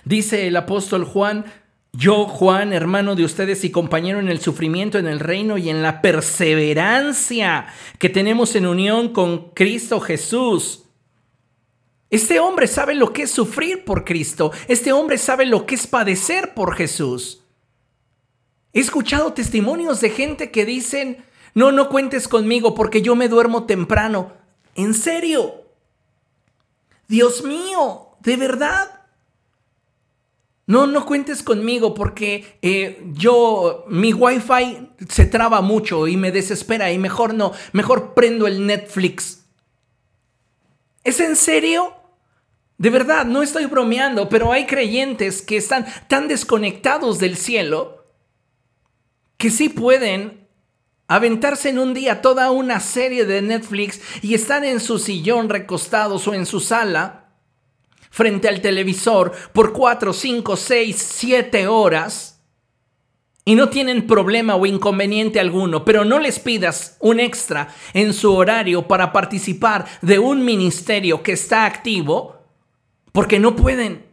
Dice 0.05 0.49
el 0.49 0.57
apóstol 0.57 1.05
Juan, 1.05 1.47
yo, 1.92 2.26
Juan, 2.26 2.72
hermano 2.72 3.14
de 3.14 3.24
ustedes 3.24 3.64
y 3.64 3.70
compañero 3.70 4.18
en 4.18 4.28
el 4.28 4.40
sufrimiento, 4.40 4.99
en 4.99 5.07
el 5.07 5.20
reino 5.20 5.57
y 5.57 5.70
en 5.70 5.82
la 5.82 6.03
perseverancia 6.03 7.68
que 7.99 8.09
tenemos 8.11 8.55
en 8.57 8.66
unión 8.66 9.11
con 9.11 9.51
Cristo 9.51 10.01
Jesús. 10.01 10.82
Este 12.11 12.40
hombre 12.40 12.66
sabe 12.66 12.94
lo 12.94 13.12
que 13.12 13.22
es 13.22 13.30
sufrir 13.30 13.84
por 13.84 14.05
Cristo. 14.05 14.53
Este 14.68 14.92
hombre 14.92 15.16
sabe 15.16 15.47
lo 15.47 15.64
que 15.64 15.76
es 15.76 15.86
padecer 15.86 16.55
por 16.55 16.74
Jesús. 16.74 17.42
He 18.72 18.80
escuchado 18.80 19.32
testimonios 19.32 20.01
de 20.01 20.11
gente 20.11 20.51
que 20.51 20.66
dicen, 20.66 21.24
no, 21.57 21.72
no 21.72 21.88
cuentes 21.88 22.28
conmigo 22.28 22.74
porque 22.74 23.00
yo 23.00 23.16
me 23.16 23.30
duermo 23.30 23.64
temprano. 23.64 24.34
¿En 24.74 24.92
serio? 24.92 25.64
Dios 27.09 27.44
mío, 27.44 28.09
¿de 28.20 28.36
verdad? 28.36 29.07
No, 30.66 30.86
no 30.86 31.07
cuentes 31.07 31.42
conmigo 31.42 31.94
porque 31.94 32.59
eh, 32.61 33.02
yo, 33.14 33.86
mi 33.88 34.12
wifi 34.12 34.90
se 35.09 35.24
traba 35.24 35.62
mucho 35.62 36.07
y 36.07 36.18
me 36.18 36.30
desespera 36.30 36.92
y 36.92 36.98
mejor 36.98 37.32
no, 37.32 37.52
mejor 37.72 38.12
prendo 38.12 38.46
el 38.46 38.66
Netflix. 38.66 39.46
¿Es 41.04 41.20
en 41.20 41.36
serio? 41.36 41.94
De 42.76 42.90
verdad, 42.90 43.24
no 43.24 43.42
estoy 43.42 43.64
bromeando, 43.64 44.28
pero 44.28 44.52
hay 44.52 44.66
creyentes 44.66 45.40
que 45.40 45.57
están 45.57 45.86
tan 46.07 46.28
desconectados 46.28 47.18
del 47.18 47.38
cielo 47.38 48.04
que 49.38 49.48
sí 49.48 49.70
pueden 49.70 50.45
aventarse 51.09 51.68
en 51.68 51.78
un 51.78 51.94
día 51.94 52.20
toda 52.20 52.50
una 52.50 52.80
serie 52.80 53.24
de 53.24 53.42
Netflix 53.42 54.00
y 54.22 54.34
estar 54.34 54.64
en 54.64 54.80
su 54.80 54.98
sillón 54.98 55.48
recostados 55.48 56.26
o 56.26 56.34
en 56.34 56.46
su 56.46 56.61
sala 56.61 57.26
frente 58.11 58.48
al 58.48 58.61
televisor 58.61 59.32
por 59.52 59.72
4, 59.72 60.12
5, 60.12 60.57
6, 60.57 60.96
7 60.96 61.66
horas 61.68 62.36
y 63.44 63.54
no 63.54 63.68
tienen 63.68 64.09
problema 64.09 64.57
o 64.57 64.66
inconveniente 64.66 65.38
alguno, 65.38 65.84
pero 65.84 66.04
no 66.04 66.18
les 66.18 66.40
pidas 66.40 66.96
un 66.98 67.20
extra 67.20 67.68
en 67.94 68.12
su 68.12 68.32
horario 68.34 68.88
para 68.88 69.12
participar 69.12 69.86
de 70.02 70.18
un 70.18 70.44
ministerio 70.44 71.22
que 71.22 71.32
está 71.32 71.64
activo, 71.64 72.40
porque 73.12 73.38
no 73.38 73.54
pueden. 73.54 74.04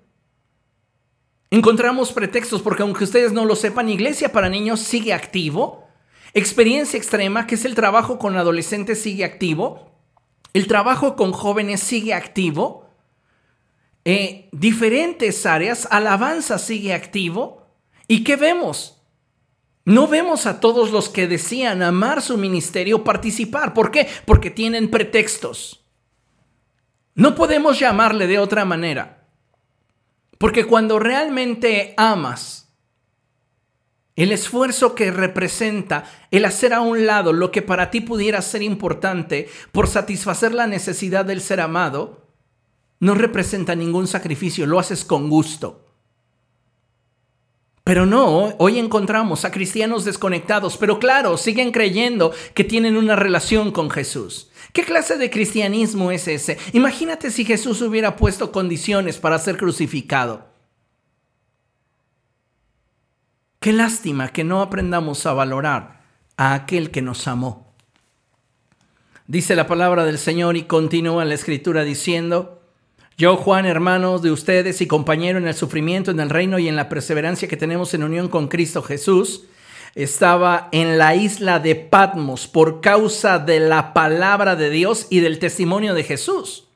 Encontramos 1.49 2.11
pretextos 2.11 2.61
porque 2.61 2.83
aunque 2.83 3.05
ustedes 3.05 3.31
no 3.31 3.45
lo 3.45 3.55
sepan, 3.55 3.89
Iglesia 3.89 4.31
para 4.31 4.49
Niños 4.49 4.81
sigue 4.81 5.13
activo 5.13 5.82
Experiencia 6.33 6.97
extrema, 6.97 7.45
que 7.45 7.55
es 7.55 7.65
el 7.65 7.75
trabajo 7.75 8.17
con 8.17 8.35
adolescentes, 8.37 9.01
sigue 9.01 9.23
activo. 9.23 9.91
El 10.53 10.67
trabajo 10.67 11.15
con 11.15 11.31
jóvenes 11.31 11.79
sigue 11.79 12.13
activo. 12.13 12.89
Eh, 14.05 14.49
diferentes 14.51 15.45
áreas, 15.45 15.87
alabanza 15.91 16.57
sigue 16.57 16.93
activo. 16.93 17.67
¿Y 18.07 18.23
qué 18.23 18.35
vemos? 18.35 19.01
No 19.85 20.07
vemos 20.07 20.45
a 20.45 20.59
todos 20.59 20.91
los 20.91 21.09
que 21.09 21.27
decían 21.27 21.81
amar 21.81 22.21
su 22.21 22.37
ministerio 22.37 23.03
participar. 23.03 23.73
¿Por 23.73 23.91
qué? 23.91 24.07
Porque 24.25 24.49
tienen 24.49 24.89
pretextos. 24.89 25.85
No 27.15 27.35
podemos 27.35 27.79
llamarle 27.79 28.27
de 28.27 28.39
otra 28.39 28.65
manera. 28.65 29.27
Porque 30.37 30.65
cuando 30.65 30.99
realmente 30.99 31.93
amas, 31.95 32.62
el 34.15 34.31
esfuerzo 34.31 34.93
que 34.93 35.11
representa 35.11 36.05
el 36.29 36.45
hacer 36.45 36.73
a 36.73 36.81
un 36.81 37.05
lado 37.05 37.33
lo 37.33 37.51
que 37.51 37.61
para 37.61 37.89
ti 37.89 38.01
pudiera 38.01 38.41
ser 38.41 38.61
importante 38.61 39.49
por 39.71 39.87
satisfacer 39.87 40.53
la 40.53 40.67
necesidad 40.67 41.25
del 41.25 41.41
ser 41.41 41.59
amado, 41.59 42.27
no 42.99 43.15
representa 43.15 43.75
ningún 43.75 44.07
sacrificio, 44.07 44.67
lo 44.67 44.79
haces 44.79 45.03
con 45.03 45.29
gusto. 45.29 45.79
Pero 47.83 48.05
no, 48.05 48.55
hoy 48.59 48.79
encontramos 48.79 49.43
a 49.43 49.51
cristianos 49.51 50.05
desconectados, 50.05 50.77
pero 50.77 50.99
claro, 50.99 51.35
siguen 51.37 51.71
creyendo 51.71 52.31
que 52.53 52.63
tienen 52.63 52.95
una 52.95 53.17
relación 53.17 53.71
con 53.71 53.89
Jesús. 53.89 54.49
¿Qué 54.71 54.83
clase 54.83 55.17
de 55.17 55.29
cristianismo 55.29 56.11
es 56.11 56.29
ese? 56.29 56.57
Imagínate 56.71 57.29
si 57.29 57.43
Jesús 57.43 57.81
hubiera 57.81 58.15
puesto 58.15 58.53
condiciones 58.53 59.17
para 59.17 59.37
ser 59.37 59.57
crucificado. 59.57 60.52
Qué 63.63 63.71
lástima 63.71 64.27
que 64.27 64.43
no 64.43 64.61
aprendamos 64.61 65.25
a 65.25 65.31
valorar 65.31 66.01
a 66.35 66.53
aquel 66.53 66.91
que 66.91 67.01
nos 67.01 67.29
amó. 67.29 67.73
Dice 69.25 69.55
la 69.55 69.67
palabra 69.67 70.03
del 70.03 70.17
Señor 70.17 70.57
y 70.57 70.63
continúa 70.63 71.23
la 71.23 71.35
escritura 71.35 71.85
diciendo, 71.85 72.61
yo, 73.17 73.37
Juan, 73.37 73.65
hermano 73.65 74.19
de 74.19 74.31
ustedes 74.31 74.81
y 74.81 74.87
compañero 74.87 75.37
en 75.37 75.47
el 75.47 75.53
sufrimiento, 75.53 76.11
en 76.11 76.19
el 76.19 76.29
reino 76.29 76.59
y 76.59 76.67
en 76.67 76.75
la 76.75 76.89
perseverancia 76.89 77.47
que 77.47 77.55
tenemos 77.55 77.93
en 77.93 78.03
unión 78.03 78.27
con 78.27 78.49
Cristo 78.49 78.83
Jesús, 78.83 79.45
estaba 79.95 80.67
en 80.73 80.97
la 80.97 81.15
isla 81.15 81.59
de 81.59 81.75
Patmos 81.75 82.49
por 82.49 82.81
causa 82.81 83.39
de 83.39 83.61
la 83.61 83.93
palabra 83.93 84.57
de 84.57 84.71
Dios 84.71 85.07
y 85.09 85.21
del 85.21 85.39
testimonio 85.39 85.93
de 85.93 86.03
Jesús. 86.03 86.67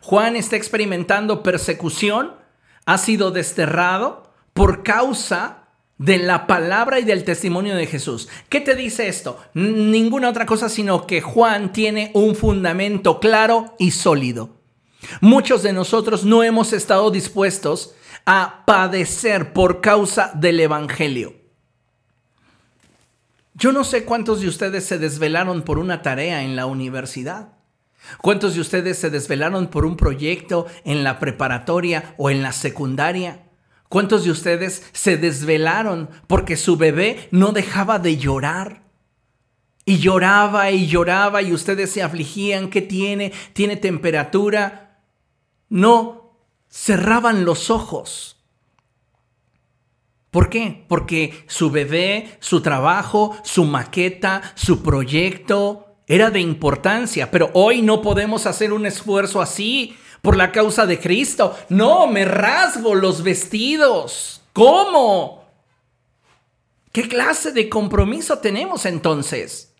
Juan 0.00 0.36
está 0.36 0.54
experimentando 0.54 1.42
persecución, 1.42 2.36
ha 2.86 2.98
sido 2.98 3.32
desterrado 3.32 4.30
por 4.52 4.84
causa 4.84 5.59
de 6.00 6.16
la 6.16 6.46
palabra 6.46 6.98
y 6.98 7.04
del 7.04 7.24
testimonio 7.24 7.76
de 7.76 7.86
Jesús. 7.86 8.26
¿Qué 8.48 8.62
te 8.62 8.74
dice 8.74 9.06
esto? 9.06 9.38
Ninguna 9.52 10.30
otra 10.30 10.46
cosa 10.46 10.70
sino 10.70 11.06
que 11.06 11.20
Juan 11.20 11.74
tiene 11.74 12.10
un 12.14 12.34
fundamento 12.34 13.20
claro 13.20 13.76
y 13.78 13.90
sólido. 13.90 14.56
Muchos 15.20 15.62
de 15.62 15.74
nosotros 15.74 16.24
no 16.24 16.42
hemos 16.42 16.72
estado 16.72 17.10
dispuestos 17.10 17.94
a 18.24 18.64
padecer 18.64 19.52
por 19.52 19.82
causa 19.82 20.32
del 20.34 20.60
Evangelio. 20.60 21.34
Yo 23.52 23.70
no 23.72 23.84
sé 23.84 24.06
cuántos 24.06 24.40
de 24.40 24.48
ustedes 24.48 24.86
se 24.86 24.98
desvelaron 24.98 25.60
por 25.60 25.78
una 25.78 26.00
tarea 26.00 26.44
en 26.44 26.56
la 26.56 26.64
universidad. 26.64 27.58
¿Cuántos 28.22 28.54
de 28.54 28.62
ustedes 28.62 28.98
se 28.98 29.10
desvelaron 29.10 29.68
por 29.68 29.84
un 29.84 29.98
proyecto 29.98 30.66
en 30.86 31.04
la 31.04 31.18
preparatoria 31.18 32.14
o 32.16 32.30
en 32.30 32.42
la 32.42 32.52
secundaria? 32.52 33.49
¿Cuántos 33.90 34.22
de 34.22 34.30
ustedes 34.30 34.84
se 34.92 35.16
desvelaron 35.16 36.10
porque 36.28 36.56
su 36.56 36.76
bebé 36.76 37.26
no 37.32 37.50
dejaba 37.50 37.98
de 37.98 38.18
llorar? 38.18 38.84
Y 39.84 39.98
lloraba 39.98 40.70
y 40.70 40.86
lloraba 40.86 41.42
y 41.42 41.52
ustedes 41.52 41.90
se 41.90 42.00
afligían, 42.00 42.70
¿qué 42.70 42.82
tiene? 42.82 43.32
¿Tiene 43.52 43.74
temperatura? 43.74 45.00
No, 45.68 46.36
cerraban 46.68 47.44
los 47.44 47.68
ojos. 47.68 48.36
¿Por 50.30 50.50
qué? 50.50 50.84
Porque 50.86 51.44
su 51.48 51.72
bebé, 51.72 52.38
su 52.38 52.60
trabajo, 52.60 53.36
su 53.42 53.64
maqueta, 53.64 54.52
su 54.54 54.84
proyecto 54.84 55.96
era 56.06 56.30
de 56.30 56.38
importancia, 56.38 57.32
pero 57.32 57.50
hoy 57.54 57.82
no 57.82 58.02
podemos 58.02 58.46
hacer 58.46 58.72
un 58.72 58.86
esfuerzo 58.86 59.42
así 59.42 59.96
por 60.22 60.36
la 60.36 60.52
causa 60.52 60.86
de 60.86 61.00
Cristo. 61.00 61.56
No, 61.68 62.06
me 62.06 62.24
rasgo 62.24 62.94
los 62.94 63.22
vestidos. 63.22 64.42
¿Cómo? 64.52 65.44
¿Qué 66.92 67.08
clase 67.08 67.52
de 67.52 67.68
compromiso 67.68 68.38
tenemos 68.38 68.84
entonces? 68.84 69.72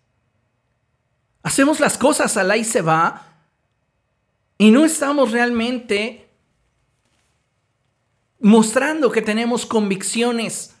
Hacemos 1.43 1.79
las 1.79 1.97
cosas 1.97 2.37
al 2.37 2.55
y 2.57 2.63
se 2.63 2.81
va 2.81 3.27
y 4.57 4.71
no 4.71 4.85
estamos 4.85 5.31
realmente 5.31 6.29
mostrando 8.39 9.11
que 9.11 9.21
tenemos 9.21 9.65
convicciones, 9.65 10.75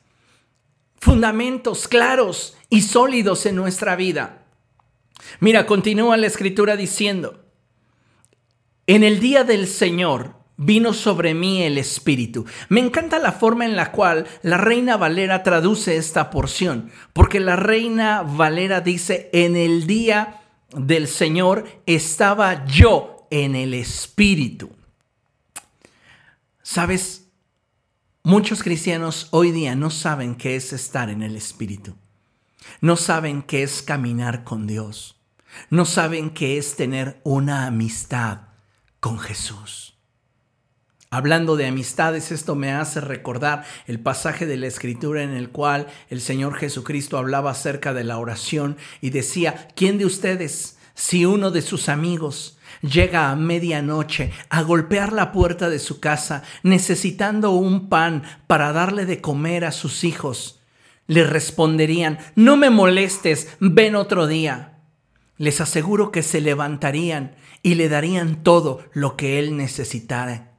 fundamentos 0.99 1.87
claros 1.87 2.55
y 2.69 2.81
sólidos 2.83 3.45
en 3.45 3.55
nuestra 3.55 3.95
vida. 3.95 4.45
Mira, 5.39 5.65
continúa 5.65 6.17
la 6.17 6.27
escritura 6.27 6.75
diciendo, 6.75 7.40
en 8.95 9.05
el 9.05 9.21
día 9.21 9.45
del 9.45 9.67
Señor 9.67 10.35
vino 10.57 10.91
sobre 10.91 11.33
mí 11.33 11.63
el 11.63 11.77
Espíritu. 11.77 12.45
Me 12.67 12.81
encanta 12.81 13.19
la 13.19 13.31
forma 13.31 13.63
en 13.63 13.77
la 13.77 13.93
cual 13.93 14.27
la 14.41 14.57
Reina 14.57 14.97
Valera 14.97 15.43
traduce 15.43 15.95
esta 15.95 16.29
porción, 16.29 16.91
porque 17.13 17.39
la 17.39 17.55
Reina 17.55 18.21
Valera 18.21 18.81
dice, 18.81 19.29
en 19.31 19.55
el 19.55 19.87
día 19.87 20.41
del 20.75 21.07
Señor 21.07 21.83
estaba 21.85 22.65
yo 22.65 23.27
en 23.31 23.55
el 23.55 23.73
Espíritu. 23.73 24.71
¿Sabes? 26.61 27.29
Muchos 28.23 28.61
cristianos 28.61 29.29
hoy 29.31 29.51
día 29.51 29.73
no 29.73 29.89
saben 29.89 30.35
qué 30.35 30.57
es 30.57 30.73
estar 30.73 31.09
en 31.09 31.23
el 31.23 31.37
Espíritu. 31.37 31.95
No 32.81 32.97
saben 32.97 33.41
qué 33.41 33.63
es 33.63 33.83
caminar 33.83 34.43
con 34.43 34.67
Dios. 34.67 35.15
No 35.69 35.85
saben 35.85 36.29
qué 36.31 36.57
es 36.57 36.75
tener 36.75 37.21
una 37.23 37.67
amistad 37.67 38.50
con 39.01 39.19
Jesús. 39.19 39.95
Hablando 41.09 41.57
de 41.57 41.67
amistades, 41.67 42.31
esto 42.31 42.55
me 42.55 42.71
hace 42.71 43.01
recordar 43.01 43.65
el 43.85 43.99
pasaje 43.99 44.45
de 44.45 44.55
la 44.55 44.67
escritura 44.67 45.23
en 45.23 45.31
el 45.31 45.49
cual 45.49 45.87
el 46.09 46.21
Señor 46.21 46.55
Jesucristo 46.55 47.17
hablaba 47.17 47.51
acerca 47.51 47.93
de 47.93 48.05
la 48.05 48.17
oración 48.17 48.77
y 49.01 49.09
decía, 49.09 49.67
¿quién 49.75 49.97
de 49.97 50.05
ustedes, 50.05 50.77
si 50.93 51.25
uno 51.25 51.51
de 51.51 51.61
sus 51.63 51.89
amigos 51.89 52.57
llega 52.81 53.29
a 53.29 53.35
medianoche 53.35 54.31
a 54.49 54.61
golpear 54.61 55.11
la 55.11 55.33
puerta 55.33 55.69
de 55.69 55.79
su 55.79 55.99
casa 55.99 56.43
necesitando 56.63 57.51
un 57.51 57.89
pan 57.89 58.23
para 58.47 58.71
darle 58.71 59.05
de 59.05 59.19
comer 59.19 59.65
a 59.65 59.73
sus 59.73 60.05
hijos, 60.05 60.61
le 61.07 61.25
responderían, 61.25 62.19
no 62.35 62.55
me 62.55 62.69
molestes, 62.69 63.49
ven 63.59 63.95
otro 63.95 64.27
día. 64.27 64.77
Les 65.37 65.59
aseguro 65.59 66.11
que 66.11 66.23
se 66.23 66.39
levantarían 66.39 67.35
y 67.63 67.75
le 67.75 67.89
darían 67.89 68.43
todo 68.43 68.83
lo 68.93 69.15
que 69.15 69.39
él 69.39 69.55
necesitara. 69.55 70.51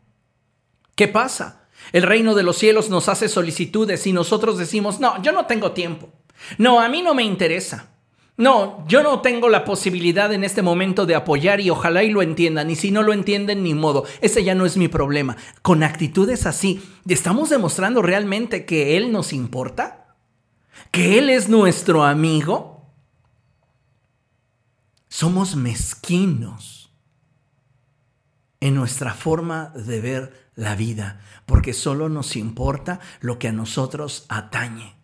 ¿Qué 0.95 1.09
pasa? 1.09 1.69
El 1.93 2.05
reino 2.05 2.35
de 2.35 2.43
los 2.43 2.57
cielos 2.57 2.91
nos 2.91 3.09
hace 3.09 3.29
solicitudes 3.29 4.07
y 4.07 4.13
nosotros 4.13 4.59
decimos, 4.59 5.01
no, 5.01 5.21
yo 5.23 5.33
no 5.33 5.47
tengo 5.47 5.73
tiempo. 5.73 6.11
No, 6.59 6.81
a 6.81 6.89
mí 6.89 7.03
no 7.03 7.15
me 7.15 7.25
interesa. 7.25 7.89
No, 8.37 8.85
yo 8.89 9.03
no 9.03 9.21
tengo 9.21 9.49
la 9.49 9.65
posibilidad 9.65 10.33
en 10.33 10.43
este 10.43 10.63
momento 10.63 11.05
de 11.05 11.15
apoyar 11.15 11.61
y 11.61 11.71
ojalá 11.71 12.03
y 12.03 12.11
lo 12.11 12.23
entiendan. 12.23 12.71
Y 12.71 12.77
si 12.77 12.91
no 12.91 13.03
lo 13.03 13.13
entienden, 13.13 13.63
ni 13.63 13.75
modo. 13.75 14.05
Ese 14.21 14.43
ya 14.43 14.55
no 14.55 14.65
es 14.65 14.77
mi 14.77 14.89
problema. 14.89 15.37
Con 15.61 15.83
actitudes 15.83 16.47
así, 16.47 16.83
¿estamos 17.07 17.51
demostrando 17.51 18.01
realmente 18.01 18.65
que 18.65 18.97
Él 18.97 19.13
nos 19.13 19.33
importa? 19.33 20.17
¿Que 20.91 21.19
Él 21.19 21.31
es 21.31 21.49
nuestro 21.49 22.05
amigo? 22.05 22.91
Somos 25.09 25.55
mezquinos 25.55 26.82
en 28.63 28.77
nuestra 28.77 29.13
forma 29.13 29.73
de 29.75 30.01
ver 30.01 30.51
la 30.55 30.77
vida, 30.77 31.21
porque 31.47 31.75
solo 31.75 32.09
nos 32.09 32.37
importa 32.37 33.01
lo 33.21 33.37
que 33.41 33.49
a 33.49 33.53
nosotros 33.53 34.25
atañe. 34.29 34.95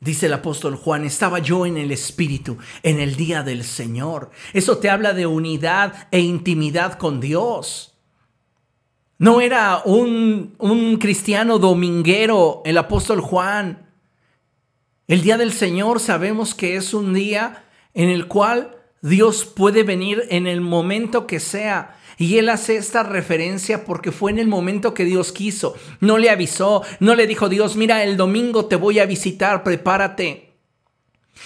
Dice 0.00 0.26
el 0.26 0.32
apóstol 0.32 0.74
Juan, 0.74 1.04
estaba 1.04 1.38
yo 1.38 1.66
en 1.66 1.76
el 1.76 1.92
Espíritu 1.92 2.58
en 2.82 2.98
el 2.98 3.14
día 3.14 3.44
del 3.44 3.62
Señor. 3.62 4.32
Eso 4.52 4.78
te 4.78 4.90
habla 4.90 5.14
de 5.14 5.26
unidad 5.26 6.08
e 6.10 6.18
intimidad 6.18 6.98
con 6.98 7.20
Dios. 7.20 7.94
No 9.16 9.40
era 9.40 9.80
un, 9.84 10.56
un 10.58 10.96
cristiano 10.96 11.60
dominguero 11.60 12.60
el 12.64 12.76
apóstol 12.76 13.20
Juan. 13.20 13.88
El 15.06 15.22
día 15.22 15.38
del 15.38 15.52
Señor 15.52 16.00
sabemos 16.00 16.56
que 16.56 16.74
es 16.74 16.92
un 16.92 17.14
día 17.14 17.66
en 17.94 18.08
el 18.08 18.26
cual 18.26 18.83
Dios 19.04 19.44
puede 19.44 19.82
venir 19.82 20.24
en 20.30 20.46
el 20.46 20.62
momento 20.62 21.26
que 21.26 21.38
sea. 21.38 21.98
Y 22.16 22.38
él 22.38 22.48
hace 22.48 22.76
esta 22.76 23.02
referencia 23.02 23.84
porque 23.84 24.12
fue 24.12 24.30
en 24.30 24.38
el 24.38 24.48
momento 24.48 24.94
que 24.94 25.04
Dios 25.04 25.30
quiso. 25.30 25.74
No 26.00 26.16
le 26.16 26.30
avisó, 26.30 26.82
no 27.00 27.14
le 27.14 27.26
dijo 27.26 27.50
Dios, 27.50 27.76
mira, 27.76 28.02
el 28.02 28.16
domingo 28.16 28.64
te 28.64 28.76
voy 28.76 29.00
a 29.00 29.04
visitar, 29.04 29.62
prepárate. 29.62 30.54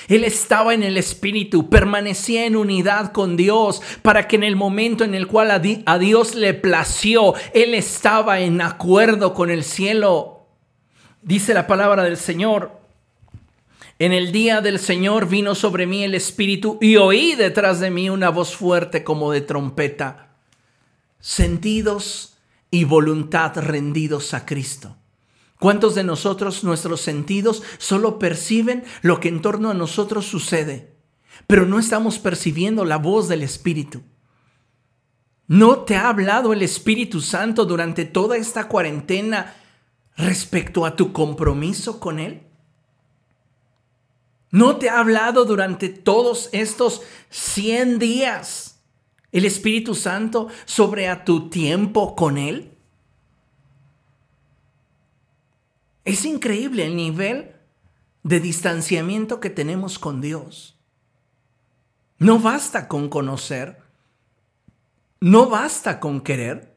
Él 0.06 0.22
estaba 0.22 0.72
en 0.72 0.84
el 0.84 0.96
Espíritu, 0.96 1.68
permanecía 1.68 2.46
en 2.46 2.54
unidad 2.54 3.10
con 3.10 3.36
Dios, 3.36 3.82
para 4.02 4.28
que 4.28 4.36
en 4.36 4.44
el 4.44 4.54
momento 4.54 5.02
en 5.02 5.16
el 5.16 5.26
cual 5.26 5.50
a 5.50 5.98
Dios 5.98 6.36
le 6.36 6.54
plació, 6.54 7.34
Él 7.54 7.74
estaba 7.74 8.38
en 8.38 8.60
acuerdo 8.60 9.34
con 9.34 9.50
el 9.50 9.64
cielo. 9.64 10.46
Dice 11.22 11.54
la 11.54 11.66
palabra 11.66 12.04
del 12.04 12.18
Señor, 12.18 12.77
en 13.98 14.12
el 14.12 14.30
día 14.30 14.60
del 14.60 14.78
Señor 14.78 15.28
vino 15.28 15.54
sobre 15.54 15.86
mí 15.86 16.04
el 16.04 16.14
Espíritu 16.14 16.78
y 16.80 16.96
oí 16.96 17.34
detrás 17.34 17.80
de 17.80 17.90
mí 17.90 18.08
una 18.10 18.30
voz 18.30 18.54
fuerte 18.54 19.02
como 19.02 19.32
de 19.32 19.40
trompeta. 19.40 20.36
Sentidos 21.18 22.36
y 22.70 22.84
voluntad 22.84 23.56
rendidos 23.56 24.34
a 24.34 24.46
Cristo. 24.46 24.96
¿Cuántos 25.58 25.96
de 25.96 26.04
nosotros 26.04 26.62
nuestros 26.62 27.00
sentidos 27.00 27.64
solo 27.78 28.20
perciben 28.20 28.84
lo 29.02 29.18
que 29.18 29.28
en 29.28 29.42
torno 29.42 29.70
a 29.70 29.74
nosotros 29.74 30.26
sucede, 30.26 30.94
pero 31.48 31.66
no 31.66 31.80
estamos 31.80 32.20
percibiendo 32.20 32.84
la 32.84 32.98
voz 32.98 33.26
del 33.26 33.42
Espíritu? 33.42 34.02
¿No 35.48 35.78
te 35.78 35.96
ha 35.96 36.08
hablado 36.08 36.52
el 36.52 36.62
Espíritu 36.62 37.20
Santo 37.20 37.64
durante 37.64 38.04
toda 38.04 38.36
esta 38.36 38.68
cuarentena 38.68 39.56
respecto 40.16 40.86
a 40.86 40.94
tu 40.94 41.12
compromiso 41.12 41.98
con 41.98 42.20
Él? 42.20 42.47
¿No 44.50 44.76
te 44.76 44.88
ha 44.88 44.98
hablado 45.00 45.44
durante 45.44 45.88
todos 45.88 46.48
estos 46.52 47.02
100 47.30 47.98
días 47.98 48.80
el 49.30 49.44
Espíritu 49.44 49.94
Santo 49.94 50.48
sobre 50.64 51.08
a 51.08 51.24
tu 51.24 51.50
tiempo 51.50 52.16
con 52.16 52.38
Él? 52.38 52.72
Es 56.04 56.24
increíble 56.24 56.86
el 56.86 56.96
nivel 56.96 57.54
de 58.22 58.40
distanciamiento 58.40 59.40
que 59.40 59.50
tenemos 59.50 59.98
con 59.98 60.22
Dios. 60.22 60.78
No 62.18 62.38
basta 62.38 62.88
con 62.88 63.10
conocer, 63.10 63.82
no 65.20 65.50
basta 65.50 66.00
con 66.00 66.22
querer. 66.22 66.74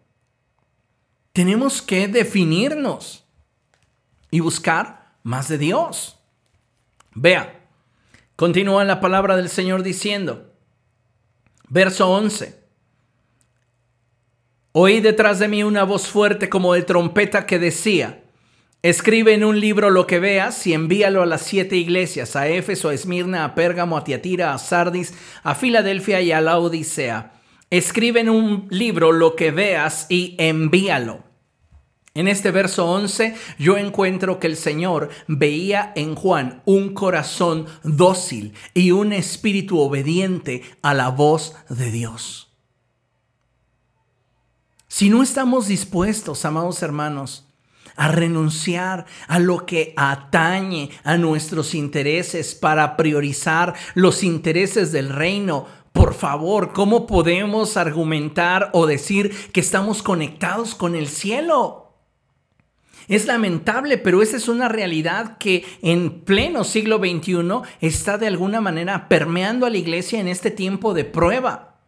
Tenemos 1.31 1.81
que 1.81 2.09
definirnos 2.09 3.23
y 4.29 4.41
buscar 4.41 5.15
más 5.23 5.47
de 5.47 5.57
Dios. 5.57 6.19
Vea, 7.13 7.60
Continúa 8.35 8.83
la 8.85 8.99
palabra 8.99 9.35
del 9.35 9.49
Señor 9.49 9.83
diciendo, 9.83 10.53
verso 11.69 12.09
11, 12.09 12.59
oí 14.71 14.99
detrás 14.99 15.39
de 15.39 15.47
mí 15.47 15.63
una 15.63 15.83
voz 15.83 16.07
fuerte 16.07 16.49
como 16.49 16.73
de 16.73 16.81
trompeta 16.81 17.45
que 17.45 17.59
decía, 17.59 18.23
escribe 18.81 19.33
en 19.33 19.43
un 19.43 19.59
libro 19.59 19.89
lo 19.89 20.07
que 20.07 20.19
veas 20.19 20.65
y 20.65 20.73
envíalo 20.73 21.21
a 21.21 21.27
las 21.27 21.41
siete 21.41 21.75
iglesias, 21.77 22.35
a 22.35 22.47
Éfeso, 22.47 22.89
a 22.89 22.93
Esmirna, 22.93 23.45
a 23.45 23.53
Pérgamo, 23.53 23.97
a 23.97 24.03
Tiatira, 24.03 24.53
a 24.53 24.57
Sardis, 24.57 25.13
a 25.43 25.53
Filadelfia 25.53 26.21
y 26.21 26.31
a 26.31 26.41
la 26.41 26.57
Odisea. 26.57 27.33
Escribe 27.69 28.19
en 28.21 28.29
un 28.29 28.67
libro 28.69 29.11
lo 29.11 29.35
que 29.35 29.51
veas 29.51 30.07
y 30.09 30.35
envíalo. 30.39 31.30
En 32.13 32.27
este 32.27 32.51
verso 32.51 32.87
11 32.87 33.35
yo 33.57 33.77
encuentro 33.77 34.39
que 34.39 34.47
el 34.47 34.57
Señor 34.57 35.09
veía 35.27 35.93
en 35.95 36.15
Juan 36.15 36.61
un 36.65 36.93
corazón 36.93 37.67
dócil 37.83 38.53
y 38.73 38.91
un 38.91 39.13
espíritu 39.13 39.79
obediente 39.79 40.61
a 40.81 40.93
la 40.93 41.07
voz 41.09 41.55
de 41.69 41.89
Dios. 41.89 42.49
Si 44.89 45.09
no 45.09 45.23
estamos 45.23 45.67
dispuestos, 45.67 46.43
amados 46.43 46.83
hermanos, 46.83 47.47
a 47.95 48.09
renunciar 48.09 49.05
a 49.27 49.39
lo 49.39 49.65
que 49.65 49.93
atañe 49.95 50.89
a 51.05 51.15
nuestros 51.15 51.73
intereses 51.73 52.55
para 52.55 52.97
priorizar 52.97 53.73
los 53.95 54.23
intereses 54.23 54.91
del 54.91 55.09
reino, 55.09 55.65
por 55.93 56.13
favor, 56.13 56.73
¿cómo 56.73 57.07
podemos 57.07 57.77
argumentar 57.77 58.69
o 58.73 58.85
decir 58.85 59.51
que 59.53 59.61
estamos 59.61 60.03
conectados 60.03 60.75
con 60.75 60.95
el 60.95 61.07
cielo? 61.07 61.80
Es 63.07 63.25
lamentable, 63.25 63.97
pero 63.97 64.21
esa 64.21 64.37
es 64.37 64.47
una 64.47 64.67
realidad 64.67 65.37
que 65.37 65.65
en 65.81 66.21
pleno 66.21 66.63
siglo 66.63 66.97
XXI 66.97 67.61
está 67.81 68.17
de 68.17 68.27
alguna 68.27 68.61
manera 68.61 69.07
permeando 69.07 69.65
a 69.65 69.69
la 69.69 69.77
iglesia 69.77 70.19
en 70.19 70.27
este 70.27 70.51
tiempo 70.51 70.93
de 70.93 71.05
prueba. 71.05 71.79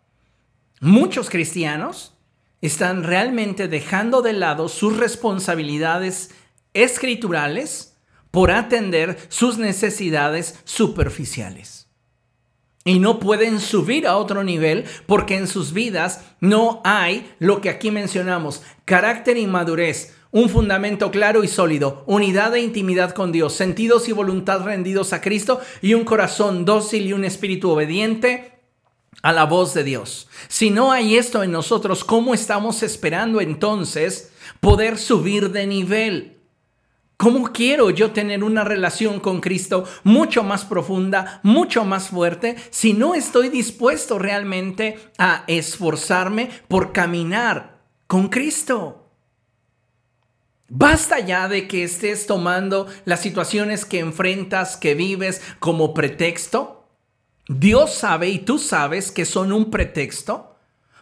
Muchos 0.79 1.29
cristianos 1.29 2.13
están 2.61 3.03
realmente 3.03 3.67
dejando 3.67 4.21
de 4.21 4.33
lado 4.33 4.69
sus 4.69 4.97
responsabilidades 4.97 6.31
escriturales 6.73 7.97
por 8.31 8.51
atender 8.51 9.17
sus 9.29 9.57
necesidades 9.57 10.59
superficiales. 10.63 11.87
Y 12.85 12.99
no 12.99 13.19
pueden 13.19 13.59
subir 13.59 14.07
a 14.07 14.17
otro 14.17 14.43
nivel 14.43 14.85
porque 15.05 15.37
en 15.37 15.47
sus 15.47 15.71
vidas 15.71 16.21
no 16.41 16.81
hay 16.83 17.31
lo 17.39 17.61
que 17.61 17.69
aquí 17.69 17.91
mencionamos, 17.91 18.61
carácter 18.83 19.37
y 19.37 19.47
madurez, 19.47 20.15
un 20.33 20.49
fundamento 20.49 21.11
claro 21.11 21.43
y 21.43 21.47
sólido, 21.47 22.03
unidad 22.07 22.55
e 22.55 22.59
intimidad 22.59 23.11
con 23.11 23.31
Dios, 23.31 23.53
sentidos 23.53 24.09
y 24.09 24.13
voluntad 24.13 24.63
rendidos 24.63 25.13
a 25.13 25.21
Cristo 25.21 25.61
y 25.81 25.93
un 25.93 26.03
corazón 26.03 26.65
dócil 26.65 27.05
y 27.05 27.13
un 27.13 27.23
espíritu 27.23 27.69
obediente 27.69 28.59
a 29.21 29.31
la 29.31 29.45
voz 29.45 29.75
de 29.75 29.83
Dios. 29.83 30.27
Si 30.47 30.71
no 30.71 30.91
hay 30.91 31.17
esto 31.17 31.43
en 31.43 31.51
nosotros, 31.51 32.03
¿cómo 32.03 32.33
estamos 32.33 32.81
esperando 32.81 33.41
entonces 33.41 34.33
poder 34.59 34.97
subir 34.97 35.51
de 35.51 35.67
nivel? 35.67 36.39
¿Cómo 37.15 37.53
quiero 37.53 37.91
yo 37.91 38.09
tener 38.09 38.43
una 38.43 38.63
relación 38.63 39.19
con 39.19 39.39
Cristo 39.39 39.85
mucho 40.03 40.43
más 40.43 40.65
profunda, 40.65 41.41
mucho 41.43 41.85
más 41.85 42.09
fuerte, 42.09 42.55
si 42.71 42.93
no 42.93 43.13
estoy 43.13 43.49
dispuesto 43.49 44.17
realmente 44.17 44.97
a 45.19 45.43
esforzarme 45.45 46.49
por 46.67 46.91
caminar 46.91 47.83
con 48.07 48.29
Cristo? 48.29 49.02
Basta 50.75 51.19
ya 51.19 51.47
de 51.47 51.67
que 51.67 51.83
estés 51.83 52.25
tomando 52.25 52.87
las 53.05 53.21
situaciones 53.21 53.85
que 53.85 53.99
enfrentas, 53.99 54.75
que 54.75 54.95
vives 54.95 55.39
como 55.59 55.93
pretexto. 55.93 56.89
Dios 57.47 57.93
sabe 57.93 58.29
y 58.29 58.39
tú 58.39 58.57
sabes 58.57 59.11
que 59.11 59.25
son 59.25 59.53
un 59.53 59.69
pretexto, 59.69 60.55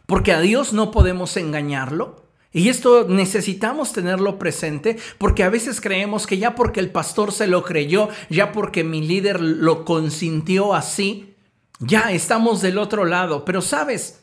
porque 0.08 0.34
a 0.34 0.42
Dios 0.42 0.74
no 0.74 0.92
podemos 0.92 1.38
engañarlo. 1.38 2.26
Y 2.52 2.68
esto 2.68 3.06
necesitamos 3.08 3.94
tenerlo 3.94 4.38
presente 4.38 4.98
porque 5.18 5.46
a 5.46 5.50
veces 5.50 5.80
creemos 5.80 6.28
que 6.28 6.38
ya 6.38 6.54
porque 6.54 6.82
el 6.82 6.92
pastor 6.92 7.32
se 7.32 7.48
lo 7.48 7.64
creyó, 7.64 8.10
ya 8.30 8.52
porque 8.52 8.84
mi 8.84 9.00
líder 9.00 9.40
lo 9.40 9.86
consintió 9.86 10.74
así, 10.74 11.38
ya 11.80 12.12
estamos 12.12 12.62
del 12.62 12.78
otro 12.78 13.06
lado. 13.06 13.46
Pero 13.46 13.62
sabes, 13.62 14.21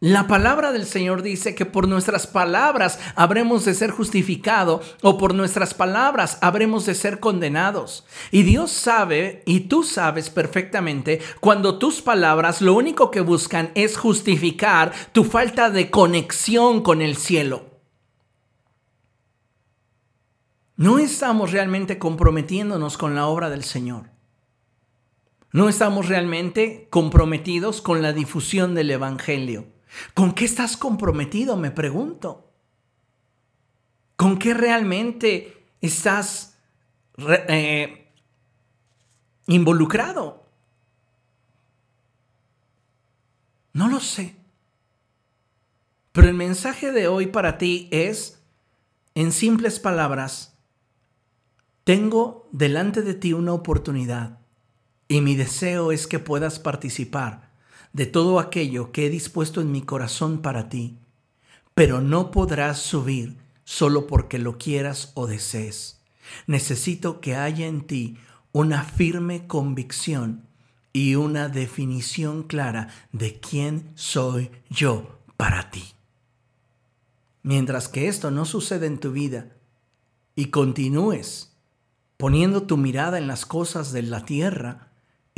la 0.00 0.28
palabra 0.28 0.70
del 0.70 0.86
Señor 0.86 1.22
dice 1.22 1.56
que 1.56 1.66
por 1.66 1.88
nuestras 1.88 2.28
palabras 2.28 3.00
habremos 3.16 3.64
de 3.64 3.74
ser 3.74 3.90
justificados 3.90 4.96
o 5.02 5.18
por 5.18 5.34
nuestras 5.34 5.74
palabras 5.74 6.38
habremos 6.40 6.86
de 6.86 6.94
ser 6.94 7.18
condenados. 7.18 8.06
Y 8.30 8.44
Dios 8.44 8.70
sabe 8.70 9.42
y 9.44 9.60
tú 9.60 9.82
sabes 9.82 10.30
perfectamente 10.30 11.20
cuando 11.40 11.78
tus 11.78 12.00
palabras 12.00 12.62
lo 12.62 12.74
único 12.74 13.10
que 13.10 13.22
buscan 13.22 13.72
es 13.74 13.96
justificar 13.96 14.92
tu 15.10 15.24
falta 15.24 15.68
de 15.68 15.90
conexión 15.90 16.82
con 16.82 17.02
el 17.02 17.16
cielo. 17.16 17.66
No 20.76 21.00
estamos 21.00 21.50
realmente 21.50 21.98
comprometiéndonos 21.98 22.96
con 22.98 23.16
la 23.16 23.26
obra 23.26 23.50
del 23.50 23.64
Señor. 23.64 24.10
No 25.50 25.68
estamos 25.68 26.06
realmente 26.06 26.86
comprometidos 26.88 27.82
con 27.82 28.00
la 28.00 28.12
difusión 28.12 28.76
del 28.76 28.92
Evangelio. 28.92 29.77
¿Con 30.14 30.32
qué 30.32 30.44
estás 30.44 30.76
comprometido? 30.76 31.56
Me 31.56 31.70
pregunto. 31.70 32.50
¿Con 34.16 34.38
qué 34.38 34.54
realmente 34.54 35.66
estás 35.80 36.56
eh, 37.48 38.12
involucrado? 39.46 40.46
No 43.72 43.88
lo 43.88 44.00
sé. 44.00 44.36
Pero 46.12 46.28
el 46.28 46.34
mensaje 46.34 46.90
de 46.90 47.06
hoy 47.06 47.28
para 47.28 47.58
ti 47.58 47.88
es, 47.92 48.42
en 49.14 49.30
simples 49.30 49.78
palabras, 49.78 50.58
tengo 51.84 52.48
delante 52.50 53.02
de 53.02 53.14
ti 53.14 53.32
una 53.32 53.52
oportunidad 53.52 54.40
y 55.06 55.20
mi 55.20 55.36
deseo 55.36 55.92
es 55.92 56.06
que 56.06 56.18
puedas 56.18 56.58
participar 56.58 57.47
de 57.92 58.06
todo 58.06 58.38
aquello 58.38 58.92
que 58.92 59.06
he 59.06 59.10
dispuesto 59.10 59.60
en 59.60 59.72
mi 59.72 59.82
corazón 59.82 60.42
para 60.42 60.68
ti, 60.68 60.98
pero 61.74 62.00
no 62.00 62.30
podrás 62.30 62.78
subir 62.78 63.36
solo 63.64 64.06
porque 64.06 64.38
lo 64.38 64.58
quieras 64.58 65.12
o 65.14 65.26
desees. 65.26 66.00
Necesito 66.46 67.20
que 67.20 67.36
haya 67.36 67.66
en 67.66 67.86
ti 67.86 68.18
una 68.52 68.82
firme 68.84 69.46
convicción 69.46 70.46
y 70.92 71.14
una 71.14 71.48
definición 71.48 72.42
clara 72.42 72.88
de 73.12 73.38
quién 73.40 73.90
soy 73.94 74.50
yo 74.70 75.20
para 75.36 75.70
ti. 75.70 75.84
Mientras 77.42 77.88
que 77.88 78.08
esto 78.08 78.30
no 78.30 78.44
sucede 78.44 78.86
en 78.86 78.98
tu 78.98 79.12
vida 79.12 79.56
y 80.34 80.46
continúes 80.46 81.48
poniendo 82.16 82.64
tu 82.64 82.76
mirada 82.76 83.16
en 83.16 83.28
las 83.28 83.46
cosas 83.46 83.92
de 83.92 84.02
la 84.02 84.24
tierra, 84.24 84.87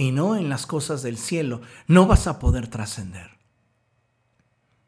y 0.01 0.12
no 0.12 0.34
en 0.34 0.48
las 0.48 0.64
cosas 0.64 1.03
del 1.03 1.18
cielo, 1.18 1.61
no 1.86 2.07
vas 2.07 2.26
a 2.26 2.38
poder 2.38 2.68
trascender. 2.68 3.32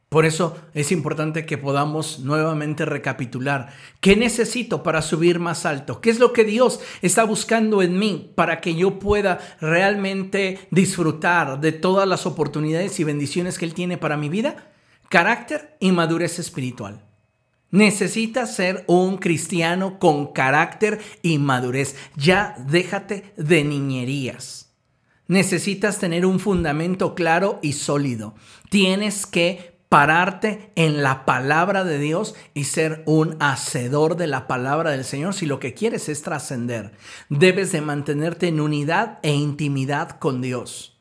Por 0.09 0.25
eso 0.25 0.57
es 0.73 0.91
importante 0.91 1.45
que 1.45 1.59
podamos 1.59 2.21
nuevamente 2.21 2.87
recapitular. 2.87 3.69
¿Qué 4.01 4.17
necesito 4.17 4.83
para 4.83 5.03
subir 5.03 5.39
más 5.39 5.67
alto? 5.67 6.01
¿Qué 6.01 6.09
es 6.09 6.19
lo 6.19 6.33
que 6.33 6.45
Dios 6.45 6.81
está 7.03 7.25
buscando 7.25 7.83
en 7.83 7.99
mí 7.99 8.33
para 8.35 8.63
que 8.63 8.75
yo 8.75 8.99
pueda 8.99 9.39
realmente 9.61 10.67
disfrutar 10.71 11.61
de 11.61 11.73
todas 11.73 12.09
las 12.09 12.25
oportunidades 12.25 12.99
y 12.99 13.05
bendiciones 13.05 13.59
que 13.59 13.67
Él 13.67 13.75
tiene 13.75 13.99
para 13.99 14.17
mi 14.17 14.31
vida? 14.31 14.73
Carácter 15.11 15.77
y 15.79 15.93
madurez 15.93 16.39
espiritual. 16.39 17.05
Necesitas 17.71 18.57
ser 18.57 18.83
un 18.87 19.19
cristiano 19.19 19.99
con 19.99 20.33
carácter 20.33 21.03
y 21.21 21.37
madurez. 21.37 21.97
Ya 22.17 22.57
déjate 22.67 23.35
de 23.37 23.63
niñerías. 23.63 24.72
Necesitas 25.29 25.99
tener 25.99 26.27
un 26.27 26.41
fundamento 26.41 27.15
claro 27.15 27.59
y 27.63 27.75
sólido. 27.75 28.35
Tienes 28.71 29.27
que 29.27 29.73
pararte 29.89 30.73
en 30.75 31.03
la 31.03 31.27
palabra 31.27 31.85
de 31.85 31.99
Dios 31.99 32.35
y 32.55 32.65
ser 32.65 33.03
un 33.05 33.37
hacedor 33.41 34.17
de 34.17 34.27
la 34.27 34.47
palabra 34.47 34.93
del 34.93 35.05
Señor 35.05 35.35
si 35.35 35.45
lo 35.45 35.61
que 35.61 35.75
quieres 35.75 36.09
es 36.09 36.23
trascender. 36.23 36.93
Debes 37.29 37.73
de 37.73 37.83
mantenerte 37.83 38.49
en 38.49 38.61
unidad 38.61 39.19
e 39.23 39.33
intimidad 39.35 40.19
con 40.19 40.41
Dios. 40.41 40.99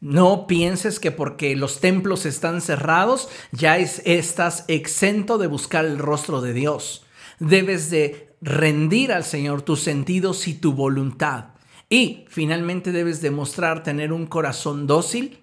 No 0.00 0.46
pienses 0.46 1.00
que 1.00 1.12
porque 1.12 1.56
los 1.56 1.80
templos 1.80 2.26
están 2.26 2.60
cerrados 2.60 3.28
ya 3.52 3.78
estás 3.78 4.64
exento 4.68 5.38
de 5.38 5.46
buscar 5.46 5.84
el 5.86 5.98
rostro 5.98 6.42
de 6.42 6.52
Dios. 6.52 7.06
Debes 7.38 7.90
de 7.90 8.34
rendir 8.42 9.12
al 9.12 9.24
Señor 9.24 9.62
tus 9.62 9.80
sentidos 9.80 10.46
y 10.46 10.52
tu 10.52 10.74
voluntad. 10.74 11.49
Y 11.90 12.24
finalmente 12.28 12.92
debes 12.92 13.20
demostrar 13.20 13.82
tener 13.82 14.12
un 14.12 14.26
corazón 14.26 14.86
dócil 14.86 15.42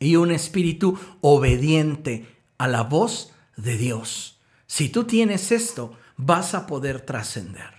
y 0.00 0.16
un 0.16 0.32
espíritu 0.32 0.98
obediente 1.20 2.26
a 2.58 2.66
la 2.66 2.82
voz 2.82 3.32
de 3.56 3.78
Dios. 3.78 4.40
Si 4.66 4.88
tú 4.88 5.04
tienes 5.04 5.52
esto, 5.52 5.96
vas 6.16 6.54
a 6.54 6.66
poder 6.66 7.00
trascender. 7.00 7.70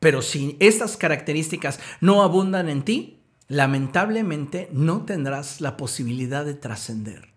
Pero 0.00 0.22
si 0.22 0.56
estas 0.58 0.96
características 0.96 1.78
no 2.00 2.22
abundan 2.22 2.68
en 2.68 2.82
ti, 2.82 3.20
lamentablemente 3.46 4.68
no 4.72 5.04
tendrás 5.04 5.60
la 5.60 5.76
posibilidad 5.76 6.44
de 6.44 6.54
trascender. 6.54 7.28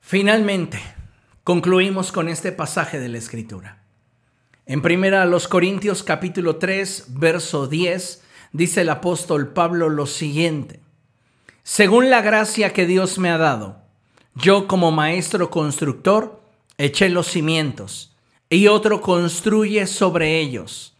Finalmente, 0.00 0.80
concluimos 1.44 2.10
con 2.10 2.28
este 2.28 2.52
pasaje 2.52 2.98
de 2.98 3.08
la 3.08 3.18
Escritura. 3.18 3.85
En 4.68 4.82
primera 4.82 5.24
los 5.26 5.46
Corintios 5.46 6.02
capítulo 6.02 6.56
3, 6.56 7.06
verso 7.10 7.68
10, 7.68 8.24
dice 8.50 8.80
el 8.80 8.88
apóstol 8.88 9.52
Pablo 9.52 9.88
lo 9.88 10.06
siguiente. 10.06 10.80
Según 11.62 12.10
la 12.10 12.20
gracia 12.20 12.72
que 12.72 12.84
Dios 12.84 13.16
me 13.20 13.30
ha 13.30 13.38
dado, 13.38 13.76
yo 14.34 14.66
como 14.66 14.90
maestro 14.90 15.50
constructor 15.50 16.42
eché 16.78 17.08
los 17.10 17.28
cimientos 17.28 18.16
y 18.50 18.66
otro 18.66 19.00
construye 19.00 19.86
sobre 19.86 20.40
ellos. 20.40 20.96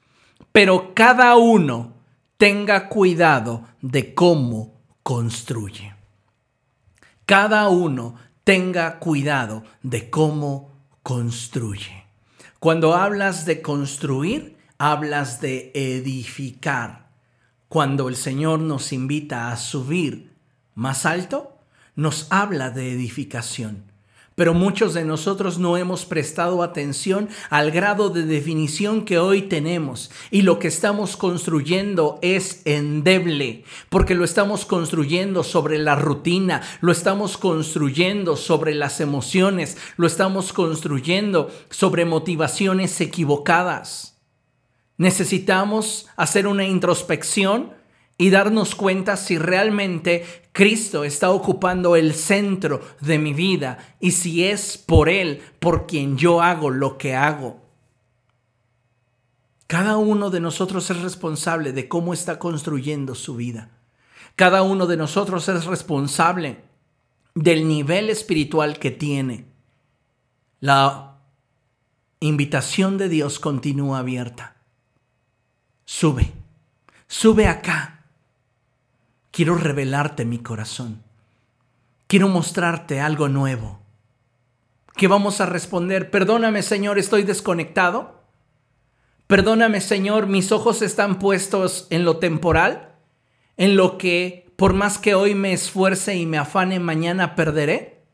Pero 0.53 0.95
cada 0.95 1.35
uno 1.35 1.95
tenga 2.37 2.89
cuidado 2.89 3.65
de 3.83 4.15
cómo 4.15 4.81
construye. 5.03 5.93
Cada 7.25 7.69
uno 7.69 8.15
tenga 8.45 9.01
cuidado 9.01 9.65
de 9.83 10.09
cómo 10.09 10.71
construye. 11.03 12.06
Cuando 12.67 12.97
hablas 12.97 13.45
de 13.47 13.63
construir, 13.63 14.57
hablas 14.77 15.41
de 15.41 15.71
edificar. 15.73 17.11
Cuando 17.69 18.09
el 18.09 18.17
Señor 18.17 18.59
nos 18.59 18.93
invita 18.93 19.53
a 19.53 19.57
subir 19.57 20.35
más 20.75 21.07
alto, 21.07 21.61
nos 21.95 22.27
habla 22.29 22.71
de 22.71 22.91
edificación. 22.91 23.85
Pero 24.37 24.53
muchos 24.53 24.95
de 24.95 25.05
nosotros 25.05 25.59
no 25.59 25.77
hemos 25.79 26.05
prestado 26.05 26.63
atención 26.63 27.29
al 27.49 27.71
grado 27.71 28.11
de 28.11 28.23
definición 28.23 29.05
que 29.05 29.19
hoy 29.19 29.43
tenemos 29.43 30.11
y 30.31 30.43
lo 30.43 30.59
que 30.59 30.69
estamos 30.69 31.17
construyendo 31.17 32.19
es 32.21 32.61
endeble, 32.67 33.65
porque 33.89 34.15
lo 34.15 34.25
estamos 34.25 34.67
construyendo 34.67 35.43
sobre 35.43 35.79
la 35.79 35.97
rutina, 35.97 36.61
lo 36.83 36.93
estamos 36.93 37.39
construyendo 37.39 38.37
sobre 38.37 38.75
las 38.75 39.01
emociones, 39.01 39.79
lo 39.97 40.07
estamos 40.07 40.53
construyendo 40.53 41.51
sobre 41.71 42.05
motivaciones 42.05 43.01
equivocadas. 43.01 44.19
Necesitamos 44.99 46.09
hacer 46.17 46.47
una 46.47 46.67
introspección 46.67 47.73
y 48.19 48.31
darnos 48.31 48.75
cuenta 48.75 49.17
si 49.17 49.39
realmente 49.39 50.25
Cristo 50.53 51.05
está 51.05 51.31
ocupando 51.31 51.97
el 51.97 52.15
centro 52.15 52.81
de 53.01 53.19
mi 53.19 53.35
vida 53.35 53.79
y 54.01 54.13
si 54.13 54.45
es 54.45 54.79
por 54.79 55.09
Él 55.09 55.43
por 55.59 55.87
quien 55.87 56.17
yo 56.17 56.41
hago 56.41 56.71
lo 56.71 56.97
que 56.97 57.15
hago. 57.15 57.61
Cada 59.67 59.97
uno 59.97 60.31
de 60.31 60.41
nosotros 60.41 60.89
es 60.91 61.03
responsable 61.03 61.73
de 61.73 61.89
cómo 61.89 62.15
está 62.15 62.39
construyendo 62.39 63.15
su 63.15 63.37
vida. 63.37 63.71
Cada 64.35 64.63
uno 64.63 64.87
de 64.87 64.97
nosotros 64.97 65.49
es 65.49 65.65
responsable 65.65 66.63
del 67.35 67.69
nivel 67.69 68.09
espiritual 68.09 68.79
que 68.79 68.93
tiene. 68.93 69.47
La 70.61 71.19
invitación 72.21 72.97
de 72.97 73.09
Dios 73.09 73.41
continúa 73.41 73.99
abierta. 73.99 74.57
Sube, 75.85 76.33
sube 77.09 77.47
acá 77.47 77.96
Quiero 79.37 79.55
revelarte 79.59 80.25
mi 80.25 80.39
corazón. 80.39 81.03
Quiero 82.07 82.27
mostrarte 82.27 83.03
algo 83.03 83.29
nuevo. 83.29 83.83
¿Qué 84.95 85.09
vamos 85.09 85.43
a 85.43 85.45
responder? 85.45 86.11
Perdóname 86.11 86.63
Señor, 86.63 86.99
estoy 86.99 87.23
desconectado. 87.23 88.23
Perdóname 89.27 89.83
Señor, 89.83 90.27
mis 90.27 90.53
ojos 90.53 90.81
están 90.81 91.19
puestos 91.19 91.87
en 91.91 92.07
lo 92.07 92.17
temporal, 92.17 92.95
en 93.59 93.77
lo 93.77 93.99
que 93.99 94.51
por 94.57 94.73
más 94.73 94.97
que 94.97 95.15
hoy 95.15 95.35
me 95.35 95.53
esfuerce 95.53 96.17
y 96.17 96.25
me 96.25 96.39
afane, 96.39 96.81
mañana 96.81 97.35
perderé. 97.35 98.07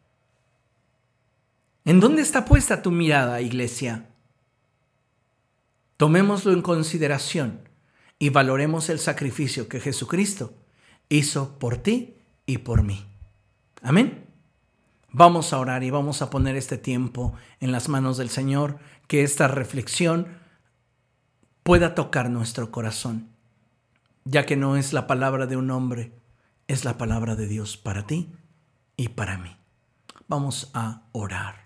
¿En 1.84 2.00
dónde 2.00 2.22
está 2.22 2.44
puesta 2.44 2.82
tu 2.82 2.90
mirada, 2.90 3.40
iglesia? 3.40 4.08
Tomémoslo 5.98 6.52
en 6.52 6.62
consideración 6.62 7.68
y 8.18 8.30
valoremos 8.30 8.88
el 8.88 8.98
sacrificio 8.98 9.68
que 9.68 9.78
Jesucristo 9.78 10.54
hizo 11.16 11.58
por 11.58 11.76
ti 11.76 12.16
y 12.46 12.58
por 12.58 12.82
mí. 12.82 13.06
Amén. 13.82 14.26
Vamos 15.10 15.52
a 15.52 15.58
orar 15.58 15.82
y 15.82 15.90
vamos 15.90 16.22
a 16.22 16.30
poner 16.30 16.56
este 16.56 16.78
tiempo 16.78 17.34
en 17.60 17.70
las 17.70 17.88
manos 17.88 18.16
del 18.16 18.30
Señor, 18.30 18.78
que 19.08 19.22
esta 19.22 19.46
reflexión 19.46 20.38
pueda 21.62 21.94
tocar 21.94 22.30
nuestro 22.30 22.70
corazón, 22.70 23.28
ya 24.24 24.46
que 24.46 24.56
no 24.56 24.76
es 24.76 24.92
la 24.92 25.06
palabra 25.06 25.46
de 25.46 25.56
un 25.56 25.70
hombre, 25.70 26.12
es 26.66 26.84
la 26.84 26.96
palabra 26.96 27.36
de 27.36 27.46
Dios 27.46 27.76
para 27.76 28.06
ti 28.06 28.32
y 28.96 29.08
para 29.08 29.36
mí. 29.36 29.54
Vamos 30.28 30.70
a 30.72 31.02
orar. 31.12 31.61